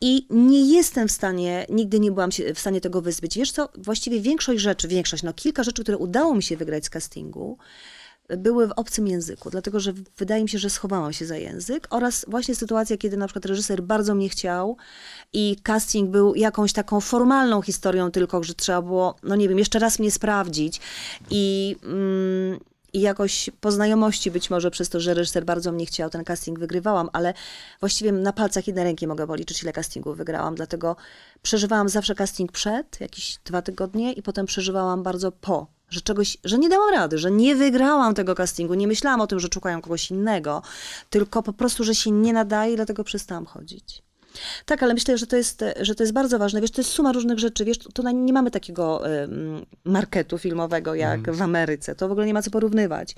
I 0.00 0.26
nie 0.30 0.72
jestem 0.76 1.08
w 1.08 1.12
stanie, 1.12 1.66
nigdy 1.68 2.00
nie 2.00 2.12
byłam 2.12 2.30
w 2.54 2.58
stanie 2.58 2.80
tego 2.80 3.00
wyzbyć. 3.00 3.38
Wiesz 3.38 3.52
co, 3.52 3.68
właściwie 3.78 4.20
większość 4.20 4.60
rzeczy, 4.60 4.88
większość, 4.88 5.22
no 5.22 5.32
kilka 5.32 5.62
rzeczy, 5.62 5.82
które 5.82 5.98
udało 5.98 6.34
mi 6.34 6.42
się 6.42 6.56
wygrać 6.56 6.84
z 6.84 6.90
castingu, 6.90 7.58
były 8.28 8.68
w 8.68 8.72
obcym 8.76 9.06
języku, 9.08 9.50
dlatego 9.50 9.80
że 9.80 9.92
wydaje 10.16 10.42
mi 10.42 10.48
się, 10.48 10.58
że 10.58 10.70
schowałam 10.70 11.12
się 11.12 11.26
za 11.26 11.36
język 11.36 11.86
oraz 11.90 12.24
właśnie 12.28 12.54
sytuacja, 12.54 12.96
kiedy 12.96 13.16
na 13.16 13.26
przykład 13.26 13.44
reżyser 13.44 13.82
bardzo 13.82 14.14
mnie 14.14 14.28
chciał 14.28 14.76
i 15.32 15.56
casting 15.62 16.10
był 16.10 16.34
jakąś 16.34 16.72
taką 16.72 17.00
formalną 17.00 17.62
historią 17.62 18.10
tylko, 18.10 18.42
że 18.42 18.54
trzeba 18.54 18.82
było, 18.82 19.16
no 19.22 19.36
nie 19.36 19.48
wiem, 19.48 19.58
jeszcze 19.58 19.78
raz 19.78 19.98
mnie 19.98 20.10
sprawdzić 20.10 20.80
i... 21.30 21.76
Mm, 21.82 22.71
i 22.92 23.00
jakoś 23.00 23.50
po 23.60 23.72
znajomości 23.72 24.30
być 24.30 24.50
może 24.50 24.70
przez 24.70 24.88
to, 24.88 25.00
że 25.00 25.14
reżyser 25.14 25.44
bardzo 25.44 25.72
mnie 25.72 25.86
chciał, 25.86 26.10
ten 26.10 26.24
casting 26.24 26.58
wygrywałam, 26.58 27.08
ale 27.12 27.34
właściwie 27.80 28.12
na 28.12 28.32
palcach 28.32 28.66
jednej 28.66 28.84
ręki 28.84 29.06
mogę 29.06 29.26
policzyć, 29.26 29.62
ile 29.62 29.72
castingów 29.72 30.16
wygrałam, 30.16 30.54
dlatego 30.54 30.96
przeżywałam 31.42 31.88
zawsze 31.88 32.14
casting 32.14 32.52
przed, 32.52 33.00
jakieś 33.00 33.38
dwa 33.44 33.62
tygodnie 33.62 34.12
i 34.12 34.22
potem 34.22 34.46
przeżywałam 34.46 35.02
bardzo 35.02 35.32
po, 35.32 35.66
że 35.90 36.00
czegoś, 36.00 36.36
że 36.44 36.58
nie 36.58 36.68
dałam 36.68 36.94
rady, 36.94 37.18
że 37.18 37.30
nie 37.30 37.56
wygrałam 37.56 38.14
tego 38.14 38.34
castingu, 38.34 38.74
nie 38.74 38.86
myślałam 38.86 39.20
o 39.20 39.26
tym, 39.26 39.40
że 39.40 39.48
szukają 39.54 39.82
kogoś 39.82 40.10
innego, 40.10 40.62
tylko 41.10 41.42
po 41.42 41.52
prostu, 41.52 41.84
że 41.84 41.94
się 41.94 42.10
nie 42.10 42.32
nadaje, 42.32 42.76
dlatego 42.76 43.04
przestałam 43.04 43.46
chodzić. 43.46 44.02
Tak, 44.66 44.82
ale 44.82 44.94
myślę, 44.94 45.18
że 45.18 45.26
to 45.26 45.36
jest, 45.36 45.64
że 45.80 45.94
to 45.94 46.02
jest 46.02 46.12
bardzo 46.12 46.38
ważne. 46.38 46.60
Wiesz, 46.60 46.70
to 46.70 46.80
jest 46.80 46.90
suma 46.90 47.12
różnych 47.12 47.38
rzeczy. 47.38 47.64
Wiesz, 47.64 47.78
to 47.78 48.10
nie 48.10 48.32
mamy 48.32 48.50
takiego 48.50 49.02
marketu 49.84 50.38
filmowego 50.38 50.94
jak 50.94 51.28
mm. 51.28 51.34
w 51.34 51.42
Ameryce. 51.42 51.94
To 51.94 52.08
w 52.08 52.12
ogóle 52.12 52.26
nie 52.26 52.34
ma 52.34 52.42
co 52.42 52.50
porównywać. 52.50 53.16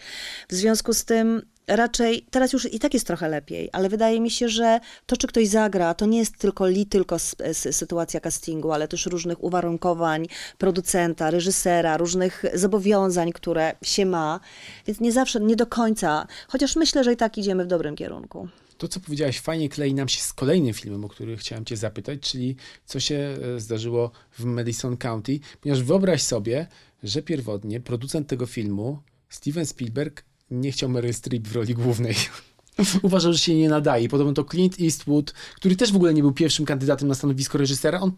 W 0.49 0.55
związku 0.55 0.95
z 0.95 1.05
tym 1.05 1.43
raczej 1.67 2.27
teraz 2.31 2.53
już 2.53 2.73
i 2.75 2.79
tak 2.79 2.95
jest 2.95 3.07
trochę 3.07 3.29
lepiej, 3.29 3.69
ale 3.73 3.89
wydaje 3.89 4.21
mi 4.21 4.31
się, 4.31 4.49
że 4.49 4.81
to, 5.07 5.17
czy 5.17 5.27
ktoś 5.27 5.49
zagra, 5.49 5.95
to 5.95 6.07
nie 6.07 6.19
jest 6.19 6.39
tylko 6.39 6.67
li, 6.67 6.87
tylko 6.87 7.17
s- 7.17 7.37
s- 7.39 7.77
sytuacja 7.77 8.21
castingu, 8.21 8.73
ale 8.73 8.89
też 8.89 9.07
różnych 9.07 9.45
uwarunkowań 9.45 10.27
producenta, 10.59 11.31
reżysera, 11.31 11.97
różnych 11.97 12.45
zobowiązań, 12.55 13.33
które 13.33 13.73
się 13.83 14.07
ma, 14.07 14.41
więc 14.87 15.01
nie 15.01 15.13
zawsze, 15.13 15.41
nie 15.41 15.57
do 15.57 15.67
końca, 15.67 16.27
chociaż 16.49 16.77
myślę, 16.77 17.05
że 17.05 17.13
i 17.13 17.17
tak 17.17 17.39
idziemy 17.39 17.65
w 17.65 17.67
dobrym 17.67 17.97
kierunku. 17.97 18.49
To, 18.79 18.89
co 18.89 19.01
powiedziałaś, 19.01 19.41
fajnie 19.41 19.69
klei 19.69 19.95
nam 19.95 20.09
się 20.09 20.21
z 20.21 20.33
kolejnym 20.33 20.75
filmem, 20.75 21.05
o 21.05 21.09
który 21.09 21.37
chciałem 21.37 21.65
cię 21.65 21.77
zapytać, 21.77 22.21
czyli 22.21 22.57
co 22.87 23.01
się 23.01 23.37
e, 23.57 23.61
zdarzyło 23.61 24.11
w 24.39 24.45
Madison 24.45 24.97
County, 24.97 25.41
ponieważ 25.61 25.83
wyobraź 25.83 26.23
sobie, 26.23 26.67
że 27.03 27.23
pierwotnie 27.23 27.81
producent 27.81 28.29
tego 28.29 28.47
filmu, 28.47 28.99
Steven 29.29 29.67
Spielberg, 29.67 30.25
nie 30.51 30.73
chciał 30.73 30.89
Meryl 30.89 31.15
Streep 31.15 31.49
w 31.49 31.57
roli 31.57 31.75
głównej. 31.75 32.15
Uważał, 33.03 33.33
że 33.33 33.39
się 33.39 33.55
nie 33.55 33.69
nadaje. 33.69 34.09
Podobno 34.09 34.33
to 34.33 34.45
Clint 34.45 34.81
Eastwood, 34.81 35.33
który 35.57 35.77
też 35.77 35.93
w 35.93 35.97
ogóle 35.97 36.15
nie 36.15 36.23
był 36.23 36.33
pierwszym 36.33 36.67
kandydatem 36.67 37.09
na 37.09 37.15
stanowisko 37.15 37.59
reżysera, 37.59 38.01
on 38.01 38.13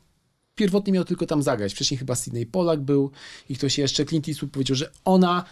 pierwotnie 0.55 0.93
miał 0.93 1.05
tylko 1.05 1.27
tam 1.27 1.43
zagrać. 1.43 1.75
Wcześniej 1.75 1.99
chyba 1.99 2.15
Sidney 2.15 2.47
Pollack 2.47 2.83
był 2.83 3.11
i 3.49 3.57
ktoś 3.57 3.79
jeszcze. 3.79 4.05
Clint 4.05 4.29
Eastwood 4.29 4.53
powiedział, 4.53 4.77
że 4.77 4.91
ona 5.05 5.45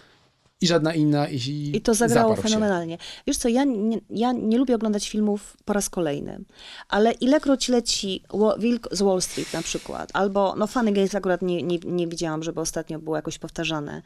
i 0.60 0.66
żadna 0.66 0.94
inna. 0.94 1.28
I, 1.28 1.72
I 1.74 1.80
to 1.80 1.94
zagrało 1.94 2.28
zaparł 2.28 2.48
się. 2.48 2.54
fenomenalnie. 2.54 2.98
Wiesz 3.26 3.36
co, 3.36 3.48
ja 3.48 3.64
nie, 3.64 4.00
ja 4.10 4.32
nie 4.32 4.58
lubię 4.58 4.74
oglądać 4.74 5.08
filmów 5.08 5.56
po 5.64 5.72
raz 5.72 5.90
kolejny, 5.90 6.44
ale 6.88 7.12
ilekroć 7.12 7.68
leci 7.68 8.22
Wilk 8.58 8.88
z 8.92 9.02
Wall 9.02 9.22
Street 9.22 9.52
na 9.52 9.62
przykład, 9.62 10.10
albo, 10.12 10.54
no 10.58 10.66
Funny 10.66 10.92
Games 10.92 11.14
akurat 11.14 11.42
nie, 11.42 11.62
nie, 11.62 11.78
nie 11.78 12.08
widziałam, 12.08 12.42
żeby 12.42 12.60
ostatnio 12.60 12.98
było 12.98 13.16
jakoś 13.16 13.38
powtarzane, 13.38 14.02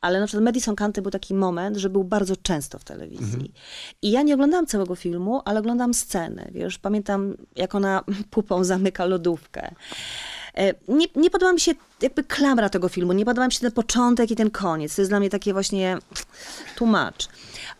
ale 0.00 0.20
na 0.20 0.26
przykład 0.26 0.44
Madison 0.44 0.76
County 0.76 1.02
był 1.02 1.10
taki 1.10 1.34
moment, 1.34 1.76
że 1.76 1.90
był 1.90 2.04
bardzo 2.04 2.36
często 2.36 2.78
w 2.78 2.84
telewizji. 2.84 3.52
I 4.02 4.10
ja 4.10 4.22
nie 4.22 4.34
oglądałam 4.34 4.66
całego 4.66 4.94
filmu, 4.94 5.40
ale 5.44 5.60
oglądam 5.60 5.94
sceny, 5.94 6.50
wiesz, 6.54 6.78
pamiętam 6.78 7.36
jak 7.56 7.74
ona 7.74 8.04
pupą 8.30 8.64
zamyka 8.64 9.04
lodówkę. 9.04 9.74
E, 10.56 10.74
Nie, 10.88 11.06
nie 11.16 11.30
podoba 11.30 11.52
mi 11.52 11.60
się 11.60 11.72
jakby 12.02 12.24
klamra 12.24 12.68
tego 12.68 12.88
filmu, 12.88 13.12
nie 13.12 13.24
podoba 13.24 13.46
mi 13.46 13.52
się 13.52 13.60
ten 13.60 13.72
początek 13.72 14.30
i 14.30 14.36
ten 14.36 14.50
koniec. 14.50 14.96
To 14.96 15.02
jest 15.02 15.10
dla 15.10 15.20
mnie 15.20 15.30
takie 15.30 15.52
właśnie 15.52 15.98
tłumacz. 16.76 17.28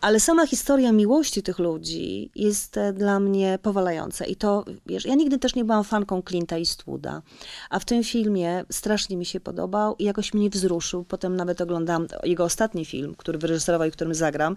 Ale 0.01 0.19
sama 0.19 0.47
historia 0.47 0.91
miłości 0.91 1.43
tych 1.43 1.59
ludzi 1.59 2.31
jest 2.35 2.77
e, 2.77 2.93
dla 2.93 3.19
mnie 3.19 3.59
powalająca. 3.61 4.25
I 4.25 4.35
to, 4.35 4.65
wiesz, 4.85 5.05
ja 5.05 5.15
nigdy 5.15 5.39
też 5.39 5.55
nie 5.55 5.65
byłam 5.65 5.83
fanką 5.83 6.19
Clint'a 6.19 6.57
Eastwooda, 6.57 7.21
a 7.69 7.79
w 7.79 7.85
tym 7.85 8.03
filmie 8.03 8.65
strasznie 8.71 9.17
mi 9.17 9.25
się 9.25 9.39
podobał 9.39 9.95
i 9.99 10.03
jakoś 10.03 10.33
mnie 10.33 10.49
wzruszył. 10.49 11.03
Potem 11.03 11.35
nawet 11.35 11.61
oglądałam 11.61 12.07
jego 12.23 12.43
ostatni 12.43 12.85
film, 12.85 13.15
który 13.17 13.37
wyreżyserował 13.37 13.87
i 13.87 13.91
którym 13.91 14.13
zagram. 14.13 14.55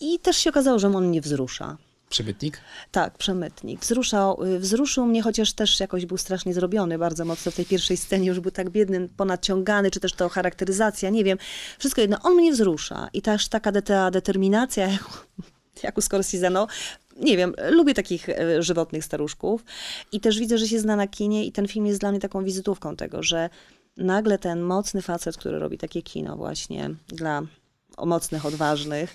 I 0.00 0.18
też 0.18 0.36
się 0.36 0.50
okazało, 0.50 0.78
że 0.78 0.88
on 0.88 1.08
mnie 1.08 1.20
wzrusza. 1.20 1.76
Przemytnik? 2.08 2.60
Tak, 2.90 3.18
przemytnik. 3.18 3.80
Wzruszał, 3.80 4.44
y, 4.44 4.58
wzruszył 4.58 5.06
mnie, 5.06 5.22
chociaż 5.22 5.52
też 5.52 5.80
jakoś 5.80 6.06
był 6.06 6.16
strasznie 6.16 6.54
zrobiony 6.54 6.98
bardzo 6.98 7.24
mocno 7.24 7.52
w 7.52 7.54
tej 7.54 7.64
pierwszej 7.64 7.96
scenie, 7.96 8.28
już 8.28 8.40
był 8.40 8.50
tak 8.50 8.70
biedny, 8.70 9.08
ponadciągany, 9.16 9.90
czy 9.90 10.00
też 10.00 10.12
to 10.12 10.28
charakteryzacja, 10.28 11.10
nie 11.10 11.24
wiem. 11.24 11.38
Wszystko 11.78 12.00
jedno, 12.00 12.18
on 12.22 12.34
mnie 12.34 12.52
wzrusza 12.52 13.08
i 13.12 13.22
też 13.22 13.48
taka 13.48 13.72
de- 13.72 14.10
determinacja, 14.12 14.86
jak, 14.86 15.26
jak 15.82 15.98
u 15.98 16.00
Scorsese, 16.00 16.50
no, 16.50 16.66
nie 17.16 17.36
wiem, 17.36 17.54
lubię 17.70 17.94
takich 17.94 18.28
e, 18.28 18.62
żywotnych 18.62 19.04
staruszków 19.04 19.64
i 20.12 20.20
też 20.20 20.38
widzę, 20.38 20.58
że 20.58 20.68
się 20.68 20.80
zna 20.80 20.96
na 20.96 21.06
kinie 21.06 21.44
i 21.44 21.52
ten 21.52 21.68
film 21.68 21.86
jest 21.86 22.00
dla 22.00 22.10
mnie 22.10 22.20
taką 22.20 22.44
wizytówką 22.44 22.96
tego, 22.96 23.22
że 23.22 23.50
nagle 23.96 24.38
ten 24.38 24.60
mocny 24.60 25.02
facet, 25.02 25.36
który 25.36 25.58
robi 25.58 25.78
takie 25.78 26.02
kino 26.02 26.36
właśnie 26.36 26.90
dla 27.08 27.42
mocnych, 28.06 28.46
odważnych, 28.46 29.14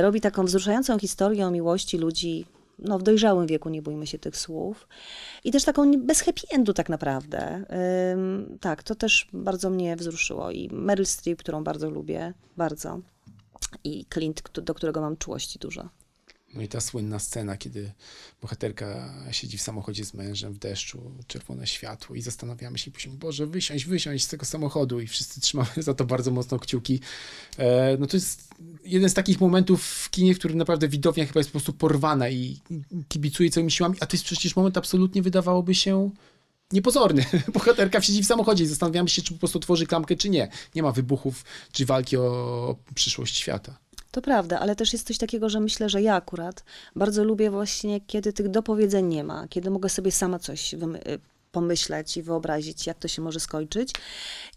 robi 0.00 0.20
taką 0.20 0.44
wzruszającą 0.44 0.98
historię 0.98 1.46
o 1.46 1.50
miłości 1.50 1.98
ludzi 1.98 2.46
no, 2.78 2.98
w 2.98 3.02
dojrzałym 3.02 3.46
wieku, 3.46 3.68
nie 3.68 3.82
bójmy 3.82 4.06
się 4.06 4.18
tych 4.18 4.36
słów. 4.36 4.88
I 5.44 5.50
też 5.52 5.64
taką 5.64 5.92
bez 5.98 6.20
happy 6.20 6.40
endu 6.50 6.72
tak 6.72 6.88
naprawdę. 6.88 7.64
Tak, 8.60 8.82
to 8.82 8.94
też 8.94 9.28
bardzo 9.32 9.70
mnie 9.70 9.96
wzruszyło. 9.96 10.50
I 10.50 10.68
Meryl 10.72 11.06
Streep, 11.06 11.38
którą 11.38 11.64
bardzo 11.64 11.90
lubię, 11.90 12.34
bardzo. 12.56 13.00
I 13.84 14.06
Clint, 14.14 14.42
do 14.60 14.74
którego 14.74 15.00
mam 15.00 15.16
czułości 15.16 15.58
dużo. 15.58 15.88
No 16.54 16.62
i 16.62 16.68
ta 16.68 16.80
słynna 16.80 17.18
scena, 17.18 17.56
kiedy 17.56 17.92
bohaterka 18.42 19.14
siedzi 19.30 19.58
w 19.58 19.62
samochodzie 19.62 20.04
z 20.04 20.14
mężem 20.14 20.52
w 20.52 20.58
deszczu, 20.58 21.12
czerwone 21.26 21.66
światło 21.66 22.16
i 22.16 22.22
zastanawiamy 22.22 22.78
się 22.78 22.90
prosimy, 22.90 23.16
Boże, 23.16 23.46
wysiąść, 23.46 23.84
wysiąść 23.84 24.24
z 24.24 24.28
tego 24.28 24.46
samochodu 24.46 25.00
i 25.00 25.06
wszyscy 25.06 25.40
trzymamy 25.40 25.68
za 25.76 25.94
to 25.94 26.04
bardzo 26.04 26.30
mocno 26.30 26.58
kciuki. 26.58 27.00
E, 27.58 27.96
no 27.98 28.06
to 28.06 28.16
jest 28.16 28.48
jeden 28.84 29.10
z 29.10 29.14
takich 29.14 29.40
momentów 29.40 29.84
w 29.84 30.10
kinie, 30.10 30.34
w 30.34 30.38
którym 30.38 30.58
naprawdę 30.58 30.88
widownia 30.88 31.26
chyba 31.26 31.40
jest 31.40 31.50
po 31.50 31.52
prostu 31.52 31.72
porwana 31.72 32.28
i 32.28 32.60
kibicuje 33.08 33.50
całymi 33.50 33.70
siłami, 33.70 33.96
a 34.00 34.06
to 34.06 34.16
jest 34.16 34.24
przecież 34.24 34.56
moment 34.56 34.76
absolutnie 34.76 35.22
wydawałoby 35.22 35.74
się 35.74 36.10
niepozorny. 36.72 37.24
Bohaterka 37.54 38.02
siedzi 38.02 38.22
w 38.22 38.26
samochodzie 38.26 38.64
i 38.64 38.66
zastanawiamy 38.66 39.08
się, 39.08 39.22
czy 39.22 39.32
po 39.32 39.38
prostu 39.38 39.60
tworzy 39.60 39.86
klamkę, 39.86 40.16
czy 40.16 40.28
nie. 40.28 40.48
Nie 40.74 40.82
ma 40.82 40.92
wybuchów, 40.92 41.44
czy 41.72 41.86
walki 41.86 42.16
o 42.16 42.76
przyszłość 42.94 43.38
świata. 43.38 43.78
To 44.16 44.22
prawda, 44.22 44.60
ale 44.60 44.76
też 44.76 44.92
jest 44.92 45.06
coś 45.06 45.18
takiego, 45.18 45.48
że 45.48 45.60
myślę, 45.60 45.88
że 45.88 46.02
ja 46.02 46.14
akurat 46.14 46.64
bardzo 46.96 47.24
lubię 47.24 47.50
właśnie, 47.50 48.00
kiedy 48.00 48.32
tych 48.32 48.48
dopowiedzeń 48.48 49.06
nie 49.06 49.24
ma, 49.24 49.48
kiedy 49.48 49.70
mogę 49.70 49.88
sobie 49.88 50.12
sama 50.12 50.38
coś 50.38 50.74
y, 50.74 50.78
pomyśleć 51.52 52.16
i 52.16 52.22
wyobrazić, 52.22 52.86
jak 52.86 52.98
to 52.98 53.08
się 53.08 53.22
może 53.22 53.40
skończyć. 53.40 53.92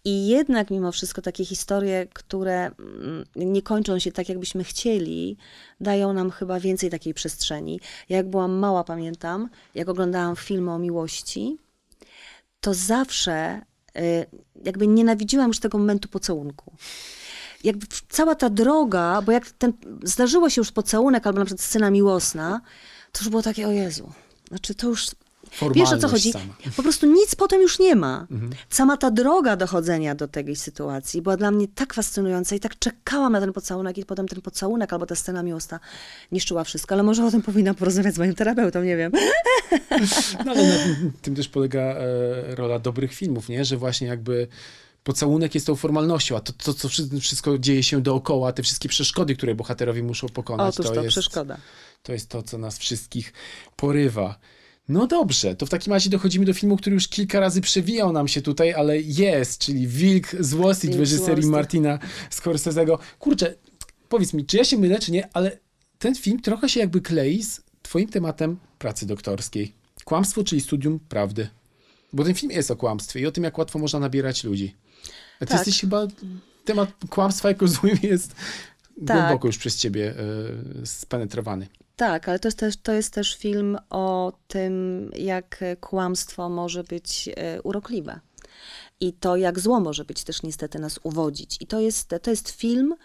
I 0.05 0.27
jednak 0.27 0.71
mimo 0.71 0.91
wszystko 0.91 1.21
takie 1.21 1.45
historie, 1.45 2.07
które 2.13 2.65
mm, 2.65 3.23
nie 3.35 3.61
kończą 3.61 3.99
się 3.99 4.11
tak, 4.11 4.29
jakbyśmy 4.29 4.63
chcieli, 4.63 5.37
dają 5.81 6.13
nam 6.13 6.31
chyba 6.31 6.59
więcej 6.59 6.89
takiej 6.89 7.13
przestrzeni. 7.13 7.79
Ja 8.09 8.17
jak 8.17 8.29
byłam 8.29 8.51
mała, 8.51 8.83
pamiętam, 8.83 9.49
jak 9.75 9.89
oglądałam 9.89 10.35
filmy 10.35 10.71
o 10.71 10.79
miłości, 10.79 11.57
to 12.61 12.73
zawsze 12.73 13.61
y, 13.97 14.25
jakby 14.65 14.87
nienawidziłam 14.87 15.47
już 15.47 15.59
tego 15.59 15.77
momentu 15.77 16.09
pocałunku 16.09 16.73
jakby 17.63 17.87
cała 18.09 18.35
ta 18.35 18.49
droga, 18.49 19.21
bo 19.21 19.31
jak 19.31 19.51
ten, 19.51 19.73
zdarzyło 20.03 20.49
się 20.49 20.61
już 20.61 20.71
pocałunek 20.71 21.27
albo 21.27 21.39
na 21.39 21.45
przykład 21.45 21.65
scena 21.65 21.91
miłosna, 21.91 22.61
to 23.11 23.19
już 23.19 23.29
było 23.29 23.41
takie, 23.41 23.67
o 23.67 23.71
Jezu, 23.71 24.11
znaczy 24.47 24.75
to 24.75 24.87
już, 24.87 25.05
wiesz 25.05 25.11
o 25.11 25.97
co 25.97 26.09
Formalność 26.09 26.11
chodzi? 26.11 26.31
sama. 26.31 26.53
Po 26.75 26.83
prostu 26.83 27.05
nic 27.05 27.35
potem 27.35 27.61
już 27.61 27.79
nie 27.79 27.95
ma. 27.95 28.27
Sama 28.69 28.97
ta 28.97 29.11
droga 29.11 29.55
dochodzenia 29.55 30.15
do 30.15 30.27
tej 30.27 30.55
sytuacji 30.55 31.21
była 31.21 31.37
dla 31.37 31.51
mnie 31.51 31.67
tak 31.67 31.93
fascynująca 31.93 32.55
i 32.55 32.59
tak 32.59 32.79
czekałam 32.79 33.31
na 33.31 33.41
ten 33.41 33.53
pocałunek 33.53 33.97
i 33.97 34.05
potem 34.05 34.27
ten 34.27 34.41
pocałunek 34.41 34.93
albo 34.93 35.05
ta 35.05 35.15
scena 35.15 35.43
miłosna 35.43 35.79
niszczyła 36.31 36.63
wszystko, 36.63 36.95
ale 36.95 37.03
może 37.03 37.25
o 37.25 37.31
tym 37.31 37.41
powinnam 37.41 37.75
porozmawiać 37.75 38.15
z 38.15 38.17
moim 38.17 38.35
terapeutą, 38.35 38.83
nie 38.83 38.97
wiem. 38.97 39.11
No 40.45 40.51
ale 40.51 40.67
na 40.67 40.75
tym 41.21 41.35
też 41.35 41.49
polega 41.49 41.81
e, 41.81 42.55
rola 42.55 42.79
dobrych 42.79 43.13
filmów, 43.13 43.49
nie? 43.49 43.65
Że 43.65 43.77
właśnie 43.77 44.07
jakby 44.07 44.47
pocałunek 45.13 45.55
jest 45.55 45.67
tą 45.67 45.75
formalnością, 45.75 46.37
a 46.37 46.39
to, 46.39 46.53
to 46.53 46.73
co 46.73 46.89
wszy- 46.89 47.19
wszystko 47.19 47.57
dzieje 47.57 47.83
się 47.83 48.01
dookoła, 48.01 48.51
te 48.53 48.63
wszystkie 48.63 48.89
przeszkody, 48.89 49.35
które 49.35 49.55
bohaterowie 49.55 50.03
muszą 50.03 50.29
pokonać, 50.29 50.73
Otóż 50.73 50.85
to, 50.85 50.93
to, 50.93 51.03
jest, 51.03 51.13
przeszkoda. 51.13 51.57
to 52.03 52.13
jest 52.13 52.29
to, 52.29 52.43
co 52.43 52.57
nas 52.57 52.77
wszystkich 52.77 53.33
porywa. 53.75 54.39
No 54.89 55.07
dobrze, 55.07 55.55
to 55.55 55.65
w 55.65 55.69
takim 55.69 55.93
razie 55.93 56.09
dochodzimy 56.09 56.45
do 56.45 56.53
filmu, 56.53 56.77
który 56.77 56.93
już 56.93 57.07
kilka 57.07 57.39
razy 57.39 57.61
przewijał 57.61 58.13
nam 58.13 58.27
się 58.27 58.41
tutaj, 58.41 58.73
ale 58.73 59.01
jest, 59.01 59.61
czyli 59.61 59.87
Wilk 59.87 60.27
z 60.39 60.53
Wall 60.53 60.75
Street 60.75 60.95
w 60.95 60.99
reżyserii. 60.99 61.45
Martina 61.45 61.99
Scorsese'ego. 62.31 62.97
Kurczę, 63.19 63.55
powiedz 64.09 64.33
mi, 64.33 64.45
czy 64.45 64.57
ja 64.57 64.63
się 64.63 64.77
mylę, 64.77 64.99
czy 64.99 65.11
nie, 65.11 65.29
ale 65.33 65.57
ten 65.99 66.15
film 66.15 66.41
trochę 66.41 66.69
się 66.69 66.79
jakby 66.79 67.01
klei 67.01 67.43
z 67.43 67.61
twoim 67.81 68.07
tematem 68.09 68.57
pracy 68.79 69.05
doktorskiej. 69.05 69.73
Kłamstwo, 70.05 70.43
czyli 70.43 70.61
studium 70.61 70.99
prawdy. 70.99 71.47
Bo 72.13 72.23
ten 72.23 72.33
film 72.33 72.51
jest 72.51 72.71
o 72.71 72.75
kłamstwie 72.75 73.19
i 73.19 73.25
o 73.25 73.31
tym, 73.31 73.43
jak 73.43 73.57
łatwo 73.57 73.79
można 73.79 73.99
nabierać 73.99 74.43
ludzi. 74.43 74.75
A 75.39 75.45
ty 75.45 75.45
Tak. 75.45 75.57
jesteś 75.57 75.81
chyba, 75.81 76.07
temat 76.65 76.89
kłamstwa 77.09 77.47
jako 77.47 77.67
złym 77.67 77.97
jest 78.03 78.35
Tak. 79.07 79.17
głęboko 79.17 79.47
już 79.47 79.57
przez 79.57 79.77
ciebie 79.77 80.13
e, 80.81 80.85
spenetrowany. 80.85 81.67
Tak, 81.95 82.29
ale 82.29 82.39
to 82.39 82.47
jest, 82.47 82.57
też, 82.59 82.77
to 82.77 82.91
jest 82.91 83.13
też 83.13 83.35
film 83.37 83.77
o 83.89 84.33
tym, 84.47 85.09
jak 85.15 85.63
kłamstwo 85.79 86.49
może 86.49 86.83
być 86.83 87.29
e, 87.37 87.61
urokliwe. 87.61 88.19
I 88.99 89.13
to, 89.13 89.35
jak 89.35 89.59
zło 89.59 89.79
może 89.79 90.05
być 90.05 90.23
też 90.23 90.43
niestety 90.43 90.79
nas 90.79 90.99
uwodzić. 91.03 91.57
I 91.61 91.67
to 91.67 91.79
jest, 91.79 92.15
to 92.21 92.31
jest 92.31 92.49
film, 92.49 92.95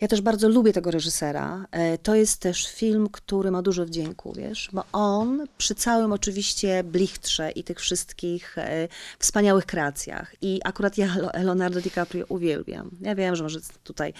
ja 0.00 0.08
też 0.08 0.20
bardzo 0.20 0.48
lubię 0.48 0.72
tego 0.72 0.90
reżysera. 0.90 1.66
E, 1.70 1.98
To 1.98 2.14
jest 2.14 2.40
też 2.40 2.66
film, 2.66 3.08
który 3.12 3.50
ma 3.50 3.62
dużo 3.62 3.86
wdzięku, 3.86 4.32
wiesz, 4.36 4.68
bo 4.72 4.84
on 4.92 5.46
przy 5.58 5.74
całym 5.74 6.12
oczywiście 6.12 6.84
blichtrze 6.84 7.50
i 7.50 7.64
tych 7.64 7.80
wszystkich 7.80 8.58
e, 8.58 8.88
wspaniałych 9.18 9.66
kreacjach 9.66 10.34
i 10.42 10.60
akurat 10.64 10.98
ja 10.98 11.16
Leonardo 11.34 11.80
DiCaprio 11.80 12.24
uwielbiam. 12.28 12.90
Ja 13.00 13.14
wiem, 13.14 13.36
że 13.36 13.42
może 13.42 13.60
tutaj 13.84 14.12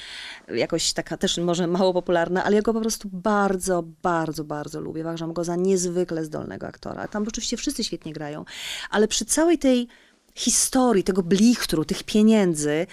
jakoś 0.55 0.93
taka 0.93 1.17
też 1.17 1.39
może 1.39 1.67
mało 1.67 1.93
popularna, 1.93 2.45
ale 2.45 2.57
ja 2.57 2.63
go 2.63 2.73
po 2.73 2.81
prostu 2.81 3.09
bardzo, 3.13 3.85
bardzo, 4.03 4.45
bardzo 4.45 4.81
lubię. 4.81 5.01
Uważam 5.01 5.33
go 5.33 5.45
za 5.45 5.57
niezwykle 5.57 6.25
zdolnego 6.25 6.67
aktora. 6.67 7.09
Tam 7.09 7.25
oczywiście 7.29 7.57
wszyscy 7.57 7.85
świetnie 7.85 8.13
grają, 8.13 8.45
ale 8.91 9.09
przy 9.09 9.25
całej 9.25 9.59
tej 9.59 9.89
historii, 10.35 11.05
tego 11.05 11.23
blichtru, 11.23 11.85
tych 11.85 12.03
pieniędzy, 12.03 12.87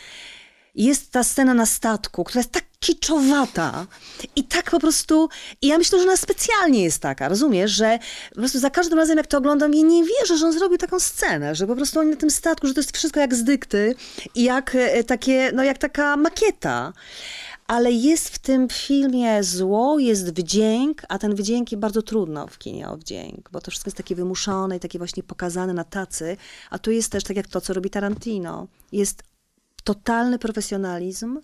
jest 0.75 1.11
ta 1.11 1.23
scena 1.23 1.53
na 1.53 1.65
statku, 1.65 2.23
która 2.23 2.39
jest 2.39 2.51
tak 2.51 2.63
kiczowata 2.83 3.87
i 4.35 4.43
tak 4.43 4.71
po 4.71 4.79
prostu, 4.79 5.29
i 5.61 5.67
ja 5.67 5.77
myślę, 5.77 5.99
że 5.99 6.05
ona 6.05 6.17
specjalnie 6.17 6.83
jest 6.83 6.99
taka, 6.99 7.29
rozumiesz, 7.29 7.71
że 7.71 7.99
po 8.29 8.35
prostu 8.35 8.59
za 8.59 8.69
każdym 8.69 8.99
razem 8.99 9.17
jak 9.17 9.27
to 9.27 9.37
oglądam, 9.37 9.73
ja 9.73 9.81
nie 9.81 10.03
wierzę, 10.03 10.37
że 10.37 10.45
on 10.45 10.53
zrobił 10.53 10.77
taką 10.77 10.99
scenę, 10.99 11.55
że 11.55 11.67
po 11.67 11.75
prostu 11.75 11.99
oni 11.99 12.09
na 12.09 12.15
tym 12.15 12.29
statku, 12.29 12.67
że 12.67 12.73
to 12.73 12.79
jest 12.79 12.97
wszystko 12.97 13.19
jak 13.19 13.35
z 13.35 13.43
dykty 13.43 13.95
i 14.35 14.43
jak 14.43 14.75
e, 14.75 15.03
takie, 15.03 15.51
no 15.53 15.63
jak 15.63 15.77
taka 15.77 16.17
makieta. 16.17 16.93
Ale 17.67 17.91
jest 17.91 18.29
w 18.29 18.39
tym 18.39 18.69
filmie 18.69 19.43
zło, 19.43 19.99
jest 19.99 20.33
wdzięk, 20.33 21.01
a 21.09 21.19
ten 21.19 21.35
wdzięk 21.35 21.71
jest 21.71 21.81
bardzo 21.81 22.01
trudno 22.01 22.47
w 22.47 22.57
kinie 22.57 22.89
o 22.89 22.97
wdzięk, 22.97 23.49
bo 23.51 23.61
to 23.61 23.71
wszystko 23.71 23.87
jest 23.87 23.97
takie 23.97 24.15
wymuszone 24.15 24.77
i 24.77 24.79
takie 24.79 24.97
właśnie 24.97 25.23
pokazane 25.23 25.73
na 25.73 25.83
tacy, 25.83 26.37
a 26.69 26.79
tu 26.79 26.91
jest 26.91 27.11
też 27.11 27.23
tak 27.23 27.37
jak 27.37 27.47
to, 27.47 27.61
co 27.61 27.73
robi 27.73 27.89
Tarantino. 27.89 28.67
Jest 28.91 29.23
totalny 29.83 30.39
profesjonalizm 30.39 31.39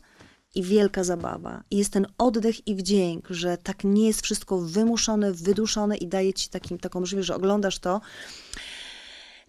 i 0.56 0.64
wielka 0.64 1.04
zabawa. 1.04 1.64
I 1.72 1.78
jest 1.78 1.94
ten 1.94 2.08
oddech 2.18 2.68
i 2.68 2.76
wdzięk, 2.76 3.28
że 3.30 3.58
tak 3.58 3.84
nie 3.84 4.08
jest 4.08 4.22
wszystko 4.22 4.58
wymuszone, 4.58 5.32
wyduszone 5.32 5.98
i 5.98 6.08
daje 6.08 6.34
ci 6.34 6.50
takim, 6.50 6.78
taką 6.78 7.00
możliwość, 7.00 7.28
że 7.28 7.36
oglądasz 7.36 7.80
to. 7.80 8.02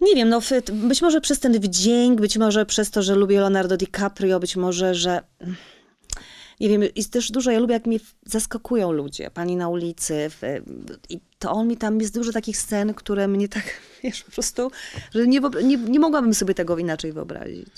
Nie 0.01 0.15
wiem, 0.15 0.29
no 0.29 0.41
być 0.73 1.03
może 1.03 1.21
przez 1.21 1.41
ten 1.41 1.61
wdzięk, 1.61 2.21
być 2.21 2.39
może 2.39 2.67
przez 2.67 2.91
to, 2.91 3.03
że 3.03 3.15
lubię 3.15 3.41
Leonardo 3.41 3.77
DiCaprio, 3.77 4.41
być 4.41 4.57
może, 4.57 4.95
że 4.95 5.23
nie 6.61 6.69
wiem, 6.69 6.83
jest 6.97 7.13
też 7.13 7.31
dużo, 7.31 7.51
ja 7.51 7.59
lubię, 7.59 7.75
jak 7.75 7.87
mnie 7.87 7.99
zaskakują 8.27 8.93
ludzie, 8.93 9.31
pani 9.31 9.57
na 9.57 9.69
ulicy 9.69 10.31
w, 10.31 10.41
i 11.09 11.21
to 11.39 11.51
on 11.51 11.69
mi 11.69 11.77
tam, 11.77 12.01
jest 12.01 12.15
dużo 12.15 12.33
takich 12.33 12.57
scen, 12.57 12.95
które 12.95 13.29
mnie 13.29 13.49
tak, 13.49 13.65
wiesz, 14.03 14.23
po 14.23 14.31
prostu, 14.31 14.71
że 15.15 15.27
nie, 15.27 15.41
nie, 15.63 15.77
nie 15.77 16.01
mogłabym 16.01 16.35
sobie 16.35 16.55
tego 16.55 16.79
inaczej 16.79 17.13
wyobrazić. 17.13 17.69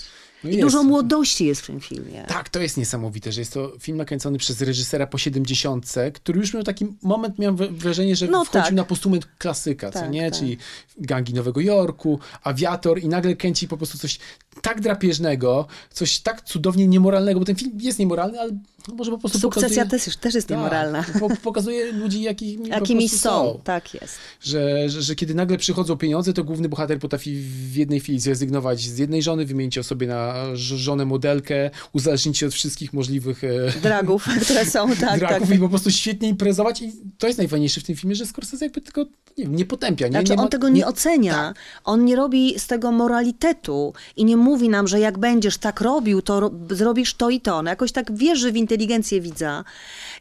No 0.43 0.49
I 0.49 0.57
dużo 0.57 0.83
młodości 0.83 1.45
jest 1.45 1.61
w 1.61 1.67
tym 1.67 1.79
filmie. 1.79 2.25
Tak, 2.27 2.49
to 2.49 2.61
jest 2.61 2.77
niesamowite, 2.77 3.31
że 3.31 3.41
jest 3.41 3.53
to 3.53 3.73
film 3.79 3.97
nakręcony 3.97 4.37
przez 4.37 4.61
reżysera 4.61 5.07
po 5.07 5.17
70, 5.17 5.93
który 6.13 6.39
już 6.39 6.53
miał 6.53 6.63
taki 6.63 6.87
moment, 7.01 7.39
miałem 7.39 7.55
wrażenie, 7.55 8.15
że 8.15 8.27
no, 8.27 8.45
wchodził 8.45 8.63
tak. 8.63 8.73
na 8.73 8.83
postument 8.83 9.27
klasyka, 9.37 9.91
tak, 9.91 10.03
co 10.03 10.09
nie? 10.09 10.31
Tak. 10.31 10.39
Czyli 10.39 10.57
gangi 10.97 11.33
Nowego 11.33 11.61
Jorku, 11.61 12.19
awiator 12.43 12.99
i 12.99 13.07
nagle 13.07 13.35
kręci 13.35 13.67
po 13.67 13.77
prostu 13.77 13.97
coś 13.97 14.19
tak 14.61 14.81
drapieżnego, 14.81 15.67
coś 15.91 16.19
tak 16.19 16.41
cudownie 16.41 16.87
niemoralnego, 16.87 17.39
bo 17.39 17.45
ten 17.45 17.55
film 17.55 17.71
jest 17.79 17.99
niemoralny, 17.99 18.39
ale 18.39 18.51
może 18.91 19.11
po 19.11 19.17
prostu 19.17 19.39
Sukcesja 19.39 19.83
pokazuje... 19.83 20.01
też, 20.05 20.17
też 20.17 20.35
jest 20.35 20.47
tak, 20.47 20.57
niemoralna. 20.57 21.05
pokazuje 21.43 21.91
ludzi, 21.91 22.21
jakimi, 22.21 22.69
jakimi 22.69 23.09
są. 23.09 23.17
są. 23.17 23.59
Tak 23.63 23.93
jest. 23.93 24.17
Że, 24.41 24.89
że, 24.89 25.01
że, 25.01 25.15
kiedy 25.15 25.35
nagle 25.35 25.57
przychodzą 25.57 25.97
pieniądze, 25.97 26.33
to 26.33 26.43
główny 26.43 26.69
bohater 26.69 26.99
potrafi 26.99 27.35
w 27.41 27.75
jednej 27.75 27.99
chwili 27.99 28.19
zrezygnować 28.19 28.81
z 28.81 28.97
jednej 28.97 29.21
żony, 29.21 29.45
wymienić 29.45 29.75
ją 29.75 29.83
sobie 29.83 30.07
na 30.07 30.33
żonę 30.55 31.05
modelkę, 31.05 31.71
uzależnić 31.93 32.37
się 32.37 32.47
od 32.47 32.53
wszystkich 32.53 32.93
możliwych... 32.93 33.43
E, 33.43 33.79
dragów, 33.81 34.25
które 34.45 34.65
są, 34.65 34.95
tak. 34.95 35.19
Dragów 35.19 35.47
tak. 35.47 35.57
i 35.57 35.59
po 35.59 35.69
prostu 35.69 35.91
świetnie 35.91 36.29
imprezować 36.29 36.81
i 36.81 36.91
to 37.17 37.27
jest 37.27 37.39
najfajniejsze 37.39 37.81
w 37.81 37.83
tym 37.83 37.95
filmie, 37.95 38.15
że 38.15 38.25
Scorsese 38.25 38.65
jakby 38.65 38.81
tylko 38.81 39.05
nie, 39.37 39.45
nie 39.45 39.65
potępia. 39.65 40.05
Nie, 40.05 40.11
znaczy, 40.11 40.31
nie 40.31 40.37
ma, 40.37 40.43
on 40.43 40.49
tego 40.49 40.69
nie, 40.69 40.75
nie 40.75 40.87
ocenia. 40.87 41.33
Tak. 41.33 41.55
On 41.83 42.05
nie 42.05 42.15
robi 42.15 42.59
z 42.59 42.67
tego 42.67 42.91
moralitetu 42.91 43.93
i 44.15 44.25
nie 44.25 44.37
mówi 44.37 44.69
nam, 44.69 44.87
że 44.87 44.99
jak 44.99 45.17
będziesz 45.17 45.57
tak 45.57 45.81
robił, 45.81 46.21
to 46.21 46.39
ro 46.39 46.51
zrobisz 46.69 47.13
to 47.13 47.29
i 47.29 47.41
to. 47.41 47.61
No 47.61 47.69
jakoś 47.69 47.91
tak 47.91 48.17
wierzy 48.17 48.51
w 48.51 48.55
inteligencję 48.55 48.72
widza 49.21 49.63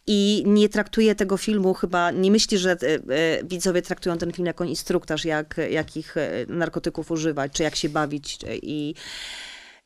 i 0.06 0.42
nie 0.46 0.68
traktuje 0.68 1.14
tego 1.14 1.36
filmu 1.36 1.74
chyba, 1.74 2.10
nie 2.10 2.30
myśli, 2.30 2.58
że 2.58 2.70
e, 2.70 2.76
e, 2.76 3.44
widzowie 3.44 3.82
traktują 3.82 4.18
ten 4.18 4.32
film 4.32 4.46
jako 4.46 4.64
instruktaż, 4.64 5.24
jak, 5.24 5.60
jakich 5.70 6.16
e, 6.16 6.30
narkotyków 6.48 7.10
używać, 7.10 7.52
czy 7.52 7.62
jak 7.62 7.76
się 7.76 7.88
bawić 7.88 8.38
i 8.62 8.94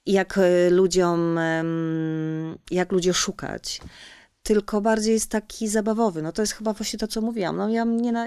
jak 0.07 0.39
ludziom, 0.71 1.39
jak 2.71 2.93
ludzie 2.93 3.15
szukać 3.15 3.81
tylko 4.43 4.81
bardziej 4.81 5.15
jest 5.15 5.31
taki 5.31 5.69
zabawowy. 5.69 6.23
No 6.23 6.33
to 6.33 6.43
jest 6.43 6.53
chyba 6.53 6.73
właśnie 6.73 6.99
to, 6.99 7.09
co 7.09 7.21
mówiłam. 7.21 7.57
No 7.57 7.69
ja 7.69 7.85
mnie, 7.85 8.13
na, 8.13 8.27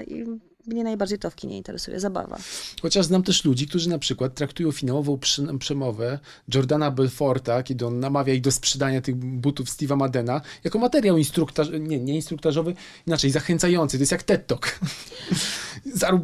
mnie 0.66 0.84
najbardziej 0.84 1.18
to 1.18 1.30
w 1.30 1.36
kinie 1.36 1.56
interesuje, 1.56 2.00
zabawa. 2.00 2.38
Chociaż 2.82 3.06
znam 3.06 3.22
też 3.22 3.44
ludzi, 3.44 3.66
którzy 3.66 3.88
na 3.88 3.98
przykład 3.98 4.34
traktują 4.34 4.72
finałową 4.72 5.18
przemowę 5.58 6.18
Jordana 6.54 6.90
Belforta, 6.90 7.62
kiedy 7.62 7.86
on 7.86 8.00
namawia 8.00 8.34
ich 8.34 8.40
do 8.40 8.52
sprzedania 8.52 9.00
tych 9.00 9.16
butów 9.16 9.68
Steve'a 9.68 9.96
Madena, 9.96 10.40
jako 10.64 10.78
materiał 10.78 11.18
instruktaż, 11.18 11.68
nie, 11.80 12.00
nie 12.00 12.14
instruktażowy, 12.14 12.74
inaczej 13.06 13.30
zachęcający. 13.30 13.98
To 13.98 14.02
jest 14.02 14.12
jak 14.12 14.22
TED 14.22 14.46
Talk. 14.46 14.78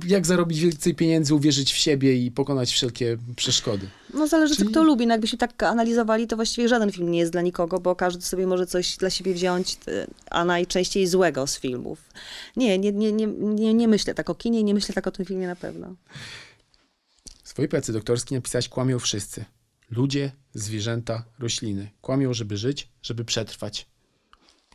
Jak 0.07 0.27
zarobić 0.27 0.61
więcej 0.61 0.95
pieniędzy, 0.95 1.35
uwierzyć 1.35 1.73
w 1.73 1.77
siebie 1.77 2.17
i 2.17 2.31
pokonać 2.31 2.73
wszelkie 2.73 3.19
przeszkody. 3.37 3.89
No 4.15 4.27
zależy, 4.27 4.57
Czyli... 4.57 4.67
co 4.67 4.71
kto 4.71 4.83
lubi. 4.83 5.07
No 5.07 5.15
jakbyśmy 5.15 5.39
tak 5.39 5.63
analizowali, 5.63 6.27
to 6.27 6.37
właściwie 6.37 6.69
żaden 6.69 6.93
film 6.93 7.11
nie 7.11 7.19
jest 7.19 7.33
dla 7.33 7.43
nikogo, 7.43 7.81
bo 7.81 7.97
każdy 7.97 8.23
sobie 8.23 8.47
może 8.47 8.67
coś 8.67 8.97
dla 8.97 9.11
siebie 9.11 9.35
wziąć, 9.35 9.77
a 10.31 10.45
najczęściej 10.45 11.07
złego 11.07 11.47
z 11.47 11.59
filmów. 11.59 11.99
Nie, 12.57 12.79
nie, 12.79 12.93
nie, 12.93 13.13
nie, 13.13 13.27
nie, 13.27 13.75
nie 13.75 13.89
myślę 13.89 14.15
tak 14.15 14.31
o 14.31 14.35
kinie, 14.35 14.63
nie 14.63 14.75
myślę 14.75 14.95
tak 14.95 15.07
o 15.07 15.11
tym 15.11 15.27
filmie 15.27 15.47
na 15.47 15.57
pewno. 15.57 15.95
W 17.43 17.49
swojej 17.49 17.69
pracy 17.69 17.93
doktorskiej 17.93 18.39
napisać 18.39 18.69
kłamią 18.69 18.99
wszyscy. 18.99 19.45
Ludzie, 19.91 20.33
zwierzęta, 20.55 21.25
rośliny. 21.39 21.91
Kłamią, 22.01 22.35
żeby 22.35 22.57
żyć, 22.57 22.89
żeby 23.03 23.25
przetrwać. 23.25 23.87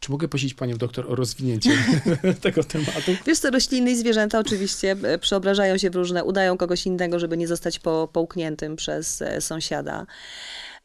Czy 0.01 0.11
mogę 0.11 0.27
prosić 0.27 0.53
panią 0.53 0.77
doktor 0.77 1.11
o 1.11 1.15
rozwinięcie 1.15 1.71
tego 2.41 2.63
tematu? 2.63 3.15
Wiesz 3.25 3.39
co, 3.39 3.49
rośliny 3.49 3.91
i 3.91 3.95
zwierzęta 3.95 4.39
oczywiście 4.39 4.95
e, 5.03 5.17
przeobrażają 5.17 5.77
się 5.77 5.89
w 5.89 5.95
różne, 5.95 6.23
udają 6.23 6.57
kogoś 6.57 6.85
innego, 6.85 7.19
żeby 7.19 7.37
nie 7.37 7.47
zostać 7.47 7.79
po, 7.79 8.09
połkniętym 8.13 8.75
przez 8.75 9.21
e, 9.21 9.41
sąsiada. 9.41 10.05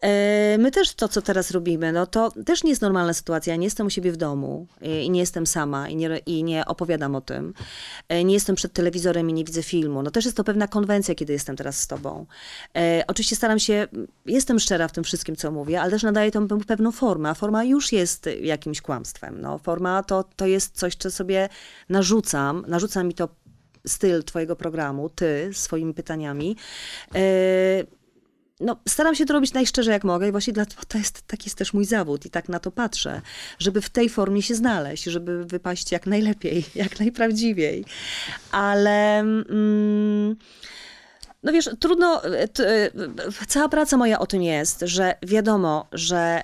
E, 0.01 0.59
my 0.59 0.71
też 0.71 0.95
to, 0.95 1.09
co 1.09 1.23
teraz 1.23 1.51
robimy, 1.51 1.93
no 1.93 2.07
to 2.07 2.31
też 2.47 2.65
nie 2.65 2.71
jest 2.71 2.83
normalna 2.83 3.13
sytuacja. 3.13 3.53
Ja 3.53 3.57
nie 3.57 3.67
jestem 3.67 3.87
u 3.87 3.91
siebie 3.91 4.13
w 4.13 4.17
domu 4.17 4.67
i 4.81 5.11
nie 5.11 5.21
jestem 5.21 5.47
sama 5.47 5.89
i 5.89 5.97
nie, 5.97 6.21
i 6.27 6.45
nie 6.45 6.65
opowiadam 6.65 7.15
o 7.15 7.21
tym. 7.21 7.55
E, 8.09 8.25
nie 8.25 8.35
jestem 8.35 8.57
przed 8.57 8.73
telewizorem 8.73 9.31
i 9.31 9.33
nie 9.33 9.45
widzę 9.45 9.63
filmu. 9.63 10.03
No 10.03 10.11
też 10.11 10.25
jest 10.25 10.37
to 10.37 10.45
pewna 10.45 10.69
konwencja, 10.69 11.15
kiedy 11.15 11.33
jestem 11.33 11.57
teraz 11.57 11.81
z 11.81 11.87
tobą. 11.87 12.27
E, 12.77 13.05
oczywiście 13.07 13.37
staram 13.37 13.59
się, 13.59 13.89
jestem 14.27 14.61
szczera 14.61 14.89
w 14.89 14.93
tym 14.93 15.05
wszystkim, 15.05 15.37
co 15.37 15.51
mówię, 15.51 15.81
ale 15.81 15.91
też 15.91 16.03
nadaję 16.03 16.31
tą 16.31 16.49
pewną 16.49 16.93
formę, 16.93 17.29
a 17.29 17.35
forma 17.35 17.65
już 17.65 17.93
jest 17.93 18.29
jakimś 18.41 18.81
kłamstwem. 18.81 19.41
No, 19.41 19.59
forma 19.59 20.03
to, 20.03 20.25
to 20.37 20.47
jest 20.47 20.77
coś, 20.77 20.95
co 20.95 21.11
sobie 21.11 21.49
narzucam, 21.89 22.65
narzuca 22.69 23.03
mi 23.03 23.15
to 23.15 23.29
styl 23.87 24.25
twojego 24.25 24.57
programu, 24.57 25.09
ty 25.09 25.51
swoimi 25.53 25.95
pytaniami 25.95 26.57
no, 28.61 28.77
staram 28.89 29.15
się 29.15 29.27
to 29.27 29.33
robić 29.33 29.53
najszczerze 29.53 29.91
jak 29.91 30.05
mogę 30.05 30.29
i 30.29 30.31
właśnie 30.31 30.53
dlatego 30.53 30.83
to 30.89 30.99
jest, 30.99 31.23
taki 31.27 31.47
jest 31.47 31.59
też 31.59 31.73
mój 31.73 31.85
zawód 31.85 32.27
i 32.27 32.31
tak 32.31 32.49
na 32.49 32.59
to 32.59 32.71
patrzę, 32.71 33.21
żeby 33.59 33.81
w 33.81 33.91
tej 33.91 34.09
formie 34.09 34.43
się 34.43 34.55
znaleźć, 34.55 35.05
żeby 35.05 35.45
wypaść 35.45 35.93
jak 35.93 36.07
najlepiej, 36.07 36.65
jak 36.75 37.01
najprawdziwiej. 37.01 37.85
Ale... 38.53 39.19
Mm, 39.19 40.37
no 41.43 41.53
wiesz, 41.53 41.71
trudno, 41.81 42.23
t, 42.53 42.69
e, 42.69 42.91
cała 43.49 43.69
praca 43.69 43.97
moja 43.97 44.19
o 44.19 44.27
tym 44.27 44.43
jest, 44.43 44.81
że 44.81 45.15
wiadomo, 45.23 45.87
że 45.93 46.43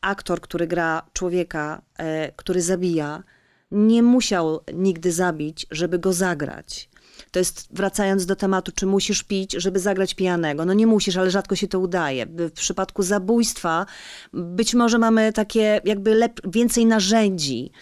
aktor, 0.00 0.40
który 0.40 0.66
gra 0.66 1.02
człowieka, 1.12 1.82
e, 1.98 2.32
który 2.32 2.62
zabija, 2.62 3.22
nie 3.70 4.02
musiał 4.02 4.60
nigdy 4.74 5.12
zabić, 5.12 5.66
żeby 5.70 5.98
go 5.98 6.12
zagrać. 6.12 6.88
To 7.30 7.38
jest, 7.38 7.68
wracając 7.70 8.26
do 8.26 8.36
tematu, 8.36 8.72
czy 8.74 8.86
musisz 8.86 9.22
pić, 9.22 9.52
żeby 9.52 9.80
zagrać 9.80 10.14
pijanego. 10.14 10.64
No 10.64 10.72
nie 10.72 10.86
musisz, 10.86 11.16
ale 11.16 11.30
rzadko 11.30 11.56
się 11.56 11.68
to 11.68 11.78
udaje. 11.78 12.26
W 12.26 12.52
przypadku 12.52 13.02
zabójstwa 13.02 13.86
być 14.32 14.74
może 14.74 14.98
mamy 14.98 15.32
takie 15.32 15.80
jakby 15.84 16.10
lep- 16.14 16.50
więcej 16.52 16.86
narzędzi 16.86 17.72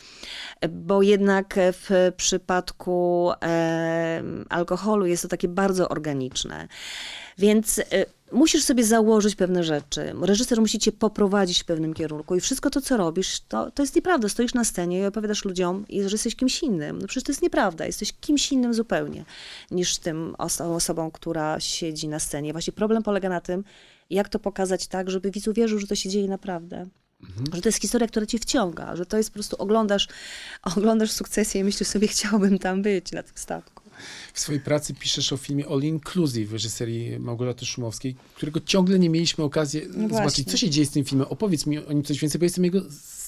bo 0.70 1.02
jednak 1.02 1.54
w 1.58 2.12
przypadku 2.16 3.30
e, 3.42 4.22
alkoholu 4.48 5.06
jest 5.06 5.22
to 5.22 5.28
takie 5.28 5.48
bardzo 5.48 5.88
organiczne. 5.88 6.68
Więc 7.38 7.78
e, 7.78 7.84
musisz 8.32 8.64
sobie 8.64 8.84
założyć 8.84 9.36
pewne 9.36 9.64
rzeczy. 9.64 10.14
Reżyser 10.22 10.60
musi 10.60 10.78
cię 10.78 10.92
poprowadzić 10.92 11.62
w 11.62 11.64
pewnym 11.64 11.94
kierunku 11.94 12.36
i 12.36 12.40
wszystko 12.40 12.70
to, 12.70 12.80
co 12.80 12.96
robisz, 12.96 13.40
to, 13.40 13.70
to 13.70 13.82
jest 13.82 13.96
nieprawda. 13.96 14.28
Stoisz 14.28 14.54
na 14.54 14.64
scenie 14.64 14.98
i 14.98 15.04
opowiadasz 15.04 15.44
ludziom, 15.44 15.84
że 15.90 15.96
jesteś 15.96 16.36
kimś 16.36 16.62
innym. 16.62 16.98
No 16.98 17.06
przecież 17.06 17.24
to 17.24 17.32
jest 17.32 17.42
nieprawda. 17.42 17.86
Jesteś 17.86 18.12
kimś 18.12 18.52
innym 18.52 18.74
zupełnie 18.74 19.24
niż 19.70 19.98
tym 19.98 20.34
oso 20.38 20.74
osobą, 20.74 21.10
która 21.10 21.60
siedzi 21.60 22.08
na 22.08 22.18
scenie. 22.18 22.52
Właśnie 22.52 22.72
problem 22.72 23.02
polega 23.02 23.28
na 23.28 23.40
tym, 23.40 23.64
jak 24.10 24.28
to 24.28 24.38
pokazać 24.38 24.86
tak, 24.86 25.10
żeby 25.10 25.30
widz 25.30 25.48
uwierzył, 25.48 25.78
że 25.78 25.86
to 25.86 25.94
się 25.94 26.08
dzieje 26.08 26.28
naprawdę. 26.28 26.86
Mhm. 27.22 27.46
Że 27.54 27.62
to 27.62 27.68
jest 27.68 27.80
historia, 27.80 28.08
która 28.08 28.26
cię 28.26 28.38
wciąga, 28.38 28.96
że 28.96 29.06
to 29.06 29.16
jest 29.16 29.30
po 29.30 29.34
prostu 29.34 29.56
oglądasz, 29.56 30.08
oglądasz 30.76 31.10
sukcesję 31.10 31.60
i 31.60 31.64
myślisz 31.64 31.88
sobie, 31.88 32.08
chciałbym 32.08 32.58
tam 32.58 32.82
być 32.82 33.12
na 33.12 33.22
tym 33.22 33.32
statku. 33.36 33.81
W 34.34 34.40
swojej 34.40 34.60
pracy 34.60 34.94
piszesz 34.94 35.32
o 35.32 35.36
filmie 35.36 35.66
All 35.68 35.82
Inclusive 35.82 36.48
w 36.48 36.52
reżyserii 36.52 37.18
Małgorzaty 37.18 37.66
Szumowskiej, 37.66 38.16
którego 38.36 38.60
ciągle 38.60 38.98
nie 38.98 39.10
mieliśmy 39.10 39.44
okazji 39.44 39.82
no 39.96 40.08
zobaczyć. 40.08 40.50
Co 40.50 40.56
się 40.56 40.70
dzieje 40.70 40.86
z 40.86 40.90
tym 40.90 41.04
filmem? 41.04 41.26
Opowiedz 41.30 41.66
mi 41.66 41.78
o 41.78 41.92
nim 41.92 42.04
coś 42.04 42.18
więcej, 42.18 42.38
bo 42.38 42.44
jestem 42.44 42.64
jego 42.64 42.80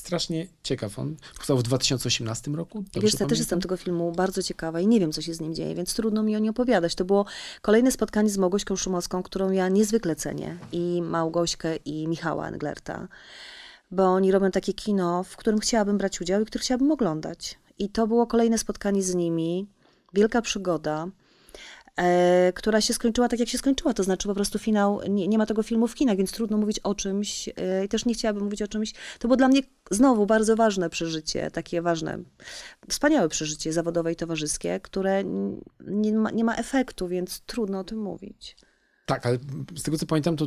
strasznie 0.04 0.46
ciekaw. 0.62 0.98
On 0.98 1.16
powstał 1.36 1.58
w 1.58 1.62
2018 1.62 2.50
roku. 2.50 2.84
Wiesz, 3.02 3.20
ja 3.20 3.26
też 3.26 3.38
jestem 3.38 3.60
tego 3.60 3.76
filmu 3.76 4.12
bardzo 4.12 4.42
ciekawa 4.42 4.80
i 4.80 4.86
nie 4.86 5.00
wiem, 5.00 5.12
co 5.12 5.22
się 5.22 5.34
z 5.34 5.40
nim 5.40 5.54
dzieje, 5.54 5.74
więc 5.74 5.94
trudno 5.94 6.22
mi 6.22 6.36
o 6.36 6.38
nim 6.38 6.50
opowiadać. 6.50 6.94
To 6.94 7.04
było 7.04 7.26
kolejne 7.62 7.92
spotkanie 7.92 8.30
z 8.30 8.38
Małgośką 8.38 8.76
Szumowską, 8.76 9.22
którą 9.22 9.50
ja 9.50 9.68
niezwykle 9.68 10.16
cenię. 10.16 10.56
I 10.72 11.02
Małgośkę, 11.02 11.76
i 11.76 12.08
Michała 12.08 12.48
Englerta 12.48 13.08
bo 13.90 14.04
oni 14.04 14.32
robią 14.32 14.50
takie 14.50 14.72
kino, 14.72 15.24
w 15.24 15.36
którym 15.36 15.60
chciałabym 15.60 15.98
brać 15.98 16.20
udział 16.20 16.42
i 16.42 16.44
które 16.44 16.62
chciałabym 16.62 16.90
oglądać. 16.90 17.58
I 17.78 17.88
to 17.88 18.06
było 18.06 18.26
kolejne 18.26 18.58
spotkanie 18.58 19.02
z 19.02 19.14
nimi, 19.14 19.66
wielka 20.14 20.42
przygoda 20.42 21.08
e, 21.96 22.52
która 22.54 22.80
się 22.80 22.94
skończyła 22.94 23.28
tak, 23.28 23.40
jak 23.40 23.48
się 23.48 23.58
skończyła. 23.58 23.94
To 23.94 24.02
znaczy 24.02 24.28
po 24.28 24.34
prostu 24.34 24.58
finał, 24.58 25.00
nie, 25.08 25.28
nie 25.28 25.38
ma 25.38 25.46
tego 25.46 25.62
filmu 25.62 25.88
w 25.88 25.94
kinach, 25.94 26.16
więc 26.16 26.32
trudno 26.32 26.58
mówić 26.58 26.78
o 26.78 26.94
czymś 26.94 27.48
e, 27.48 27.84
i 27.84 27.88
też 27.88 28.04
nie 28.04 28.14
chciałabym 28.14 28.44
mówić 28.44 28.62
o 28.62 28.68
czymś. 28.68 28.92
To 29.18 29.28
było 29.28 29.36
dla 29.36 29.48
mnie 29.48 29.60
znowu 29.90 30.26
bardzo 30.26 30.56
ważne 30.56 30.90
przeżycie, 30.90 31.50
takie 31.50 31.82
ważne, 31.82 32.18
wspaniałe 32.88 33.28
przeżycie 33.28 33.72
zawodowe 33.72 34.12
i 34.12 34.16
towarzyskie, 34.16 34.80
które 34.80 35.24
nie 35.86 36.12
ma, 36.12 36.30
nie 36.30 36.44
ma 36.44 36.56
efektu, 36.56 37.08
więc 37.08 37.40
trudno 37.40 37.78
o 37.78 37.84
tym 37.84 37.98
mówić. 37.98 38.56
Tak, 39.06 39.26
ale 39.26 39.38
z 39.76 39.82
tego 39.82 39.98
co 39.98 40.06
pamiętam, 40.06 40.36
to 40.36 40.46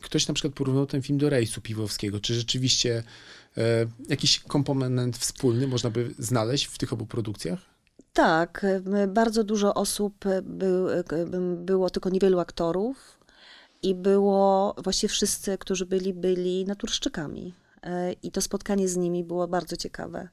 ktoś 0.00 0.28
na 0.28 0.34
przykład 0.34 0.54
porównał 0.54 0.86
ten 0.86 1.02
film 1.02 1.18
do 1.18 1.30
rejsu 1.30 1.60
piwowskiego. 1.60 2.20
Czy 2.20 2.34
rzeczywiście 2.34 3.02
e, 3.56 3.86
jakiś 4.08 4.40
komponent 4.40 5.16
wspólny 5.16 5.66
można 5.66 5.90
by 5.90 6.14
znaleźć 6.18 6.64
w 6.64 6.78
tych 6.78 6.92
obu 6.92 7.06
produkcjach? 7.06 7.73
Tak, 8.14 8.64
e, 8.64 9.06
bardzo 9.06 9.44
dużo 9.44 9.74
osób 9.74 10.26
e, 10.26 10.36
e, 10.36 10.42
było, 11.56 11.90
tylko 11.90 12.10
niewielu 12.10 12.40
aktorów 12.40 13.18
i 13.82 13.94
było, 13.94 14.74
właściwie 14.84 15.08
wszyscy, 15.08 15.58
którzy 15.58 15.86
byli, 15.86 16.14
byli 16.14 16.64
naturszczykami. 16.64 17.54
I 18.22 18.30
to 18.30 18.40
spotkanie 18.40 18.88
z 18.88 18.96
nimi 18.96 19.24
było 19.24 19.48
bardzo 19.48 19.76
ciekawe. 19.76 20.28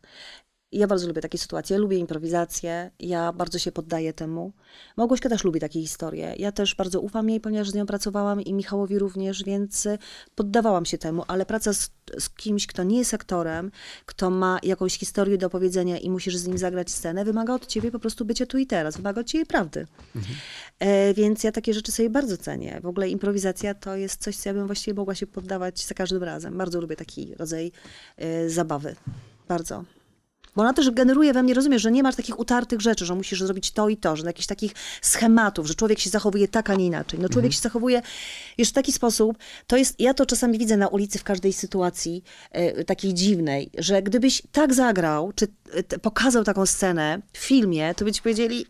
Ja 0.72 0.88
bardzo 0.88 1.08
lubię 1.08 1.22
takie 1.22 1.38
sytuacje, 1.38 1.78
lubię 1.78 1.98
improwizację, 1.98 2.92
ja 3.00 3.34
bardzo 3.34 3.60
się 3.60 3.72
poddaję 3.72 4.14
temu. 4.14 4.52
Małgośka 4.98 5.30
też 5.30 5.44
lubi 5.44 5.60
takie 5.60 5.82
historie. 5.82 6.36
Ja 6.38 6.52
też 6.52 6.76
bardzo 6.76 7.02
ufam 7.02 7.30
jej, 7.30 7.40
ponieważ 7.40 7.70
z 7.70 7.74
nią 7.74 7.86
pracowałam 7.86 8.42
i 8.42 8.54
Michałowi 8.54 9.00
również, 9.00 9.44
więc 9.44 9.88
poddawałam 10.36 10.86
się 10.86 10.98
temu, 10.98 11.24
ale 11.28 11.46
praca 11.46 11.74
z, 11.74 11.92
z 12.20 12.30
kimś, 12.30 12.68
kto 12.68 12.84
nie 12.84 12.98
jest 12.98 13.14
aktorem, 13.14 13.72
kto 14.06 14.30
ma 14.30 14.60
jakąś 14.64 14.98
historię 14.98 15.38
do 15.38 15.48
opowiedzenia 15.48 15.98
i 15.98 16.10
musisz 16.10 16.38
z 16.38 16.48
nim 16.48 16.58
zagrać 16.58 16.92
scenę, 16.92 17.26
wymaga 17.26 17.54
od 17.54 17.68
ciebie 17.68 17.92
po 17.92 18.00
prostu 18.00 18.26
bycia 18.26 18.46
tu 18.46 18.58
i 18.58 18.68
teraz, 18.68 18.98
wymaga 18.98 19.22
od 19.22 19.28
ciebie 19.28 19.46
prawdy. 19.46 19.88
Mhm. 20.16 20.36
E, 20.80 21.14
więc 21.14 21.44
ja 21.44 21.52
takie 21.52 21.74
rzeczy 21.74 21.92
sobie 21.92 22.10
bardzo 22.10 22.38
cenię. 22.38 22.80
W 22.84 22.86
ogóle 22.86 23.10
improwizacja 23.10 23.74
to 23.74 23.96
jest 23.96 24.22
coś, 24.22 24.38
co 24.38 24.50
ja 24.50 24.54
bym 24.54 24.66
właściwie 24.68 24.96
mogła 24.96 25.16
się 25.16 25.28
poddawać 25.28 25.86
za 25.86 25.96
każdym 25.96 26.24
razem. 26.24 26.58
Bardzo 26.58 26.82
lubię 26.82 26.96
taki 26.96 27.36
rodzaj 27.36 27.72
e, 28.18 28.50
zabawy. 28.50 28.96
Bardzo. 29.48 29.84
Bo 30.56 30.62
ona 30.62 30.74
też 30.74 30.92
generuje 30.92 31.34
we 31.34 31.44
mnie, 31.44 31.54
rozumiesz, 31.54 31.82
że 31.82 31.92
nie 31.92 32.04
masz 32.04 32.16
takich 32.16 32.40
utartych 32.40 32.82
rzeczy, 32.82 33.06
że 33.06 33.16
musisz 33.16 33.44
zrobić 33.44 33.72
to 33.72 33.90
i 33.90 33.98
to, 33.98 34.16
że 34.16 34.26
jakichś 34.26 34.48
takich 34.48 34.72
schematów, 35.02 35.68
że 35.68 35.76
człowiek 35.76 36.00
się 36.00 36.10
zachowuje 36.10 36.48
tak, 36.48 36.70
a 36.70 36.76
nie 36.76 36.86
inaczej. 36.86 37.20
No 37.20 37.30
człowiek 37.30 37.46
mhm. 37.46 37.52
się 37.52 37.60
zachowuje 37.60 38.02
już 38.58 38.70
w 38.70 38.72
taki 38.72 38.92
sposób, 38.92 39.38
to 39.68 39.78
jest, 39.78 40.00
ja 40.00 40.14
to 40.14 40.26
czasami 40.26 40.58
widzę 40.58 40.78
na 40.78 40.88
ulicy 40.88 41.20
w 41.20 41.24
każdej 41.24 41.54
sytuacji 41.54 42.24
e, 42.52 42.84
takiej 42.84 43.14
dziwnej, 43.14 43.70
że 43.78 44.02
gdybyś 44.02 44.42
tak 44.52 44.74
zagrał, 44.74 45.34
czy 45.36 45.48
e, 45.74 46.00
pokazał 46.00 46.44
taką 46.44 46.66
scenę 46.66 47.22
w 47.34 47.38
filmie, 47.38 47.96
to 47.96 48.06
by 48.06 48.12
ci 48.12 48.22
powiedzieli, 48.22 48.66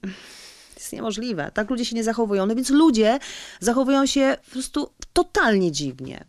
to 0.74 0.80
jest 0.80 0.94
niemożliwe. 0.94 1.52
Tak 1.54 1.70
ludzie 1.70 1.86
się 1.86 1.96
nie 1.96 2.04
zachowują. 2.04 2.46
No 2.46 2.56
więc 2.56 2.70
ludzie 2.70 3.20
zachowują 3.60 4.06
się 4.06 4.38
po 4.46 4.52
prostu 4.52 4.90
totalnie 5.14 5.72
dziwnie. 5.72 6.26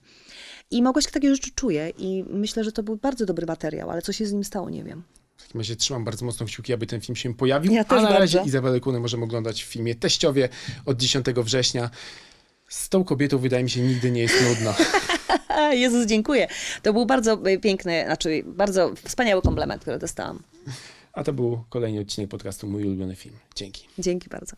I 0.71 0.83
Małgosia 0.83 1.11
takie 1.11 1.35
rzeczy 1.35 1.51
czuje 1.55 1.93
i 1.99 2.25
myślę, 2.31 2.65
że 2.65 2.73
to 2.73 2.83
był 2.83 2.97
bardzo 2.97 3.27
dobry 3.27 3.47
materiał, 3.47 3.91
ale 3.91 4.03
co 4.03 4.13
się 4.13 4.27
z 4.27 4.33
nim 4.33 4.45
stało, 4.45 4.71
nie 4.71 4.85
wiem. 4.85 5.03
W 5.43 5.47
takim 5.47 5.61
razie 5.61 5.77
trzymam 5.77 6.05
bardzo 6.05 6.27
mocno 6.27 6.47
kciuki, 6.47 6.73
aby 6.73 6.87
ten 6.87 7.01
film 7.01 7.17
się 7.17 7.35
pojawił. 7.35 7.73
Ja 7.73 7.85
a 7.89 7.95
na 7.95 8.03
razie 8.03 8.19
bardzo. 8.19 8.49
Izabelę 8.49 8.81
Kunę 8.81 9.01
możemy 9.01 9.25
oglądać 9.25 9.65
w 9.65 9.67
filmie 9.67 9.95
Teściowie 9.95 10.49
od 10.87 10.97
10 10.97 11.27
września. 11.27 11.91
Z 12.69 12.89
tą 12.89 13.05
kobietą 13.05 13.39
wydaje 13.39 13.65
mi 13.65 13.71
się 13.71 13.81
nigdy 13.81 14.11
nie 14.11 14.23
jest 14.23 14.35
nudno. 14.49 14.75
Jezus, 15.83 16.07
dziękuję. 16.07 16.49
To 16.83 16.93
był 16.93 17.07
bardzo 17.07 17.39
piękny, 17.63 18.03
znaczy 18.07 18.43
bardzo 18.47 18.93
wspaniały 19.05 19.43
komplement, 19.43 19.83
który 19.83 19.99
dostałam. 19.99 20.43
A 21.13 21.25
to 21.25 21.33
był 21.33 21.65
kolejny 21.69 22.01
odcinek 22.01 22.31
podcastu 22.31 22.67
Mój 22.67 22.85
ulubiony 22.85 23.17
film. 23.17 23.35
Dzięki. 23.55 23.89
Dzięki 23.99 24.29
bardzo. 24.29 24.57